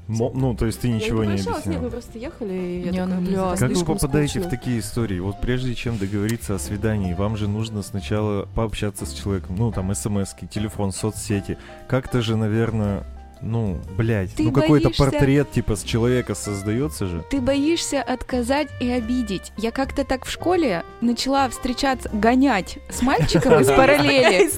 Мо- 0.07 0.31
Ну, 0.35 0.55
то 0.55 0.67
есть 0.67 0.81
ты 0.81 0.89
Я 0.89 0.95
ничего 0.95 1.25
не 1.25 1.35
прощалась, 1.35 1.67
Нет, 1.67 1.81
мы 1.81 1.87
объяснял. 1.87 1.91
просто 1.91 2.19
ехали, 2.19 2.53
и 2.55 2.79
я 2.85 2.91
Не, 2.93 2.99
такая, 3.01 3.07
ну, 3.07 3.21
не 3.21 3.27
бля. 3.31 3.57
Как 3.57 3.71
вы 3.71 3.85
попадаете 3.85 4.41
в 4.41 4.43
скучно». 4.43 4.51
такие 4.59 4.79
истории? 4.81 5.21
Вот 5.21 5.41
прежде 5.41 5.75
чем 5.75 5.99
договориться 5.99 6.55
о 6.55 6.59
свидании, 6.59 7.15
вам 7.15 7.37
же 7.37 7.49
нужно 7.49 7.83
сначала 7.83 8.47
пообщаться 8.55 9.07
с 9.07 9.13
человеком. 9.13 9.57
Ну, 9.57 9.73
там, 9.73 9.95
смс 9.95 10.35
телефон, 10.51 10.93
соцсети. 10.93 11.59
Как-то 11.89 12.23
же, 12.23 12.37
наверное, 12.37 13.05
ну, 13.41 13.79
блядь, 13.97 14.35
Ты 14.35 14.45
ну 14.45 14.53
какой-то 14.53 14.89
боишься- 14.89 15.05
портрет 15.05 15.51
типа 15.53 15.77
с 15.77 15.83
человека 15.83 16.35
создается 16.35 17.07
же. 17.07 17.25
Ты 17.31 17.41
боишься 17.41 18.03
отказать 18.03 18.69
и 18.81 18.91
обидеть. 18.91 19.53
Я 19.57 19.71
как-то 19.71 20.05
так 20.05 20.25
в 20.25 20.31
школе 20.31 20.85
начала 21.01 21.49
встречаться, 21.49 22.11
гонять 22.13 22.79
с 22.91 23.03
мальчиком 23.03 23.61
из 23.61 23.69
параллели, 23.69 24.51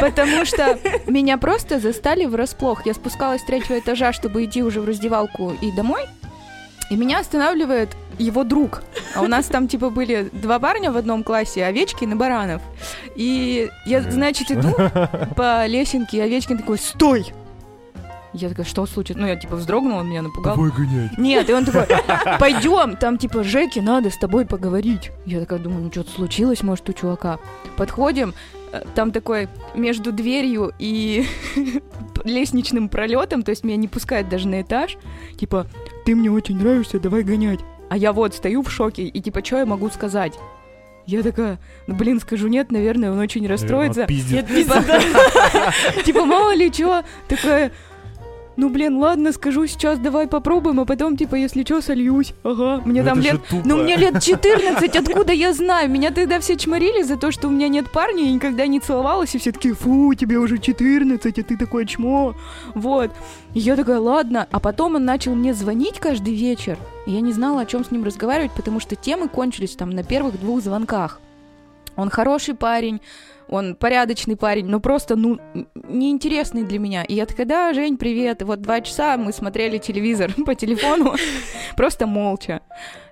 потому 0.00 0.44
что 0.44 0.78
меня 1.06 1.38
просто 1.38 1.80
застали 1.80 2.26
врасплох. 2.26 2.86
Я 2.86 2.94
спускалась 2.94 3.42
с 3.42 3.44
третьего 3.44 3.78
этажа, 3.78 4.12
чтобы 4.12 4.44
идти 4.44 4.62
уже 4.62 4.80
в 4.80 4.84
раздевалку 4.84 5.52
и 5.60 5.72
домой, 5.72 6.02
и 6.90 6.96
меня 6.96 7.20
останавливает 7.20 7.90
его 8.18 8.44
друг. 8.44 8.82
А 9.14 9.22
у 9.22 9.26
нас 9.28 9.46
там 9.46 9.68
типа 9.68 9.90
были 9.90 10.28
два 10.32 10.58
парня 10.58 10.92
в 10.92 10.96
одном 10.96 11.24
классе, 11.24 11.64
Овечкин 11.64 12.12
и 12.12 12.14
Баранов. 12.14 12.60
И 13.16 13.70
я, 13.86 14.02
значит, 14.02 14.50
иду 14.50 14.74
по 15.36 15.66
лесенке, 15.66 16.18
и 16.18 16.20
Овечкин 16.20 16.58
такой, 16.58 16.78
стой! 16.78 17.32
Я 18.32 18.48
такая, 18.48 18.64
что 18.64 18.86
случилось? 18.86 19.20
Ну, 19.20 19.26
я 19.26 19.36
типа 19.36 19.56
вздрогнула, 19.56 20.00
он 20.00 20.08
меня 20.08 20.22
напугал. 20.22 20.56
гонять. 20.56 21.18
Нет, 21.18 21.50
и 21.50 21.52
он 21.52 21.64
такой, 21.64 21.86
пойдем, 22.38 22.96
там 22.96 23.18
типа 23.18 23.42
Жеке 23.42 23.82
надо 23.82 24.10
с 24.10 24.16
тобой 24.16 24.46
поговорить. 24.46 25.10
Я 25.26 25.40
такая 25.40 25.58
думаю, 25.58 25.82
ну 25.84 25.90
что-то 25.90 26.10
случилось, 26.10 26.62
может, 26.62 26.88
у 26.88 26.92
чувака. 26.92 27.38
Подходим, 27.76 28.34
э, 28.72 28.82
там 28.94 29.10
такой 29.10 29.48
между 29.74 30.12
дверью 30.12 30.72
и 30.78 31.26
лестничным 32.24 32.88
пролетом, 32.88 33.42
то 33.42 33.50
есть 33.50 33.64
меня 33.64 33.76
не 33.76 33.88
пускают 33.88 34.28
даже 34.28 34.46
на 34.46 34.62
этаж. 34.62 34.96
Типа, 35.36 35.66
ты 36.04 36.14
мне 36.14 36.30
очень 36.30 36.56
нравишься, 36.56 37.00
давай 37.00 37.24
гонять. 37.24 37.60
А 37.88 37.96
я 37.96 38.12
вот 38.12 38.34
стою 38.34 38.62
в 38.62 38.70
шоке, 38.70 39.02
и 39.02 39.20
типа, 39.20 39.44
что 39.44 39.58
я 39.58 39.66
могу 39.66 39.90
сказать? 39.90 40.34
Я 41.06 41.24
такая, 41.24 41.58
ну 41.88 41.96
блин, 41.96 42.20
скажу 42.20 42.46
нет, 42.46 42.70
наверное, 42.70 43.10
он 43.10 43.18
очень 43.18 43.44
расстроится. 43.48 44.06
Пиздец. 44.06 44.46
Типа, 44.46 44.84
типа, 46.04 46.24
мало 46.24 46.54
ли 46.54 46.70
чё, 46.70 47.02
такая, 47.26 47.72
ну, 48.56 48.68
блин, 48.68 48.98
ладно, 48.98 49.32
скажу 49.32 49.66
сейчас, 49.66 49.98
давай 49.98 50.26
попробуем, 50.26 50.80
а 50.80 50.84
потом, 50.84 51.16
типа, 51.16 51.34
если 51.36 51.62
чё, 51.62 51.80
сольюсь. 51.80 52.34
Ага, 52.42 52.82
мне 52.84 53.02
там 53.02 53.20
лет... 53.20 53.40
Ну, 53.64 53.82
мне 53.82 53.96
лет 53.96 54.22
14, 54.22 54.96
откуда 54.96 55.32
я 55.32 55.52
знаю? 55.52 55.90
Меня 55.90 56.10
тогда 56.10 56.40
все 56.40 56.56
чморили 56.56 57.02
за 57.02 57.16
то, 57.16 57.30
что 57.30 57.48
у 57.48 57.50
меня 57.50 57.68
нет 57.68 57.90
парня, 57.90 58.24
я 58.24 58.32
никогда 58.32 58.66
не 58.66 58.80
целовалась, 58.80 59.34
и 59.34 59.38
все 59.38 59.52
такие, 59.52 59.74
фу, 59.74 60.14
тебе 60.14 60.38
уже 60.38 60.58
14, 60.58 61.38
а 61.38 61.42
ты 61.42 61.56
такое 61.56 61.84
чмо. 61.84 62.34
Вот. 62.74 63.10
И 63.54 63.60
я 63.60 63.76
такая, 63.76 63.98
ладно. 63.98 64.46
А 64.50 64.60
потом 64.60 64.96
он 64.96 65.04
начал 65.04 65.34
мне 65.34 65.54
звонить 65.54 65.98
каждый 65.98 66.34
вечер, 66.34 66.78
и 67.06 67.12
я 67.12 67.20
не 67.20 67.32
знала, 67.32 67.62
о 67.62 67.66
чем 67.66 67.84
с 67.84 67.90
ним 67.90 68.04
разговаривать, 68.04 68.52
потому 68.52 68.80
что 68.80 68.96
темы 68.96 69.28
кончились 69.28 69.76
там 69.76 69.90
на 69.90 70.04
первых 70.04 70.40
двух 70.40 70.62
звонках. 70.62 71.20
Он 71.96 72.10
хороший 72.10 72.54
парень, 72.54 73.00
он 73.48 73.74
порядочный 73.74 74.36
парень, 74.36 74.66
но 74.66 74.78
просто, 74.80 75.16
ну, 75.16 75.38
неинтересный 75.74 76.62
для 76.62 76.78
меня. 76.78 77.02
И 77.02 77.14
я 77.14 77.26
такая, 77.26 77.46
да, 77.46 77.74
Жень, 77.74 77.96
привет. 77.96 78.42
И 78.42 78.44
вот 78.44 78.62
два 78.62 78.80
часа 78.80 79.16
мы 79.16 79.32
смотрели 79.32 79.78
телевизор 79.78 80.32
по 80.46 80.54
телефону, 80.54 81.16
просто 81.76 82.06
молча. 82.06 82.60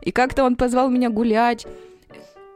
И 0.01 0.13
как-то 0.13 0.45
он 0.45 0.57
позвал 0.57 0.91
меня 0.91 1.11
гулять, 1.11 1.67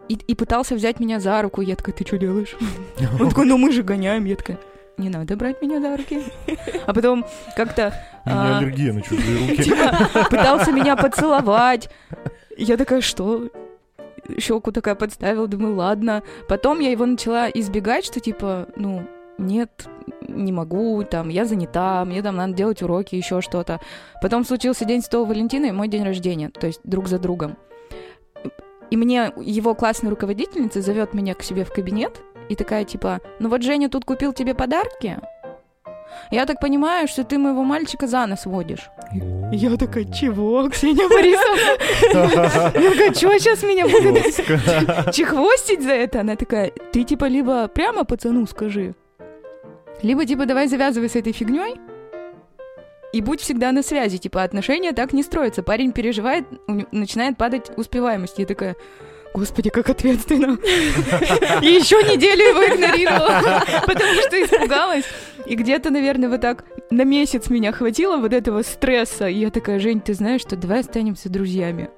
и, 0.09 0.15
и 0.15 0.35
пытался 0.35 0.75
взять 0.75 1.01
меня 1.01 1.21
за 1.21 1.43
руку. 1.43 1.61
Я 1.61 1.75
такая, 1.75 1.95
ты 1.95 2.07
что 2.07 2.19
делаешь? 2.19 2.57
Он 3.21 3.29
такой, 3.29 3.47
ну 3.47 3.57
мы 3.57 3.73
же 3.73 3.83
гоняем. 3.83 4.25
Я 4.25 4.37
такая, 4.37 4.59
не 4.99 5.09
надо 5.09 5.37
брать 5.37 5.63
меня 5.63 5.81
за 5.81 5.97
руки. 5.97 6.23
А 6.87 6.93
потом 6.93 7.25
как-то... 7.57 7.95
У 8.25 8.29
меня 8.29 8.43
а, 8.43 8.59
аллергия 8.59 8.93
на 8.93 9.03
чужие 9.03 9.49
руки. 9.49 9.63
Типа, 9.63 10.27
пытался 10.29 10.73
меня 10.73 10.97
поцеловать. 10.97 11.89
Я 12.57 12.77
такая, 12.77 13.01
что? 13.01 13.49
Щеку 14.39 14.73
такая 14.73 14.95
подставила, 14.95 15.47
думаю, 15.47 15.77
ладно. 15.77 16.23
Потом 16.49 16.81
я 16.81 16.91
его 16.91 17.07
начала 17.07 17.49
избегать, 17.49 18.05
что 18.05 18.21
типа, 18.21 18.69
ну, 18.77 19.07
нет, 19.39 19.87
не 20.29 20.53
могу, 20.53 21.03
там, 21.05 21.29
я 21.29 21.45
занята, 21.45 22.05
мне 22.05 22.23
там 22.23 22.37
надо 22.37 22.53
делать 22.53 22.83
уроки, 22.83 23.15
еще 23.15 23.41
что-то. 23.41 23.81
Потом 24.21 24.45
случился 24.45 24.85
День 24.85 25.03
Святого 25.03 25.29
Валентина 25.29 25.67
и 25.67 25.73
мой 25.73 25.89
день 25.89 26.05
рождения, 26.05 26.51
то 26.51 26.67
есть 26.67 26.81
друг 26.85 27.09
за 27.09 27.19
другом. 27.19 27.57
И 28.91 28.97
мне 28.97 29.33
его 29.41 29.75
классная 29.75 30.11
руководительница 30.11 30.83
зовет 30.83 31.15
меня 31.15 31.35
к 31.35 31.43
себе 31.43 31.65
в 31.65 31.73
кабинет 31.73 32.21
и 32.49 32.55
такая 32.55 32.85
типа, 32.85 33.21
ну 33.39 33.49
вот 33.49 33.63
Женя 33.63 33.89
тут 33.89 34.05
купил 34.05 34.33
тебе 34.33 34.55
подарки, 34.55 35.19
я 36.31 36.47
так 36.47 36.61
понимаю, 36.61 37.09
что 37.09 37.25
ты 37.25 37.39
моего 37.39 37.63
мальчика 37.63 38.07
за 38.07 38.27
нос 38.27 38.47
водишь. 38.47 38.91
Я 39.53 39.77
такая, 39.77 40.05
чего, 40.05 40.69
Ксения 40.69 41.09
Борисовна? 41.09 42.81
Я 42.81 42.91
такая, 42.91 43.15
что 43.15 43.39
сейчас 43.39 43.63
меня 43.63 43.87
будут 43.87 45.15
чехвостить 45.15 45.83
за 45.83 45.93
это? 45.93 46.21
Она 46.21 46.37
такая, 46.37 46.73
ты 46.93 47.05
типа 47.05 47.27
либо 47.27 47.69
прямо 47.69 48.05
пацану 48.05 48.47
скажи, 48.47 48.95
либо 50.03 50.25
типа 50.25 50.47
давай 50.47 50.69
завязывай 50.69 51.09
с 51.09 51.17
этой 51.17 51.33
фигней 51.33 51.77
и 53.13 53.21
будь 53.21 53.41
всегда 53.41 53.73
на 53.73 53.83
связи. 53.83 54.19
Типа 54.19 54.43
отношения 54.43 54.93
так 54.93 55.13
не 55.13 55.23
строятся. 55.23 55.63
Парень 55.63 55.93
переживает, 55.93 56.45
у 56.67 56.73
него 56.73 56.89
начинает 56.93 57.37
падать 57.37 57.71
успеваемость. 57.77 58.39
Я 58.39 58.47
такая, 58.47 58.77
Господи, 59.35 59.71
как 59.71 59.89
ответственно. 59.89 60.59
И 61.63 61.67
еще 61.67 61.97
неделю 62.03 62.51
его 62.51 62.75
игнорировала, 62.75 63.63
потому 63.87 64.15
что 64.27 64.43
испугалась. 64.43 65.05
И 65.47 65.55
где-то, 65.55 65.91
наверное, 65.91 66.29
вот 66.29 66.41
так 66.41 66.65
на 66.91 67.05
месяц 67.05 67.49
меня 67.49 67.73
хватило 67.73 68.19
вот 68.19 68.33
этого 68.33 68.63
стресса. 68.63 69.29
И 69.29 69.39
я 69.39 69.51
такая, 69.51 69.81
Жень, 69.81 70.01
ты 70.01 70.15
знаешь, 70.15 70.43
что 70.43 70.57
давай 70.57 70.81
останемся 70.81 71.31
друзьями. 71.31 71.91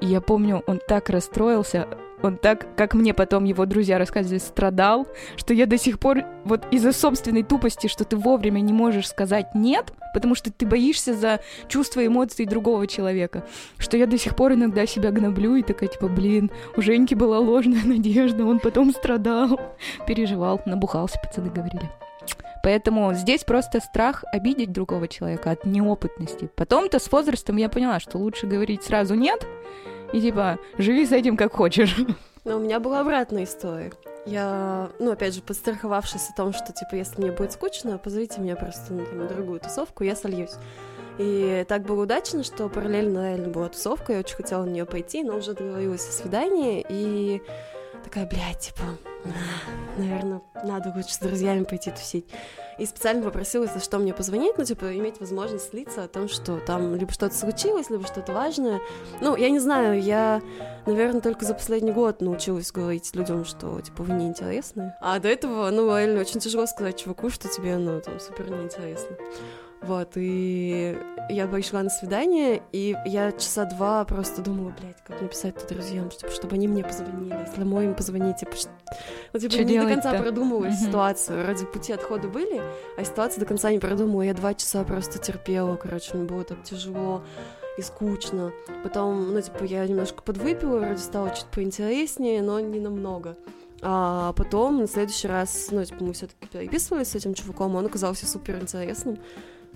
И 0.00 0.06
я 0.06 0.20
помню, 0.20 0.62
он 0.66 0.80
так 0.86 1.08
расстроился, 1.08 1.88
он 2.22 2.36
так, 2.36 2.74
как 2.76 2.94
мне 2.94 3.14
потом 3.14 3.44
его 3.44 3.66
друзья 3.66 3.98
рассказывали, 3.98 4.38
страдал, 4.38 5.06
что 5.36 5.54
я 5.54 5.66
до 5.66 5.78
сих 5.78 5.98
пор 5.98 6.24
вот 6.44 6.66
из-за 6.70 6.92
собственной 6.92 7.42
тупости, 7.42 7.86
что 7.86 8.04
ты 8.04 8.16
вовремя 8.16 8.60
не 8.60 8.72
можешь 8.72 9.08
сказать 9.08 9.54
«нет», 9.54 9.92
потому 10.14 10.34
что 10.34 10.52
ты 10.52 10.66
боишься 10.66 11.14
за 11.14 11.40
чувства 11.68 12.00
и 12.00 12.06
эмоции 12.06 12.44
другого 12.44 12.86
человека, 12.86 13.44
что 13.78 13.96
я 13.96 14.06
до 14.06 14.18
сих 14.18 14.34
пор 14.34 14.54
иногда 14.54 14.86
себя 14.86 15.10
гноблю 15.10 15.56
и 15.56 15.62
такая, 15.62 15.88
типа, 15.88 16.08
блин, 16.08 16.50
у 16.76 16.82
Женьки 16.82 17.14
была 17.14 17.38
ложная 17.38 17.82
надежда, 17.84 18.44
он 18.44 18.58
потом 18.58 18.92
страдал, 18.92 19.60
переживал, 20.06 20.60
набухался, 20.66 21.18
пацаны 21.22 21.50
говорили. 21.50 21.88
Поэтому 22.62 23.14
здесь 23.14 23.44
просто 23.44 23.80
страх 23.80 24.24
обидеть 24.32 24.72
другого 24.72 25.08
человека 25.08 25.52
от 25.52 25.64
неопытности. 25.64 26.50
Потом-то 26.56 26.98
с 26.98 27.10
возрастом 27.10 27.56
я 27.56 27.68
поняла, 27.68 28.00
что 28.00 28.18
лучше 28.18 28.46
говорить 28.46 28.82
сразу 28.82 29.14
нет 29.14 29.46
и 30.12 30.20
типа 30.20 30.58
живи 30.78 31.06
с 31.06 31.12
этим 31.12 31.36
как 31.36 31.52
хочешь. 31.52 31.96
Но 32.44 32.56
у 32.56 32.60
меня 32.60 32.80
была 32.80 33.00
обратная 33.00 33.44
история. 33.44 33.92
Я, 34.24 34.90
ну, 34.98 35.12
опять 35.12 35.34
же, 35.34 35.40
подстраховавшись 35.40 36.28
о 36.30 36.36
том, 36.36 36.52
что, 36.52 36.72
типа, 36.72 36.96
если 36.96 37.20
мне 37.20 37.32
будет 37.32 37.52
скучно, 37.52 37.98
позовите 37.98 38.40
меня 38.40 38.56
просто 38.56 38.92
ну, 38.92 39.04
на 39.14 39.26
другую 39.26 39.60
тусовку, 39.60 40.04
я 40.04 40.14
сольюсь. 40.14 40.52
И 41.18 41.64
так 41.66 41.82
было 41.82 42.02
удачно, 42.02 42.44
что 42.44 42.68
параллельно 42.68 43.30
реально 43.30 43.48
была 43.48 43.68
тусовка, 43.68 44.12
я 44.12 44.18
очень 44.20 44.36
хотела 44.36 44.64
на 44.64 44.70
нее 44.70 44.86
пойти, 44.86 45.24
но 45.24 45.36
уже 45.36 45.54
договорилась 45.54 46.08
о 46.08 46.12
свидании, 46.12 46.84
и 46.88 47.42
такая, 48.04 48.26
блядь, 48.26 48.58
типа, 48.60 48.82
наверное, 49.96 50.40
надо 50.64 50.92
лучше 50.94 51.14
с 51.14 51.18
друзьями 51.18 51.64
пойти 51.64 51.90
тусить. 51.90 52.26
И 52.78 52.86
специально 52.86 53.22
попросила, 53.24 53.64
если 53.64 53.80
что, 53.80 53.98
мне 53.98 54.14
позвонить, 54.14 54.56
ну, 54.56 54.64
типа, 54.64 54.96
иметь 54.96 55.18
возможность 55.18 55.70
слиться 55.70 56.04
о 56.04 56.08
том, 56.08 56.28
что 56.28 56.60
там 56.60 56.94
либо 56.94 57.12
что-то 57.12 57.34
случилось, 57.34 57.90
либо 57.90 58.06
что-то 58.06 58.32
важное. 58.32 58.80
Ну, 59.20 59.34
я 59.34 59.50
не 59.50 59.58
знаю, 59.58 60.00
я, 60.00 60.40
наверное, 60.86 61.20
только 61.20 61.44
за 61.44 61.54
последний 61.54 61.90
год 61.90 62.20
научилась 62.20 62.70
говорить 62.70 63.14
людям, 63.16 63.44
что, 63.44 63.80
типа, 63.80 64.04
вы 64.04 64.14
неинтересны. 64.14 64.94
А 65.00 65.18
до 65.18 65.28
этого, 65.28 65.68
ну, 65.70 65.88
реально 65.88 66.20
очень 66.20 66.38
тяжело 66.38 66.66
сказать 66.66 66.98
чуваку, 66.98 67.30
что 67.30 67.48
тебе, 67.48 67.76
ну, 67.76 68.00
там, 68.00 68.20
супер 68.20 68.48
неинтересно. 68.48 69.16
Вот, 69.82 70.12
и 70.16 70.98
я 71.30 71.46
пришла 71.46 71.82
на 71.82 71.90
свидание, 71.90 72.62
и 72.72 72.96
я 73.06 73.30
часа 73.32 73.64
два 73.64 74.04
просто 74.04 74.42
думала, 74.42 74.74
блядь, 74.80 74.96
как 75.06 75.20
написать-то 75.20 75.72
друзьям, 75.72 76.10
чтобы, 76.10 76.32
чтобы 76.32 76.54
они 76.56 76.66
мне 76.66 76.82
позвонили, 76.82 77.36
если 77.46 77.64
мой 77.64 77.84
им 77.84 77.94
позвонить, 77.94 78.38
типа, 78.38 78.56
что... 78.56 78.70
ну, 79.32 79.38
типа, 79.38 79.54
Чё 79.54 79.62
не 79.62 79.78
до 79.78 79.86
конца 79.86 80.14
продумывала 80.14 80.66
Мгм. 80.66 80.74
ситуацию, 80.74 81.46
ради 81.46 81.64
пути 81.64 81.92
отхода 81.92 82.28
были, 82.28 82.60
а 82.96 83.04
ситуацию 83.04 83.40
до 83.40 83.46
конца 83.46 83.70
не 83.70 83.78
продумала, 83.78 84.22
я 84.22 84.34
два 84.34 84.54
часа 84.54 84.82
просто 84.84 85.18
терпела, 85.18 85.76
короче, 85.76 86.16
мне 86.16 86.24
было 86.24 86.42
так 86.44 86.62
тяжело 86.64 87.22
и 87.76 87.82
скучно. 87.82 88.52
Потом, 88.82 89.32
ну, 89.32 89.40
типа, 89.40 89.62
я 89.62 89.86
немножко 89.86 90.22
подвыпила, 90.22 90.78
вроде 90.78 90.98
стало 90.98 91.30
чуть 91.30 91.46
поинтереснее, 91.46 92.42
но 92.42 92.58
не 92.58 92.80
намного. 92.80 93.36
А 93.80 94.32
потом, 94.32 94.80
на 94.80 94.88
следующий 94.88 95.28
раз, 95.28 95.68
ну, 95.70 95.84
типа, 95.84 96.02
мы 96.02 96.12
все-таки 96.12 96.48
переписывались 96.48 97.08
с 97.08 97.14
этим 97.14 97.34
чуваком, 97.34 97.76
он 97.76 97.86
оказался 97.86 98.26
супер 98.26 98.58
интересным. 98.58 99.18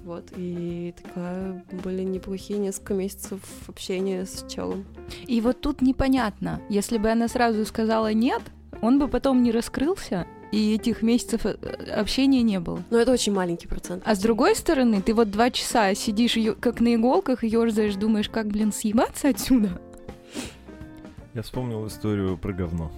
Вот, 0.05 0.25
и 0.37 0.95
такая 1.01 1.65
были 1.85 2.03
неплохие 2.03 2.59
несколько 2.59 2.95
месяцев 2.95 3.41
общения 3.69 4.25
с 4.27 4.45
челом. 4.49 4.85
И 5.27 5.41
вот 5.41 5.61
тут 5.61 5.81
непонятно, 5.81 6.61
если 6.69 6.99
бы 6.99 7.09
она 7.11 7.29
сразу 7.29 7.65
сказала 7.65 8.13
нет, 8.13 8.43
он 8.81 8.99
бы 8.99 9.07
потом 9.07 9.43
не 9.45 9.53
раскрылся, 9.53 10.27
и 10.51 10.75
этих 10.75 11.03
месяцев 11.03 11.47
э, 11.47 11.55
общения 11.97 12.43
не 12.43 12.59
было. 12.59 12.83
Но 12.91 12.99
это 12.99 13.13
очень 13.13 13.33
маленький 13.33 13.69
процент. 13.69 14.03
А 14.05 14.15
с 14.15 14.19
другой 14.19 14.57
стороны, 14.57 15.01
ты 15.01 15.15
вот 15.15 15.31
два 15.31 15.51
часа 15.51 15.95
сидишь 15.95 16.37
как 16.61 16.81
на 16.81 16.95
иголках, 16.97 17.45
ёрзаешь, 17.45 17.95
думаешь, 17.95 18.29
как, 18.29 18.49
блин, 18.49 18.73
съебаться 18.73 19.29
отсюда? 19.29 19.81
Я 21.33 21.43
вспомнил 21.43 21.87
историю 21.87 22.37
про 22.37 22.53
говно. 22.53 22.91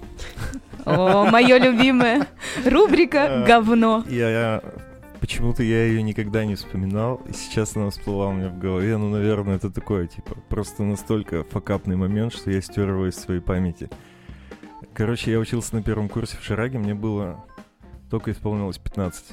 О, 0.85 1.31
мое 1.31 1.59
любимое. 1.59 2.27
Рубрика 2.65 3.45
«Говно». 3.47 4.05
Я, 4.09 4.31
я- 4.31 4.63
почему-то 5.25 5.63
я 5.63 5.87
ее 5.87 6.03
никогда 6.03 6.45
не 6.45 6.55
вспоминал, 6.55 7.23
и 7.27 7.33
сейчас 7.33 7.77
она 7.77 7.89
всплыла 7.89 8.27
у 8.27 8.35
меня 8.35 8.51
в 8.51 8.59
голове. 8.59 8.99
Ну, 8.99 9.09
наверное, 9.09 9.57
это 9.57 9.71
такое, 9.71 10.07
типа, 10.07 10.37
просто 10.51 10.83
настолько 10.83 11.45
факапный 11.45 11.97
момент, 11.97 12.35
что 12.35 12.51
я 12.51 12.61
стер 12.61 12.91
его 12.91 13.09
из 13.09 13.17
своей 13.17 13.41
памяти. 13.41 13.89
Короче, 14.93 15.31
я 15.31 15.39
учился 15.39 15.77
на 15.77 15.83
первом 15.83 16.11
курсе 16.11 16.37
в 16.37 16.45
Шираге, 16.45 16.77
мне 16.77 16.93
было 16.93 17.43
только 18.11 18.33
исполнилось 18.33 18.77
15. 18.77 19.25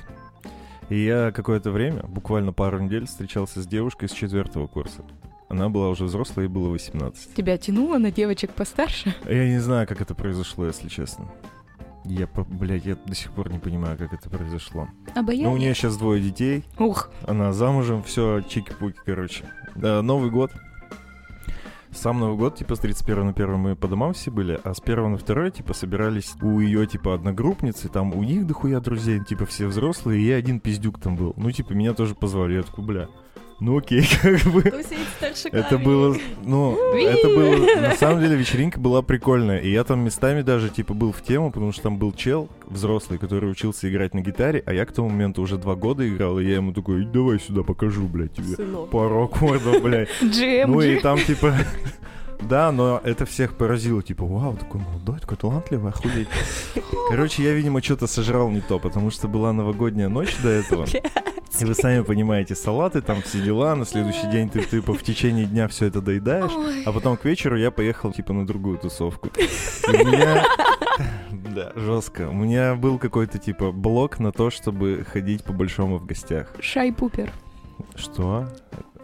И 0.88 0.98
я 0.98 1.34
какое-то 1.34 1.72
время, 1.72 2.04
буквально 2.04 2.54
пару 2.54 2.80
недель, 2.80 3.06
встречался 3.06 3.62
с 3.62 3.68
девушкой 3.68 4.08
с 4.08 4.14
четвертого 4.14 4.68
курса. 4.68 5.04
Она 5.50 5.68
была 5.68 5.90
уже 5.90 6.06
взрослая, 6.06 6.46
ей 6.46 6.50
было 6.50 6.70
18. 6.70 7.34
Тебя 7.34 7.58
тянуло 7.58 7.98
на 7.98 8.12
девочек 8.12 8.52
постарше? 8.52 9.14
Я 9.26 9.46
не 9.50 9.60
знаю, 9.60 9.86
как 9.90 10.00
это 10.00 10.16
произошло, 10.16 10.68
если 10.68 10.88
честно. 10.88 11.30
Я, 12.04 12.28
блядь, 12.48 12.86
я 12.86 12.96
до 12.96 13.14
сих 13.16 13.32
пор 13.32 13.52
не 13.52 13.60
понимаю, 13.60 13.98
как 13.98 14.14
это 14.14 14.30
произошло. 14.30 14.88
Обаяние? 15.16 15.48
Ну, 15.48 15.54
у 15.54 15.58
нее 15.58 15.74
сейчас 15.76 15.98
двое 15.98 16.22
детей, 16.22 16.64
Ух, 16.80 17.12
она 17.28 17.54
замужем, 17.54 18.02
все 18.04 18.40
чики-пуки, 18.40 18.98
короче. 19.06 19.46
Да, 19.76 20.02
Новый 20.02 20.32
год. 20.32 20.52
Сам 21.92 22.20
Новый 22.20 22.38
год, 22.38 22.56
типа, 22.56 22.76
с 22.76 22.80
31 22.80 23.26
на 23.26 23.32
1 23.32 23.54
мы 23.58 23.76
по 23.76 23.88
домам 23.90 24.14
все 24.14 24.32
были, 24.32 24.58
а 24.64 24.74
с 24.74 24.80
1 24.82 25.12
на 25.12 25.18
2, 25.18 25.50
типа, 25.52 25.74
собирались 25.74 26.34
у 26.42 26.62
ее, 26.62 26.88
типа, 26.88 27.14
одногруппницы, 27.14 27.90
там 27.90 28.14
у 28.16 28.24
них 28.24 28.48
дохуя 28.48 28.80
друзей, 28.80 29.20
типа, 29.24 29.46
все 29.46 29.68
взрослые, 29.68 30.22
и 30.22 30.26
я 30.26 30.38
один 30.38 30.62
пиздюк 30.62 31.02
там 31.02 31.18
был. 31.18 31.34
Ну, 31.36 31.52
типа, 31.52 31.74
меня 31.74 31.94
тоже 31.94 32.16
позвали, 32.16 32.56
я 32.56 32.64
такой, 32.64 32.86
бля, 32.86 33.10
ну 33.62 33.78
окей, 33.78 34.04
как 34.22 34.42
бы. 34.52 34.64
Это 35.52 35.78
было, 35.78 36.18
ну, 36.44 36.76
это 36.96 37.28
было, 37.28 37.80
на 37.80 37.96
самом 37.96 38.20
деле 38.20 38.36
вечеринка 38.36 38.80
была 38.80 39.04
прикольная, 39.04 39.60
и 39.60 39.72
я 39.72 39.84
там 39.84 40.00
местами 40.00 40.42
даже, 40.42 40.70
типа, 40.70 40.96
был 40.96 41.12
в 41.12 41.22
тему, 41.22 41.52
потому 41.52 41.72
что 41.72 41.84
там 41.84 41.98
был 41.98 42.12
чел 42.12 42.50
взрослый, 42.66 43.20
который 43.20 43.52
учился 43.52 43.88
играть 43.88 44.16
на 44.16 44.22
гитаре, 44.22 44.64
а 44.66 44.74
я 44.74 44.84
к 44.88 44.92
тому 44.92 45.10
моменту 45.10 45.44
уже 45.44 45.60
два 45.60 45.76
года 45.76 46.08
играл, 46.10 46.40
и 46.40 46.46
я 46.46 46.56
ему 46.56 46.74
такой, 46.74 47.06
давай 47.06 47.40
сюда 47.40 47.62
покажу, 47.62 48.08
блядь, 48.08 48.34
тебе 48.34 48.58
пару 48.88 49.26
аккордов, 49.26 49.84
блядь. 49.84 50.10
GM. 50.22 50.66
Ну 50.66 50.82
и 50.82 51.00
там, 51.00 51.20
типа, 51.20 51.54
да, 52.42 52.72
но 52.72 53.00
это 53.04 53.28
всех 53.28 53.56
поразило, 53.56 54.02
типа, 54.02 54.26
вау, 54.26 54.58
такой 54.58 54.82
молодой, 54.82 55.20
такой 55.20 55.38
талантливый, 55.38 55.92
охуеть. 55.92 56.30
Короче, 57.12 57.44
я, 57.44 57.54
видимо, 57.54 57.84
что-то 57.84 58.08
сожрал 58.08 58.50
не 58.50 58.62
то, 58.62 58.80
потому 58.80 59.12
что 59.12 59.28
была 59.28 59.54
новогодняя 59.54 60.10
ночь 60.10 60.36
до 60.42 60.50
этого. 60.50 60.88
И 61.60 61.66
вы 61.66 61.76
сами 61.76 62.02
понимаете, 62.02 62.56
салаты, 62.56 63.02
там 63.02 63.22
все 63.22 63.42
дела, 63.42 63.76
на 63.76 63.86
следующий 63.86 64.30
день 64.32 64.50
ты, 64.50 64.64
типа, 64.64 64.94
в 64.94 65.04
течение 65.04 65.46
дня 65.46 65.68
все 65.68 65.88
это 65.88 66.02
доедаешь, 66.02 66.52
Ой. 66.52 66.84
а 66.86 66.92
потом 66.92 67.18
к 67.18 67.26
вечеру 67.26 67.58
я 67.58 67.72
поехал, 67.72 68.12
типа, 68.14 68.34
на 68.34 68.48
другую 68.48 68.78
тусовку. 68.78 69.30
И 69.38 69.96
у 69.96 70.06
меня... 70.06 70.46
Да, 71.54 71.74
жестко. 71.76 72.30
У 72.30 72.34
меня 72.34 72.76
был 72.76 72.98
какой-то, 72.98 73.38
типа, 73.38 73.74
блок 73.74 74.20
на 74.20 74.32
то, 74.32 74.50
чтобы 74.50 75.06
ходить 75.06 75.44
по-большому 75.44 75.98
в 75.98 76.06
гостях. 76.06 76.48
Шай-пупер. 76.62 77.30
Что? 77.96 78.48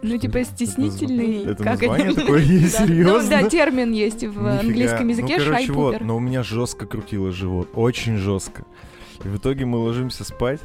Ну, 0.00 0.16
типа, 0.16 0.44
стеснительный. 0.44 1.44
Это 1.44 1.62
как 1.62 1.80
название 1.80 2.12
это? 2.12 2.20
такое 2.22 2.38
есть? 2.42 2.78
Да. 2.78 2.80
Ну, 2.80 2.86
Серьезно? 2.86 3.30
да, 3.30 3.48
термин 3.50 3.92
есть 3.92 4.20
в 4.24 4.28
Нифига. 4.28 4.60
английском 4.60 5.08
языке 5.08 5.36
ну, 5.38 5.44
короче, 5.44 5.72
вот, 5.72 6.00
но 6.00 6.16
у 6.16 6.20
меня 6.20 6.42
жестко 6.42 6.86
крутило 6.86 7.32
живот, 7.32 7.68
очень 7.74 8.16
жестко. 8.16 8.64
И 9.24 9.28
в 9.28 9.36
итоге 9.36 9.66
мы 9.66 9.78
ложимся 9.78 10.24
спать. 10.24 10.60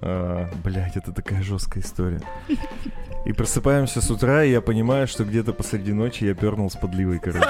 А, 0.00 0.48
блядь, 0.64 0.96
это 0.96 1.12
такая 1.12 1.42
жесткая 1.42 1.82
история. 1.82 2.20
И 3.24 3.32
просыпаемся 3.32 4.00
с 4.00 4.10
утра, 4.10 4.44
и 4.44 4.50
я 4.50 4.60
понимаю, 4.60 5.08
что 5.08 5.24
где-то 5.24 5.52
посреди 5.52 5.92
ночи 5.92 6.24
я 6.24 6.34
пернул 6.34 6.70
с 6.70 6.76
подливой, 6.76 7.18
короче. 7.18 7.44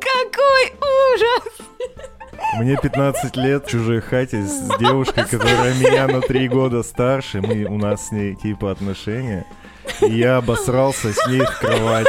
Какой 0.00 0.72
ужас! 0.80 1.58
Мне 2.58 2.76
15 2.80 3.36
лет 3.36 3.66
в 3.66 3.70
чужой 3.70 4.00
хате 4.00 4.42
с 4.46 4.78
девушкой, 4.78 5.24
которая 5.26 5.74
меня 5.74 6.06
на 6.08 6.20
3 6.22 6.48
года 6.48 6.82
старше. 6.82 7.42
Мы, 7.42 7.64
у 7.64 7.76
нас 7.76 8.08
с 8.08 8.12
ней 8.12 8.34
типа 8.34 8.70
отношения. 8.70 9.44
И 10.00 10.12
я 10.12 10.38
обосрался 10.38 11.12
с 11.12 11.26
ней 11.26 11.42
в 11.42 11.58
кровати. 11.58 12.08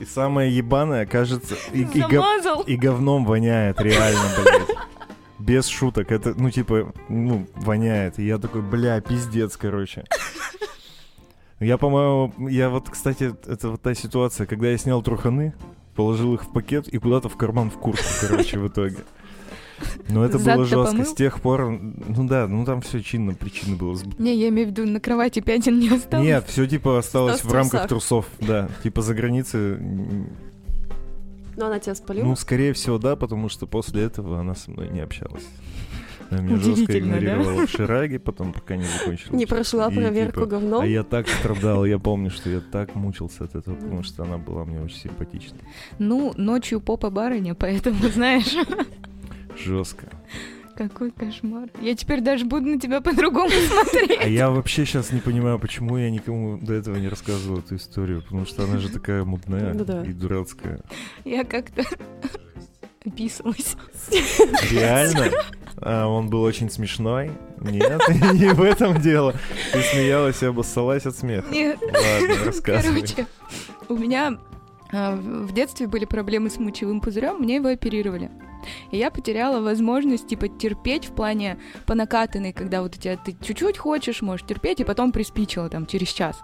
И 0.00 0.04
самое 0.06 0.50
ебаное, 0.50 1.06
кажется, 1.06 1.54
и, 1.72 1.82
и 1.82 2.00
гов- 2.02 2.66
и 2.66 2.76
говном 2.76 3.24
воняет, 3.26 3.80
реально, 3.80 4.20
блядь. 4.42 4.76
Без 5.40 5.66
шуток. 5.66 6.12
Это, 6.12 6.34
ну, 6.36 6.50
типа, 6.50 6.92
ну, 7.08 7.46
воняет. 7.56 8.18
И 8.18 8.26
я 8.26 8.38
такой, 8.38 8.62
бля, 8.62 9.00
пиздец, 9.00 9.56
короче. 9.56 10.04
Я, 11.60 11.76
по-моему, 11.76 12.48
я 12.48 12.70
вот, 12.70 12.88
кстати, 12.88 13.34
это 13.46 13.68
вот 13.68 13.82
та 13.82 13.94
ситуация, 13.94 14.46
когда 14.46 14.68
я 14.70 14.78
снял 14.78 15.02
труханы, 15.02 15.52
положил 15.94 16.32
их 16.32 16.44
в 16.44 16.52
пакет 16.54 16.88
и 16.88 16.96
куда-то 16.96 17.28
в 17.28 17.36
карман 17.36 17.70
в 17.70 17.74
куртку, 17.74 18.06
короче, 18.22 18.58
в 18.58 18.66
итоге. 18.66 18.96
Но 20.08 20.24
это 20.24 20.38
было 20.38 20.44
Зад-то 20.44 20.64
жестко. 20.64 20.90
помыл? 20.92 21.04
С 21.04 21.14
тех 21.14 21.40
пор, 21.42 21.70
ну 21.70 22.26
да, 22.26 22.46
ну 22.48 22.64
там 22.64 22.80
все 22.80 23.02
чинно, 23.02 23.34
причина 23.34 23.76
была. 23.76 23.94
Не, 24.18 24.34
я 24.36 24.48
имею 24.48 24.68
в 24.68 24.70
виду, 24.70 24.86
на 24.86 25.00
кровати 25.00 25.40
пятен 25.40 25.78
не 25.78 25.90
осталось. 25.90 26.26
Нет, 26.26 26.46
все 26.48 26.66
типа 26.66 26.98
осталось 26.98 27.36
Осталось 27.36 27.52
в 27.52 27.54
рамках 27.54 27.88
трусов, 27.88 28.26
да. 28.40 28.70
Типа 28.82 29.02
за 29.02 29.14
границей 29.14 29.76
Но 31.60 31.66
она 31.66 31.78
тебя 31.78 31.94
спалила? 31.94 32.24
Ну, 32.24 32.36
скорее 32.36 32.72
всего, 32.72 32.96
да, 32.96 33.16
потому 33.16 33.50
что 33.50 33.66
после 33.66 34.04
этого 34.04 34.40
она 34.40 34.54
со 34.54 34.70
мной 34.70 34.88
не 34.88 35.00
общалась. 35.00 35.46
Она 36.30 36.40
меня 36.40 36.56
жестко 36.56 36.70
Удивительно, 36.72 37.12
да? 37.12 37.18
игнорировала 37.18 37.66
в 37.66 37.70
Шираге, 37.70 38.18
потом 38.18 38.54
пока 38.54 38.76
не 38.76 38.84
закончила. 38.84 39.36
Не 39.36 39.44
прошла 39.44 39.88
И, 39.88 39.94
проверку 39.94 40.40
типа, 40.40 40.46
говном? 40.46 40.80
А 40.80 40.86
я 40.86 41.02
так 41.02 41.28
страдал, 41.28 41.84
я 41.84 41.98
помню, 41.98 42.30
что 42.30 42.48
я 42.48 42.60
так 42.60 42.94
мучился 42.94 43.44
от 43.44 43.56
этого, 43.56 43.74
потому 43.74 44.02
что 44.02 44.22
она 44.22 44.38
была 44.38 44.64
мне 44.64 44.80
очень 44.80 44.96
симпатична. 44.96 45.58
Ну, 45.98 46.32
ночью 46.38 46.80
попа 46.80 47.10
барыня, 47.10 47.54
поэтому, 47.54 48.08
знаешь, 48.08 48.56
Жестко. 49.58 50.08
Какой 50.88 51.10
кошмар. 51.10 51.68
Я 51.82 51.94
теперь 51.94 52.22
даже 52.22 52.46
буду 52.46 52.66
на 52.66 52.80
тебя 52.80 53.02
по-другому 53.02 53.50
смотреть. 53.68 54.18
А 54.22 54.26
я 54.26 54.50
вообще 54.50 54.86
сейчас 54.86 55.12
не 55.12 55.20
понимаю, 55.20 55.58
почему 55.58 55.98
я 55.98 56.10
никому 56.10 56.56
до 56.56 56.72
этого 56.72 56.96
не 56.96 57.08
рассказывал 57.08 57.58
эту 57.58 57.76
историю, 57.76 58.22
потому 58.22 58.46
что 58.46 58.64
она 58.64 58.78
же 58.78 58.88
такая 58.88 59.24
мудная 59.24 59.74
Ну 59.74 60.02
и 60.04 60.12
дурацкая. 60.14 60.80
Я 61.24 61.44
как-то 61.44 61.82
описалась. 63.04 63.76
Реально? 64.70 65.30
а 65.76 66.06
он 66.06 66.28
был 66.30 66.42
очень 66.42 66.70
смешной. 66.70 67.30
Нет, 67.60 68.00
не 68.32 68.52
в 68.54 68.62
этом 68.62 69.00
дело. 69.00 69.34
Ты 69.72 69.82
смеялась 69.82 70.42
и 70.42 70.46
обоссалась 70.46 71.04
от 71.04 71.16
смеха. 71.16 71.52
Нет, 71.52 71.78
Ладно, 71.82 72.44
рассказывай. 72.46 73.02
короче, 73.02 73.26
у 73.88 73.96
меня 73.96 74.38
в 74.92 75.52
детстве 75.52 75.86
были 75.86 76.04
проблемы 76.04 76.50
с 76.50 76.58
мочевым 76.58 77.00
пузырем, 77.00 77.38
мне 77.38 77.56
его 77.56 77.68
оперировали. 77.68 78.30
И 78.90 78.98
я 78.98 79.10
потеряла 79.10 79.60
возможность, 79.60 80.26
типа, 80.26 80.48
терпеть 80.48 81.06
в 81.06 81.12
плане 81.12 81.58
по 81.86 81.94
накатанной, 81.94 82.52
когда 82.52 82.82
вот 82.82 82.96
у 82.96 82.98
тебя 82.98 83.16
ты 83.16 83.36
чуть-чуть 83.40 83.78
хочешь, 83.78 84.20
можешь 84.20 84.46
терпеть, 84.46 84.80
и 84.80 84.84
потом 84.84 85.12
приспичило 85.12 85.68
там 85.68 85.86
через 85.86 86.08
час. 86.08 86.42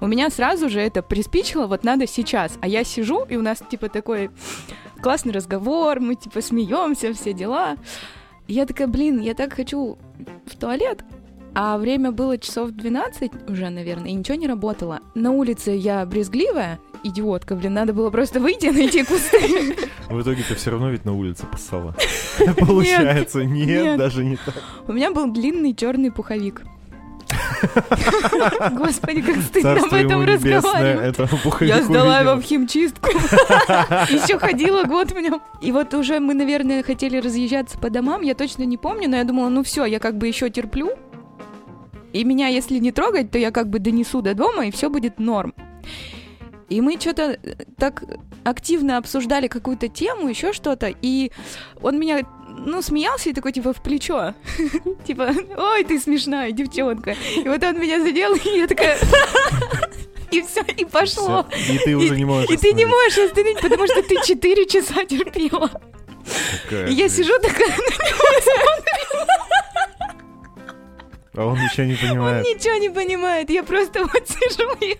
У 0.00 0.06
меня 0.06 0.30
сразу 0.30 0.68
же 0.68 0.80
это 0.80 1.02
приспичило, 1.02 1.66
вот 1.66 1.84
надо 1.84 2.06
сейчас. 2.06 2.58
А 2.60 2.68
я 2.68 2.84
сижу, 2.84 3.24
и 3.24 3.36
у 3.36 3.42
нас, 3.42 3.62
типа, 3.68 3.88
такой 3.88 4.30
классный 5.02 5.32
разговор, 5.32 6.00
мы, 6.00 6.14
типа, 6.14 6.40
смеемся, 6.40 7.12
все 7.12 7.32
дела. 7.32 7.76
И 8.46 8.54
я 8.54 8.66
такая, 8.66 8.86
блин, 8.86 9.20
я 9.20 9.34
так 9.34 9.52
хочу 9.52 9.98
в 10.46 10.56
туалет, 10.56 11.04
а 11.54 11.76
время 11.76 12.12
было 12.12 12.38
часов 12.38 12.70
12 12.70 13.50
уже, 13.50 13.68
наверное, 13.68 14.10
и 14.10 14.14
ничего 14.14 14.36
не 14.36 14.46
работало. 14.46 15.00
На 15.14 15.32
улице 15.32 15.72
я 15.72 16.06
брезгливая, 16.06 16.78
идиотка, 17.02 17.54
блин, 17.54 17.74
надо 17.74 17.92
было 17.92 18.10
просто 18.10 18.40
выйти 18.40 18.66
и 18.66 18.70
найти 18.70 19.04
кусты. 19.04 19.76
В 20.08 20.20
итоге 20.20 20.42
ты 20.42 20.54
все 20.54 20.70
равно 20.70 20.90
ведь 20.90 21.04
на 21.04 21.12
улице 21.14 21.46
поссала. 21.46 21.94
Получается, 22.58 23.44
нет, 23.44 23.98
даже 23.98 24.24
не 24.24 24.36
так. 24.36 24.54
У 24.86 24.92
меня 24.92 25.10
был 25.10 25.30
длинный 25.30 25.74
черный 25.74 26.10
пуховик. 26.10 26.62
Господи, 28.72 29.22
как 29.22 29.36
стыдно 29.42 29.72
об 29.72 29.92
этом 29.92 30.24
разговаривать. 30.24 31.16
Я 31.60 31.82
сдала 31.82 32.20
его 32.20 32.36
в 32.36 32.42
химчистку. 32.42 33.10
Еще 33.10 34.38
ходила 34.38 34.84
год 34.84 35.12
в 35.12 35.18
нем. 35.18 35.42
И 35.60 35.72
вот 35.72 35.92
уже 35.94 36.20
мы, 36.20 36.34
наверное, 36.34 36.82
хотели 36.82 37.18
разъезжаться 37.18 37.78
по 37.78 37.90
домам. 37.90 38.22
Я 38.22 38.34
точно 38.34 38.62
не 38.62 38.76
помню, 38.76 39.08
но 39.08 39.16
я 39.16 39.24
думала, 39.24 39.48
ну 39.48 39.62
все, 39.62 39.84
я 39.84 39.98
как 39.98 40.16
бы 40.16 40.26
еще 40.26 40.50
терплю. 40.50 40.92
И 42.12 42.24
меня, 42.24 42.48
если 42.48 42.78
не 42.78 42.92
трогать, 42.92 43.30
то 43.30 43.38
я 43.38 43.50
как 43.50 43.68
бы 43.68 43.78
донесу 43.78 44.22
до 44.22 44.34
дома, 44.34 44.66
и 44.66 44.70
все 44.70 44.88
будет 44.88 45.18
норм. 45.18 45.52
И 46.68 46.80
мы 46.82 47.00
что-то 47.00 47.38
так 47.78 48.02
активно 48.44 48.98
обсуждали 48.98 49.48
какую-то 49.48 49.88
тему, 49.88 50.28
еще 50.28 50.52
что-то, 50.52 50.92
и 51.00 51.30
он 51.80 51.98
меня, 51.98 52.26
ну, 52.58 52.82
смеялся 52.82 53.30
и 53.30 53.32
такой, 53.32 53.52
типа, 53.52 53.72
в 53.72 53.82
плечо. 53.82 54.34
Типа, 55.06 55.32
ой, 55.56 55.84
ты 55.84 55.98
смешная 55.98 56.52
девчонка. 56.52 57.16
И 57.36 57.48
вот 57.48 57.62
он 57.62 57.80
меня 57.80 58.00
задел, 58.00 58.34
и 58.34 58.58
я 58.58 58.66
такая... 58.66 58.98
И 60.30 60.42
все, 60.42 60.60
и 60.76 60.84
пошло. 60.84 61.46
Всё. 61.50 61.72
И 61.72 61.78
ты 61.78 61.96
уже 61.96 62.14
не 62.14 62.26
можешь 62.26 62.50
И 62.50 62.58
ты 62.58 62.74
не 62.74 62.84
можешь 62.84 63.16
остановить, 63.16 63.60
потому 63.62 63.86
что 63.86 64.02
ты 64.02 64.14
4 64.22 64.66
часа 64.66 65.06
терпела. 65.06 65.70
Какая 66.64 66.88
И 66.88 66.92
я 66.92 67.08
сижу 67.08 67.32
такая, 67.40 67.74
А 71.34 71.46
он 71.46 71.58
ничего 71.58 71.86
не 71.86 71.92
он 71.92 71.98
понимает. 71.98 72.44
ничего 72.46 72.74
не 72.74 72.90
понимает. 72.90 73.48
Я 73.48 73.62
просто 73.62 74.00
вот 74.00 74.28
сижу 74.28 74.70
и... 74.80 74.98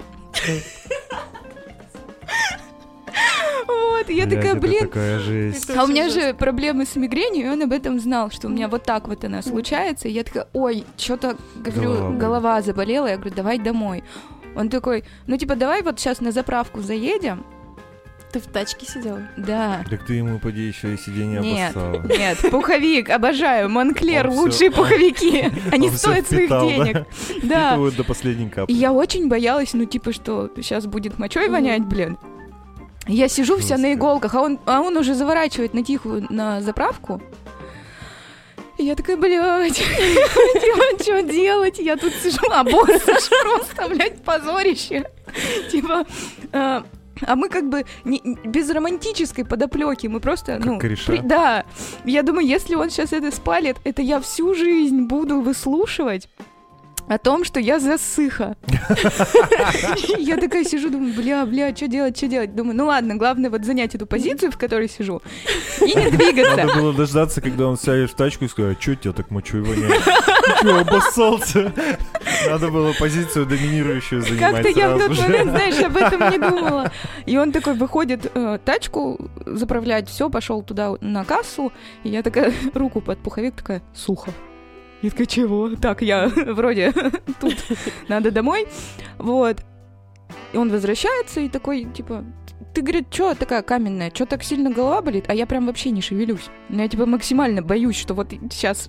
Вот, 3.67 4.09
я 4.09 4.27
Блядь, 4.27 4.41
такая, 4.41 4.55
блин, 4.55 4.81
такая 4.81 5.19
жесть. 5.19 5.71
А 5.71 5.85
у 5.85 5.87
меня 5.87 6.09
же 6.09 6.33
проблемы 6.33 6.87
с 6.87 6.97
мигренью, 6.97 7.47
и 7.47 7.49
он 7.51 7.63
об 7.63 7.73
этом 7.73 7.99
знал, 7.99 8.31
что 8.31 8.47
у 8.47 8.51
меня 8.51 8.69
вот 8.69 8.85
так 8.85 9.09
вот 9.09 9.25
она 9.25 9.43
случается. 9.43 10.09
И 10.09 10.13
я 10.13 10.25
такая, 10.25 10.49
ой, 10.53 10.85
что-то, 10.97 11.37
говорю, 11.57 11.91
Голова 11.91 12.17
голова, 12.17 12.63
заболела. 12.63 13.07
Я 13.07 13.17
говорю, 13.17 13.35
давай 13.35 13.59
домой. 13.59 14.05
Он 14.57 14.69
такой, 14.69 15.05
ну 15.27 15.37
типа, 15.37 15.57
давай 15.57 15.83
вот 15.83 15.99
сейчас 15.99 16.21
на 16.21 16.33
заправку 16.33 16.81
заедем. 16.81 17.45
Ты 18.33 18.41
в 18.41 18.47
тачке 18.47 18.85
сидела? 18.85 19.23
Да. 19.39 19.85
Так 19.89 20.05
ты 20.05 20.15
ему, 20.15 20.39
поди, 20.39 20.63
еще 20.63 20.93
и 20.93 20.99
сиденье 20.99 21.41
Нет, 21.41 21.75
обоссала. 21.75 22.03
нет, 22.07 22.39
пуховик, 22.51 23.09
обожаю, 23.09 23.71
Монклер, 23.71 24.29
лучшие 24.29 24.71
пуховики. 24.71 25.51
Они 25.73 25.89
стоят 25.91 26.27
своих 26.27 26.51
денег. 26.51 27.07
Да. 27.43 27.71
Впитывают 27.71 27.97
до 27.97 28.05
последней 28.05 28.51
капли. 28.51 28.73
И 28.73 28.77
я 28.77 28.93
очень 28.93 29.29
боялась, 29.29 29.73
ну, 29.73 29.87
типа, 29.87 30.13
что 30.13 30.51
сейчас 30.57 30.87
будет 30.87 31.19
мочой 31.19 31.49
вонять, 31.49 31.85
блин. 31.85 32.19
Я 33.07 33.29
сижу 33.29 33.57
вся 33.57 33.79
на 33.79 33.95
иголках, 33.95 34.35
а 34.35 34.43
он, 34.43 34.61
а 34.67 34.83
он 34.83 34.99
уже 34.99 35.15
заворачивает 35.15 35.73
на 35.73 35.83
тихую 35.83 36.27
на 36.29 36.61
заправку. 36.61 37.23
И 38.77 38.85
я 38.85 38.95
такая, 38.95 39.17
блядь, 39.17 39.77
что 41.01 41.23
делать? 41.23 41.79
Я 41.79 41.97
тут 41.97 42.13
сижу, 42.23 42.47
а 42.53 42.63
босс 42.63 43.03
просто, 43.43 43.89
блядь, 43.89 44.23
позорище. 44.23 45.11
Типа, 45.73 46.05
а 47.27 47.37
мы 47.37 47.49
как 47.49 47.69
бы 47.69 47.85
не- 48.05 48.23
без 48.45 48.71
романтической 48.71 49.45
подоплеки, 49.45 50.07
мы 50.07 50.21
просто, 50.21 50.57
Как 50.57 50.65
ну, 50.65 50.79
кореша. 50.79 51.13
при- 51.13 51.19
да. 51.21 51.65
Я 52.05 52.23
думаю, 52.23 52.47
если 52.47 52.75
он 52.75 52.91
сейчас 52.91 53.13
это 53.13 53.31
спалит, 53.31 53.77
это 53.85 54.03
я 54.03 54.21
всю 54.21 54.55
жизнь 54.55 55.03
буду 55.03 55.41
выслушивать 55.41 56.29
о 57.09 57.19
том, 57.19 57.45
что 57.45 57.59
я 57.59 57.81
засыха. 57.81 58.57
Я 60.19 60.37
такая 60.37 60.65
сижу, 60.65 60.91
думаю, 60.91 61.15
бля, 61.15 61.47
бля, 61.47 61.75
что 61.75 61.89
делать, 61.89 62.17
что 62.17 62.29
делать? 62.29 62.55
Думаю, 62.55 62.77
ну 62.77 62.87
ладно, 62.87 63.17
главное 63.17 63.51
вот 63.51 63.65
занять 63.65 63.95
эту 63.95 64.07
позицию, 64.07 64.53
в 64.53 64.59
которой 64.59 64.89
сижу, 64.89 65.23
и 65.81 65.95
не 65.95 66.11
двигаться. 66.11 66.57
Надо 66.57 66.75
было 66.75 66.93
дождаться, 66.93 67.41
когда 67.41 67.67
он 67.67 67.77
сядет 67.77 68.11
в 68.11 68.15
тачку 68.15 68.45
и 68.45 68.49
сказать, 68.49 68.77
а 68.79 68.81
что 68.81 68.95
тебя 68.95 69.13
так 69.13 69.31
мочой 69.31 69.63
воняет? 69.63 70.03
Че, 70.63 70.81
обоссался? 70.81 71.73
Надо 72.47 72.69
было 72.69 72.93
позицию 72.93 73.47
доминирующую 73.47 74.23
занимать 74.23 74.65
Как-то 74.65 74.69
я 74.69 74.95
в 74.95 74.99
тот 74.99 75.19
момент, 75.19 75.51
знаешь, 75.51 75.81
об 75.81 75.97
этом 75.97 76.31
не 76.31 76.39
думала. 76.39 76.93
И 77.27 77.37
он 77.37 77.53
такой 77.53 77.75
выходит 77.75 78.31
э, 78.35 78.59
тачку 78.65 79.31
заправлять, 79.47 80.09
все, 80.09 80.31
пошел 80.31 80.63
туда 80.63 80.95
на 81.01 81.25
кассу, 81.25 81.73
и 82.05 82.11
я 82.11 82.23
такая 82.23 82.53
руку 82.75 83.01
под 83.01 83.19
пуховик 83.19 83.55
такая, 83.55 83.83
сухо. 83.95 84.33
Я 85.03 85.11
такая, 85.11 85.27
чего? 85.27 85.71
Так, 85.77 86.03
я 86.03 86.29
вроде 86.37 86.93
тут, 87.41 87.57
надо 88.09 88.31
домой. 88.31 88.67
Вот. 89.19 89.59
И 90.53 90.57
он 90.57 90.71
возвращается 90.71 91.41
и 91.41 91.49
такой, 91.49 91.85
типа, 91.85 92.25
ты, 92.75 92.83
говорит, 92.83 93.07
что 93.13 93.35
такая 93.35 93.63
каменная, 93.63 94.11
что 94.15 94.27
так 94.27 94.43
сильно 94.43 94.71
голова 94.71 95.03
болит? 95.03 95.25
А 95.29 95.35
я 95.35 95.47
прям 95.47 95.67
вообще 95.67 95.91
не 95.91 96.01
шевелюсь. 96.01 96.49
Ну, 96.69 96.83
Я, 96.83 96.89
типа, 96.89 97.07
максимально 97.07 97.63
боюсь, 97.63 97.97
что 97.97 98.15
вот 98.15 98.31
сейчас, 98.51 98.89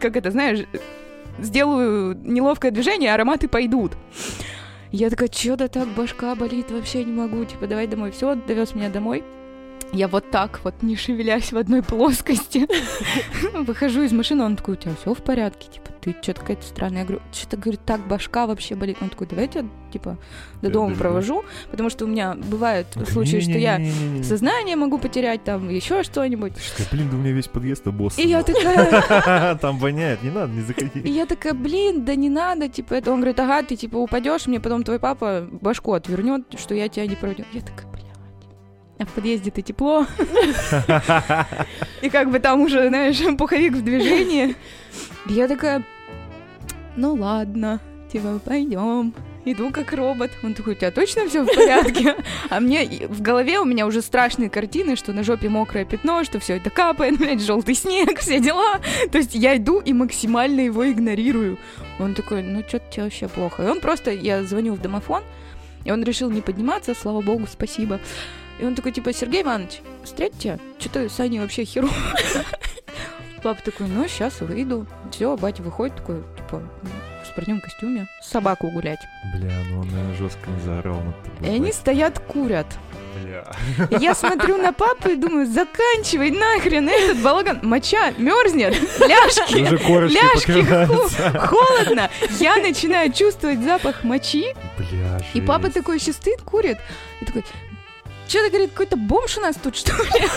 как 0.00 0.16
это, 0.16 0.30
знаешь, 0.30 0.66
сделаю 1.38 2.16
неловкое 2.22 2.70
движение, 2.70 3.12
ароматы 3.12 3.48
пойдут. 3.48 3.92
Я 4.92 5.10
такая, 5.10 5.28
что-то 5.32 5.68
так 5.68 5.88
башка 5.88 6.34
болит, 6.34 6.70
вообще 6.70 7.04
не 7.04 7.12
могу, 7.12 7.44
типа, 7.44 7.66
давай 7.66 7.86
домой. 7.86 8.12
Все, 8.12 8.34
довез 8.36 8.74
меня 8.74 8.90
домой. 8.90 9.24
Я 9.94 10.08
вот 10.08 10.28
так 10.32 10.60
вот, 10.64 10.82
не 10.82 10.96
шевелясь 10.96 11.52
в 11.52 11.56
одной 11.56 11.82
плоскости, 11.82 12.66
выхожу 13.56 14.02
из 14.02 14.12
машины, 14.12 14.42
он 14.44 14.56
такой, 14.56 14.74
у 14.74 14.76
тебя 14.76 14.92
все 15.00 15.14
в 15.14 15.22
порядке? 15.22 15.68
Типа, 15.72 15.90
ты 16.00 16.16
что-то 16.20 16.40
какая-то 16.40 16.66
странная. 16.66 16.98
Я 16.98 17.04
говорю, 17.04 17.22
что-то, 17.32 17.56
говорит, 17.56 17.80
так 17.86 18.06
башка 18.08 18.46
вообще 18.48 18.74
болит. 18.74 18.98
Он 19.00 19.08
такой, 19.08 19.28
давай 19.28 19.44
я 19.44 19.50
тебя, 19.50 19.64
типа, 19.92 20.18
до 20.60 20.66
Я 20.66 20.72
дома 20.72 20.86
доведу». 20.88 21.00
провожу, 21.00 21.44
потому 21.70 21.90
что 21.90 22.06
у 22.06 22.08
меня 22.08 22.34
бывают 22.34 22.88
случаи, 23.08 23.38
что 23.38 23.52
я 23.52 23.80
сознание 24.24 24.74
могу 24.74 24.98
потерять, 24.98 25.44
там, 25.44 25.68
еще 25.68 26.02
что-нибудь. 26.02 26.54
Блин, 26.90 27.08
да 27.10 27.16
у 27.16 27.20
меня 27.20 27.30
весь 27.30 27.46
подъезд 27.48 27.86
обоссан. 27.86 28.24
И 28.24 28.28
я 28.28 28.42
такая, 28.42 29.54
Там 29.58 29.78
воняет, 29.78 30.24
не 30.24 30.30
надо, 30.30 30.52
не 30.52 30.60
И 30.60 30.62
заходи. 30.64 31.08
я 31.08 31.26
такая, 31.26 31.54
блин, 31.54 32.04
да 32.04 32.16
не 32.16 32.28
надо, 32.28 32.68
типа, 32.68 32.94
это. 32.94 33.12
Он 33.12 33.18
говорит, 33.20 33.38
ага, 33.38 33.62
ты, 33.62 33.76
типа, 33.76 33.96
упадешь, 33.96 34.46
мне 34.48 34.58
потом 34.58 34.82
твой 34.82 34.98
папа 34.98 35.46
башку 35.52 35.92
отвернет, 35.92 36.42
что 36.58 36.74
я 36.74 36.88
тебя 36.88 37.06
не 37.06 37.14
проведу. 37.14 37.44
Я 37.52 37.60
такая. 37.60 37.93
А 38.98 39.04
в 39.06 39.08
подъезде-то 39.08 39.60
тепло. 39.62 40.06
И 42.02 42.10
как 42.10 42.30
бы 42.30 42.38
там 42.38 42.60
уже, 42.60 42.88
знаешь, 42.88 43.20
пуховик 43.36 43.72
в 43.72 43.82
движении. 43.82 44.54
Я 45.26 45.48
такая, 45.48 45.82
ну 46.96 47.14
ладно, 47.14 47.80
типа, 48.12 48.40
пойдем. 48.44 49.12
Иду 49.46 49.70
как 49.70 49.92
робот. 49.92 50.30
Он 50.42 50.54
такой, 50.54 50.72
у 50.72 50.76
тебя 50.76 50.90
точно 50.90 51.28
все 51.28 51.42
в 51.42 51.54
порядке? 51.54 52.16
А 52.48 52.60
мне 52.60 53.06
в 53.08 53.20
голове 53.20 53.58
у 53.58 53.66
меня 53.66 53.86
уже 53.86 54.00
страшные 54.00 54.48
картины, 54.48 54.96
что 54.96 55.12
на 55.12 55.22
жопе 55.22 55.50
мокрое 55.50 55.84
пятно, 55.84 56.24
что 56.24 56.38
все 56.38 56.56
это 56.56 56.70
капает, 56.70 57.18
блядь, 57.18 57.42
желтый 57.42 57.74
снег, 57.74 58.20
все 58.20 58.40
дела. 58.40 58.80
То 59.12 59.18
есть 59.18 59.34
я 59.34 59.56
иду 59.56 59.80
и 59.80 59.92
максимально 59.92 60.62
его 60.62 60.90
игнорирую. 60.90 61.58
Он 61.98 62.14
такой, 62.14 62.42
ну 62.42 62.62
что-то 62.66 62.90
тебе 62.90 63.02
вообще 63.02 63.28
плохо. 63.28 63.64
И 63.64 63.66
он 63.66 63.80
просто, 63.80 64.12
я 64.12 64.42
звоню 64.44 64.72
в 64.74 64.80
домофон, 64.80 65.22
и 65.84 65.90
он 65.90 66.02
решил 66.02 66.30
не 66.30 66.40
подниматься, 66.40 66.94
слава 66.94 67.20
богу, 67.20 67.46
спасибо. 67.50 68.00
И 68.58 68.64
он 68.64 68.74
такой, 68.74 68.92
типа, 68.92 69.12
Сергей 69.12 69.42
Иванович, 69.42 69.80
встретите, 70.04 70.58
что-то 70.78 71.08
Аней 71.18 71.40
вообще 71.40 71.64
херово. 71.64 71.92
Папа 73.42 73.62
такой, 73.62 73.88
ну, 73.88 74.06
сейчас 74.08 74.40
выйду. 74.40 74.86
Все, 75.10 75.36
батя 75.36 75.62
выходит 75.62 75.96
такой, 75.96 76.22
типа, 76.36 76.62
в 77.34 77.36
спортивном 77.36 77.62
костюме, 77.62 78.06
собаку 78.22 78.70
гулять. 78.70 79.00
Бля, 79.34 79.50
ну 79.68 79.80
он, 79.80 79.88
наверное, 79.88 80.16
жестко 80.16 80.50
не 80.50 80.60
заорал 80.60 81.00
над 81.00 81.16
И 81.42 81.48
они 81.48 81.72
стоят, 81.72 82.20
курят. 82.20 82.66
Бля. 83.20 83.44
Я 83.90 84.14
смотрю 84.14 84.56
на 84.56 84.72
папу 84.72 85.08
и 85.08 85.16
думаю, 85.16 85.46
заканчивай 85.46 86.30
нахрен 86.30 86.88
этот 86.88 87.20
балаган. 87.22 87.58
Моча 87.62 88.12
мерзнет, 88.18 88.74
ляжки, 89.00 89.62
Уже 89.62 90.14
ляжки, 90.14 91.46
холодно. 91.46 92.08
Я 92.38 92.56
начинаю 92.56 93.12
чувствовать 93.12 93.60
запах 93.60 94.04
мочи, 94.04 94.54
Бля, 94.78 95.20
и 95.34 95.40
папа 95.40 95.70
такой 95.70 95.98
еще 95.98 96.12
стоит, 96.12 96.40
курит. 96.42 96.78
И 97.20 97.24
такой, 97.24 97.44
что-то, 98.28 98.48
говорит, 98.50 98.70
какой-то 98.70 98.96
бомж 98.96 99.38
у 99.38 99.40
нас 99.40 99.56
тут, 99.56 99.76
что 99.76 99.92
ли? 99.92 100.28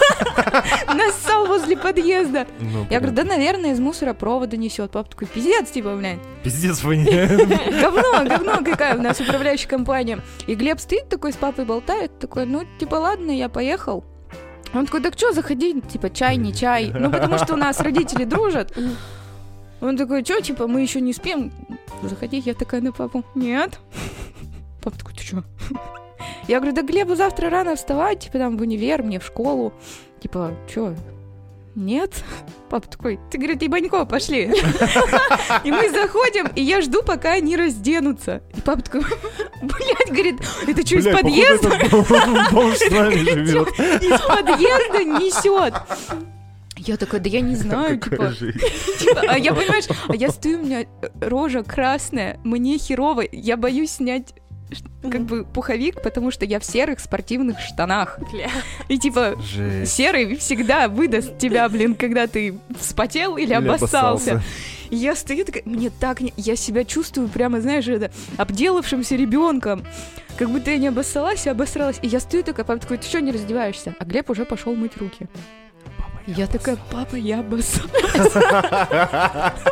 Нассал 0.87 1.47
возле 1.47 1.77
подъезда. 1.77 2.47
Ну, 2.59 2.85
Я 2.89 2.99
говорю, 2.99 3.15
да, 3.15 3.23
наверное, 3.23 3.71
из 3.73 3.79
мусоропровода 3.79 4.57
несет. 4.57 4.91
Папа 4.91 5.09
такой, 5.09 5.27
пиздец, 5.27 5.69
типа, 5.71 5.95
блядь. 5.95 6.19
Пиздец 6.43 6.83
воняет. 6.83 7.47
Говно, 7.81 8.23
говно 8.25 8.63
какая 8.63 8.97
у 8.97 9.01
нас 9.01 9.19
управляющая 9.19 9.69
компания. 9.69 10.19
И 10.47 10.55
Глеб 10.55 10.79
стоит 10.79 11.09
такой, 11.09 11.33
с 11.33 11.35
папой 11.35 11.65
болтает, 11.65 12.17
такой, 12.19 12.45
ну, 12.45 12.65
типа, 12.79 12.95
ладно, 12.95 13.31
я 13.31 13.49
поехал. 13.49 14.03
Он 14.73 14.85
такой, 14.85 15.01
так 15.01 15.13
что, 15.13 15.31
заходи, 15.31 15.79
типа, 15.81 16.09
чай, 16.09 16.35
не 16.37 16.53
чай. 16.53 16.91
Ну, 16.93 17.09
потому 17.09 17.37
что 17.37 17.53
у 17.53 17.57
нас 17.57 17.79
родители 17.79 18.25
дружат. 18.25 18.77
Он 19.79 19.95
такой, 19.95 20.23
что, 20.25 20.41
типа, 20.41 20.67
мы 20.67 20.81
еще 20.81 21.01
не 21.01 21.13
спим. 21.13 21.51
Заходи, 22.03 22.37
я 22.37 22.53
такая 22.53 22.81
на 22.81 22.91
папу, 22.91 23.23
нет. 23.35 23.79
Папа 24.83 24.97
такой, 24.97 25.13
ты 25.13 25.23
что? 25.23 25.43
Я 26.47 26.59
говорю, 26.59 26.75
да 26.75 26.81
Глебу 26.81 27.15
завтра 27.15 27.49
рано 27.49 27.75
вставать, 27.75 28.19
типа, 28.19 28.37
там, 28.37 28.57
в 28.57 28.61
универ, 28.61 29.03
мне 29.03 29.19
в 29.19 29.25
школу. 29.25 29.73
Типа, 30.21 30.53
что, 30.69 30.95
нет? 31.77 32.11
Папа 32.69 32.87
такой, 32.87 33.19
ты, 33.29 33.37
говорит, 33.37 33.61
Ебанько, 33.61 34.03
пошли. 34.05 34.45
И 35.63 35.71
мы 35.71 35.89
заходим, 35.91 36.47
и 36.55 36.61
я 36.61 36.81
жду, 36.81 37.03
пока 37.03 37.33
они 37.33 37.55
разденутся. 37.55 38.41
И 38.55 38.61
папа 38.61 38.81
такой, 38.81 39.01
блядь, 39.61 40.09
говорит, 40.09 40.35
это 40.67 40.85
что, 40.85 40.95
из 40.97 41.05
подъезда? 41.05 41.69
Из 44.01 44.21
подъезда 44.21 45.03
несет. 45.03 45.75
Я 46.77 46.97
такая, 46.97 47.21
да 47.21 47.29
я 47.29 47.41
не 47.41 47.55
знаю, 47.55 47.99
типа, 47.99 48.33
типа, 48.99 49.21
а 49.27 49.37
я, 49.37 49.53
понимаешь, 49.53 49.85
а 50.07 50.15
я 50.15 50.29
стою, 50.29 50.61
у 50.61 50.65
меня 50.65 50.85
рожа 51.21 51.63
красная, 51.63 52.39
мне 52.43 52.77
херово, 52.77 53.23
я 53.31 53.57
боюсь 53.57 53.91
снять 53.93 54.33
как 55.01 55.21
бы 55.21 55.45
пуховик, 55.45 56.01
потому 56.01 56.31
что 56.31 56.45
я 56.45 56.59
в 56.59 56.65
серых 56.65 56.99
спортивных 56.99 57.59
штанах. 57.59 58.19
Бля. 58.31 58.49
И 58.87 58.97
типа, 58.97 59.35
Жесть. 59.41 59.93
серый 59.93 60.35
всегда 60.37 60.87
выдаст 60.87 61.37
тебя, 61.37 61.67
блин, 61.69 61.95
когда 61.95 62.27
ты 62.27 62.59
вспотел 62.79 63.37
или, 63.37 63.45
Или 63.45 63.53
обоссался. 63.53 64.43
Я 64.89 65.15
стою 65.15 65.45
такая, 65.45 65.63
мне 65.65 65.89
так 65.89 66.21
не... 66.21 66.33
Я 66.37 66.55
себя 66.55 66.85
чувствую 66.85 67.27
прямо, 67.27 67.59
знаешь, 67.59 67.87
это, 67.87 68.11
обделавшимся 68.37 69.15
ребенком. 69.15 69.85
Как 70.37 70.49
будто 70.49 70.71
я 70.71 70.77
не 70.77 70.87
обоссалась, 70.87 71.47
а 71.47 71.51
обосралась. 71.51 71.99
И 72.01 72.07
я 72.07 72.19
стою 72.19 72.43
такая, 72.43 72.65
папа 72.65 72.79
такой, 72.79 72.97
ты 72.97 73.07
что, 73.07 73.19
не 73.19 73.31
раздеваешься? 73.31 73.95
А 73.99 74.05
Глеб 74.05 74.29
уже 74.29 74.45
пошел 74.45 74.75
мыть 74.75 74.95
руки. 74.97 75.27
И 76.27 76.31
я 76.31 76.47
такая, 76.47 76.77
папа, 76.91 77.15
я 77.15 77.39
обоссалась. 77.39 77.91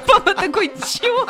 Папа 0.07 0.33
такой, 0.33 0.71
чего? 0.85 1.27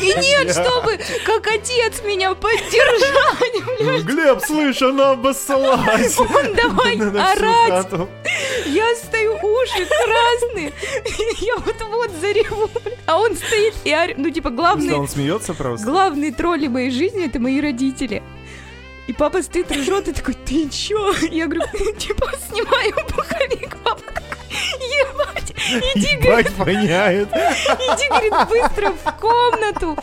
И 0.00 0.06
нет, 0.06 0.50
чтобы 0.52 0.98
как 1.24 1.46
отец 1.46 2.02
меня 2.04 2.34
поддержать. 2.34 4.04
Глеб, 4.04 4.40
слышь, 4.44 4.82
она 4.82 5.12
обоссалась. 5.12 6.18
Он 6.18 6.54
давай 6.54 6.96
орать. 6.96 7.86
Я 8.66 8.94
стою, 8.96 9.34
уши 9.34 9.86
красные. 9.86 10.72
Я 11.40 11.56
вот-вот 11.56 12.10
зареву. 12.20 12.70
А 13.06 13.18
он 13.18 13.36
стоит 13.36 13.74
и 13.84 13.92
орёт. 13.92 14.18
Ну, 14.18 14.30
типа, 14.30 14.50
главный, 14.50 14.94
он 14.94 15.08
смеется 15.08 15.54
просто? 15.54 15.84
главные 15.84 16.32
тролли 16.32 16.68
моей 16.68 16.90
жизни— 16.90 17.26
это 17.26 17.38
мои 17.38 17.60
родители. 17.60 18.22
И 19.06 19.12
папа 19.12 19.42
стоит, 19.42 19.70
ржет 19.70 20.08
и 20.08 20.12
такой, 20.12 20.34
ты 20.34 20.68
чё? 20.70 21.12
Я 21.30 21.46
говорю, 21.46 21.66
типа, 21.98 22.30
снимаю 22.48 22.94
пуховик. 23.08 23.76
Папа 23.84 24.00
такой, 24.00 24.24
ебать, 24.80 25.50
иди, 25.94 26.16
говорит, 26.16 26.50
Ебать 26.50 26.50
воняет. 26.56 27.28
иди, 27.28 28.08
говорит, 28.08 28.48
быстро 28.48 28.92
в 28.92 29.20
комнату. 29.20 29.98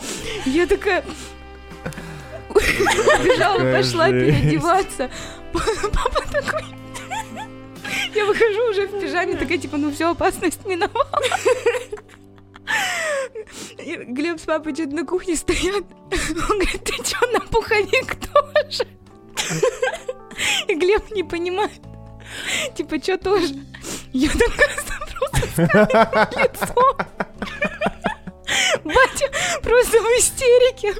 Я 0.46 0.66
такая... 0.66 1.04
Бежала, 2.54 3.58
пошла 3.76 4.08
переодеваться. 4.08 5.10
Папа 5.52 6.22
такой... 6.30 6.64
Я 8.14 8.26
выхожу 8.26 8.70
уже 8.70 8.86
в 8.86 9.00
пижаме, 9.00 9.36
такая, 9.36 9.58
типа, 9.58 9.78
ну 9.78 9.90
все, 9.90 10.10
опасность 10.10 10.64
миновала. 10.66 11.22
Глеб 13.78 14.38
с 14.38 14.42
папой 14.42 14.74
что-то 14.74 14.94
на 14.94 15.06
кухне 15.06 15.34
стоят. 15.34 15.84
Он 16.48 16.58
говорит, 16.58 16.84
ты 16.84 16.92
что, 17.04 17.26
на 17.32 17.40
пуховик 17.40 18.16
тоже? 18.16 18.86
И 20.68 20.74
Глеб 20.74 21.10
не 21.12 21.22
понимает. 21.22 21.80
Типа, 22.74 22.98
что 22.98 23.18
тоже? 23.18 23.54
Я 24.12 24.28
такая 24.30 24.68
просто 25.18 26.30
лицо. 26.40 26.96
Батя 28.84 29.30
просто 29.62 29.98
в 29.98 30.06
истерике. 30.18 30.94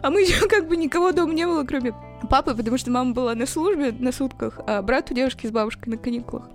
А 0.00 0.10
мы 0.10 0.22
еще 0.22 0.48
как 0.48 0.68
бы 0.68 0.76
никого 0.76 1.12
дома 1.12 1.32
не 1.32 1.46
было, 1.46 1.64
кроме 1.64 1.94
папы, 2.28 2.54
потому 2.54 2.78
что 2.78 2.90
мама 2.90 3.12
была 3.12 3.34
на 3.34 3.46
службе 3.46 3.92
на 3.92 4.12
сутках, 4.12 4.58
а 4.66 4.82
брат 4.82 5.10
у 5.10 5.14
девушки 5.14 5.46
с 5.46 5.50
бабушкой 5.50 5.92
на 5.92 5.96
каникулах. 5.98 6.48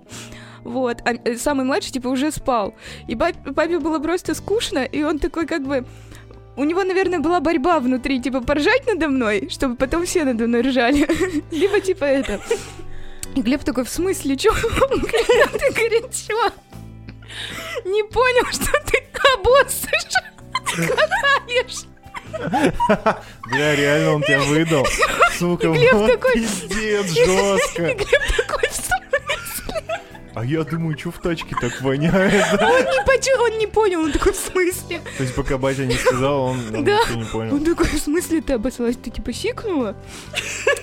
Вот, 0.64 1.00
а 1.04 1.12
э, 1.12 1.36
самый 1.36 1.64
младший, 1.64 1.92
типа, 1.92 2.08
уже 2.08 2.30
спал. 2.30 2.74
И 3.06 3.16
пап- 3.16 3.54
папе 3.54 3.78
было 3.78 3.98
просто 4.00 4.34
скучно, 4.34 4.84
и 4.84 5.02
он 5.02 5.18
такой, 5.18 5.46
как 5.46 5.66
бы, 5.66 5.86
у 6.58 6.64
него, 6.64 6.82
наверное, 6.84 7.20
была 7.20 7.40
борьба 7.40 7.78
внутри, 7.78 8.20
типа, 8.20 8.40
поржать 8.40 8.86
надо 8.86 9.08
мной, 9.08 9.48
чтобы 9.50 9.76
потом 9.76 10.04
все 10.04 10.24
надо 10.24 10.46
мной 10.46 10.62
ржали. 10.62 11.06
Либо, 11.52 11.80
типа, 11.80 12.04
это. 12.04 12.40
И 13.36 13.42
Глеб 13.42 13.62
такой, 13.62 13.84
в 13.84 13.88
смысле, 13.88 14.36
чё? 14.36 14.50
Он 14.52 14.98
говорит, 14.98 15.26
«Да 15.52 15.58
ты, 15.58 15.70
говорит, 15.70 16.06
чё? 16.12 16.50
Не 17.84 18.02
понял, 18.04 18.44
что 18.50 18.72
ты 18.86 18.98
обоссышь, 19.34 20.14
катаешь. 20.64 21.84
Бля, 23.50 23.76
реально 23.76 24.14
он 24.14 24.22
тебя 24.22 24.40
выдал. 24.40 24.86
Сука, 25.38 25.68
Глеб 25.68 25.92
вот 25.92 26.10
такой- 26.10 26.34
пиздец, 26.34 27.06
И 27.16 27.24
жестко. 27.24 27.82
Глеб 27.94 28.22
такой, 28.36 28.68
в 28.68 28.74
смысле? 28.74 30.00
А 30.34 30.44
я 30.44 30.62
думаю, 30.62 30.96
что 30.98 31.10
в 31.10 31.18
тачке 31.18 31.56
так 31.60 31.80
воняет? 31.80 32.44
А 32.60 32.66
он 32.66 32.80
не 32.84 33.04
почу- 33.04 33.40
он 33.40 33.58
не 33.58 33.66
понял, 33.66 34.00
он 34.02 34.12
такой, 34.12 34.32
в 34.32 34.36
смысле? 34.36 35.00
То 35.16 35.22
есть 35.22 35.34
пока 35.34 35.58
батя 35.58 35.84
не 35.84 35.96
сказал, 35.96 36.42
он 36.42 36.58
он 36.76 36.84
Да. 36.84 36.98
ничего 37.00 37.14
не 37.20 37.24
понял. 37.24 37.54
Он 37.54 37.64
такой, 37.64 37.86
в 37.86 37.98
смысле 37.98 38.40
ты 38.40 38.52
обоссалась? 38.52 38.96
Ты 38.96 39.10
типа 39.10 39.32
сикнула? 39.32 39.96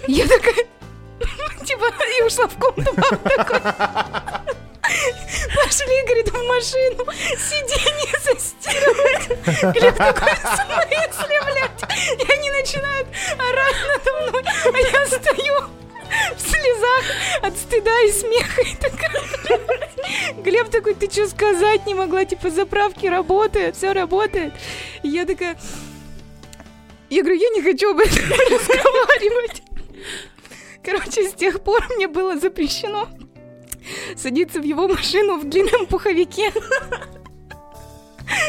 Я 0.08 0.28
такая, 0.28 0.56
типа, 1.66 1.86
и 2.20 2.24
ушла 2.24 2.48
в 2.48 2.56
комнату, 2.56 2.94
папа 2.96 3.30
такой. 3.30 3.62
Пошли, 5.56 6.04
говорит, 6.06 6.30
в 6.30 6.48
машину, 6.48 7.06
сиденье 7.38 8.20
застирывать. 8.24 9.76
Глеб 9.76 9.96
такой, 9.96 10.34
в 10.34 10.40
смысле, 10.42 11.42
блядь? 11.46 12.20
И 12.20 12.32
они 12.32 12.52
начинают 12.52 13.08
орать 13.38 13.76
надо 13.88 14.12
мной, 14.30 14.44
а 14.74 14.78
я 15.00 15.06
стою 15.08 15.56
в 16.36 16.40
слезах 16.40 17.06
от 17.42 17.58
стыда 17.58 18.02
и 18.04 18.12
смеха. 18.12 18.62
И 18.62 18.76
такая, 18.76 18.95
Глеб 20.56 20.70
такой, 20.70 20.94
ты 20.94 21.12
что 21.12 21.28
сказать 21.28 21.86
не 21.86 21.94
могла? 21.94 22.24
Типа, 22.24 22.50
заправки 22.50 23.08
работают, 23.08 23.76
все 23.76 23.92
работает. 23.92 24.54
И 25.04 25.10
я 25.10 25.26
такая, 25.26 25.58
я 27.10 27.24
говорю, 27.24 27.38
я 27.42 27.50
не 27.50 27.62
хочу 27.62 27.92
об 27.92 28.00
этом 28.00 28.24
разговаривать. 28.30 29.64
Короче, 30.82 31.30
с 31.30 31.34
тех 31.34 31.62
пор 31.62 31.86
мне 31.98 32.08
было 32.08 32.40
запрещено 32.40 33.10
садиться 34.16 34.62
в 34.62 34.64
его 34.64 34.88
машину 34.88 35.40
в 35.40 35.44
длинном 35.44 35.88
пуховике. 35.88 36.54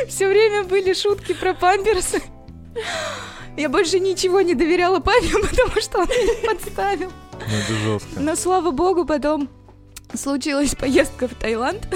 Все 0.06 0.28
время 0.28 0.62
были 0.62 0.92
шутки 0.92 1.34
про 1.34 1.54
памперсы. 1.54 2.22
Я 3.56 3.68
больше 3.68 3.98
ничего 3.98 4.42
не 4.42 4.54
доверяла 4.54 5.00
папе, 5.00 5.26
потому 5.32 5.80
что 5.80 5.98
он 6.02 6.06
меня 6.06 6.54
подставил. 6.54 7.10
Ну 7.32 7.56
это 7.56 7.74
жестко. 7.74 8.20
Но 8.20 8.36
слава 8.36 8.70
богу, 8.70 9.04
потом 9.04 9.48
случилась 10.14 10.74
поездка 10.74 11.28
в 11.28 11.34
Таиланд. 11.34 11.86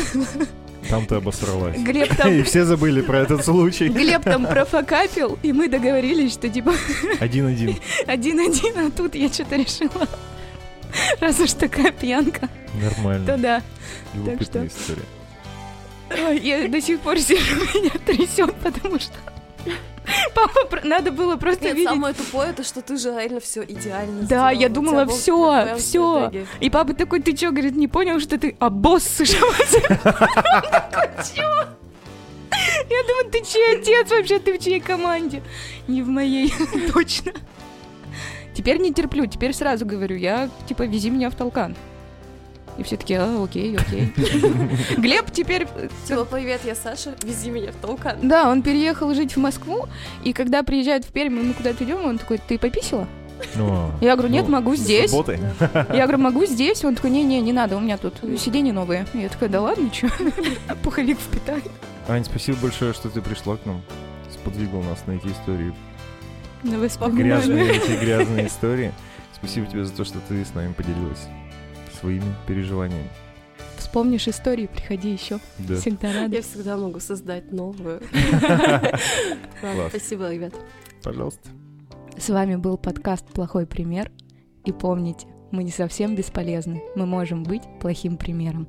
Там 0.89 1.07
ты 1.07 1.17
обосралась. 1.17 1.77
Глеб 1.79 2.15
там, 2.17 2.33
И 2.33 2.43
все 2.43 2.65
забыли 2.65 3.03
про 3.03 3.19
этот 3.21 3.45
случай. 3.45 3.89
Глеб 3.89 4.23
там 4.25 4.47
профокапил, 4.47 5.39
и 5.43 5.53
мы 5.53 5.69
договорились, 5.69 6.33
что 6.33 6.49
типа 6.49 6.73
Один-один. 7.21 7.77
один-один, 8.07 8.79
а 8.79 8.91
тут 8.91 9.15
я 9.15 9.29
что-то 9.29 9.57
решила. 9.57 10.09
Раз 11.21 11.39
уж 11.39 11.53
такая 11.53 11.93
пьянка, 11.93 12.49
то 12.49 12.79
Нормально. 12.97 13.39
да. 13.39 13.63
Любопытная 14.15 14.69
что- 14.69 14.81
история. 14.81 15.07
Ой, 16.29 16.41
Я 16.41 16.67
до 16.67 16.81
сих 16.81 16.99
пор 17.01 17.19
сижу, 17.21 17.57
меня 17.75 17.91
трясет, 18.05 18.53
потому 18.57 18.99
что 18.99 19.13
надо 20.85 21.13
было 21.13 21.37
просто 21.37 21.65
Нет, 21.67 21.75
видеть. 21.77 21.91
самое 21.91 22.15
тупое, 22.15 22.51
это 22.51 22.65
что 22.65 22.81
ты 22.83 22.97
же 22.97 23.11
реально 23.11 23.41
все 23.41 23.63
идеально 23.63 24.23
Да, 24.23 24.27
сделала. 24.27 24.49
я 24.51 24.69
думала, 24.69 25.07
всё. 25.07 25.63
стратегия. 25.77 26.47
И 26.61 26.71
папа 26.71 26.95
такой, 26.95 27.21
ты 27.21 27.33
чё, 27.37 27.51
говорит, 27.51 27.77
не 27.77 27.89
понял, 27.89 28.19
что 28.21 28.39
ты 28.39 28.57
обоссышь? 28.59 29.35
Он 29.43 29.53
такой, 30.03 31.09
чё? 31.35 31.67
Я 32.91 33.03
думаю, 33.07 33.31
ты 33.31 33.43
чей 33.45 33.79
отец 33.79 34.11
вообще, 34.11 34.39
ты 34.39 34.59
в 34.59 34.63
чьей 34.63 34.81
команде? 34.81 35.43
Не 35.87 36.03
в 36.03 36.09
моей, 36.09 36.53
точно. 36.93 37.33
Теперь 38.55 38.79
не 38.79 38.93
терплю, 38.93 39.27
теперь 39.27 39.53
сразу 39.55 39.87
говорю, 39.87 40.17
я, 40.17 40.49
типа, 40.69 40.83
вези 40.83 41.09
меня 41.11 41.31
в 41.31 41.35
толкан. 41.35 41.77
И 42.81 42.83
все 42.83 42.97
таки 42.97 43.13
а, 43.13 43.45
окей, 43.45 43.77
окей. 43.77 44.11
Глеб 44.97 45.31
теперь... 45.31 45.69
Типа, 46.09 46.25
привет, 46.25 46.63
я 46.65 46.75
Саша, 46.75 47.15
вези 47.23 47.51
меня 47.51 47.73
в 47.73 47.75
толкан. 47.75 48.17
Да, 48.23 48.51
он 48.51 48.63
переехал 48.63 49.15
жить 49.15 49.37
в 49.37 49.39
Москву, 49.39 49.87
и 50.25 50.33
когда 50.33 50.63
приезжает 50.63 51.05
в 51.05 51.09
Пермь, 51.09 51.35
мы 51.35 51.53
куда-то 51.53 51.85
идем, 51.85 52.03
он 52.03 52.17
такой, 52.17 52.39
ты 52.39 52.59
пописила? 52.59 53.07
Я 54.01 54.17
говорю, 54.17 54.33
нет, 54.33 54.47
ну, 54.49 54.53
могу 54.53 54.75
здесь. 54.77 55.13
Я 55.93 56.07
говорю, 56.07 56.19
могу 56.19 56.47
здесь. 56.47 56.83
Он 56.85 56.95
такой, 56.95 57.11
не-не, 57.11 57.41
не 57.43 57.53
надо, 57.53 57.77
у 57.77 57.81
меня 57.81 57.99
тут 57.99 58.15
сиденья 58.39 58.73
новые. 58.73 59.07
Я 59.13 59.29
такая, 59.29 59.51
да 59.51 59.61
ладно, 59.61 59.91
что? 59.93 60.09
Пуховик 60.83 61.19
впитаю. 61.19 61.63
Ань, 62.09 62.25
спасибо 62.25 62.57
большое, 62.63 62.95
что 62.95 63.11
ты 63.11 63.21
пришла 63.21 63.57
к 63.57 63.67
нам. 63.67 63.83
Сподвигла 64.31 64.83
нас 64.83 65.05
на 65.07 65.13
эти 65.13 65.27
истории. 65.27 65.75
Грязные 66.63 67.77
эти 67.77 68.01
грязные 68.03 68.47
истории. 68.47 68.93
Спасибо 69.35 69.67
тебе 69.67 69.85
за 69.85 69.93
то, 69.93 70.05
что 70.05 70.19
ты 70.29 70.43
с 70.43 70.55
нами 70.55 70.73
поделилась 70.73 71.27
своими 72.01 72.25
переживаниями. 72.47 73.09
Вспомнишь 73.77 74.29
истории, 74.29 74.67
приходи 74.67 75.11
еще. 75.11 75.39
Да. 75.59 75.77
Всегда 75.77 76.13
рада. 76.13 76.37
Я 76.37 76.43
всегда 76.43 76.77
могу 76.77 77.01
создать 77.01 77.51
новую. 77.53 78.01
Спасибо, 79.89 80.33
ребят. 80.33 80.55
Пожалуйста. 81.03 81.49
С 82.19 82.29
вами 82.29 82.57
был 82.57 82.77
подкаст 82.77 83.27
«Плохой 83.27 83.67
пример». 83.67 84.11
И 84.65 84.73
помните, 84.73 85.27
мы 85.51 85.65
не 85.65 85.71
совсем 85.71 86.15
бесполезны. 86.15 86.83
Мы 86.95 87.07
можем 87.07 87.43
быть 87.43 87.63
плохим 87.81 88.17
примером. 88.17 88.69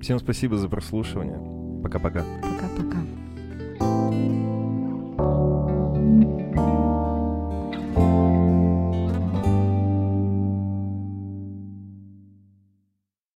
Всем 0.00 0.18
спасибо 0.18 0.56
за 0.56 0.68
прослушивание. 0.68 1.38
Пока-пока. 1.82 2.24
Пока-пока. 2.42 2.98
thank 6.54 6.56
you 6.56 6.81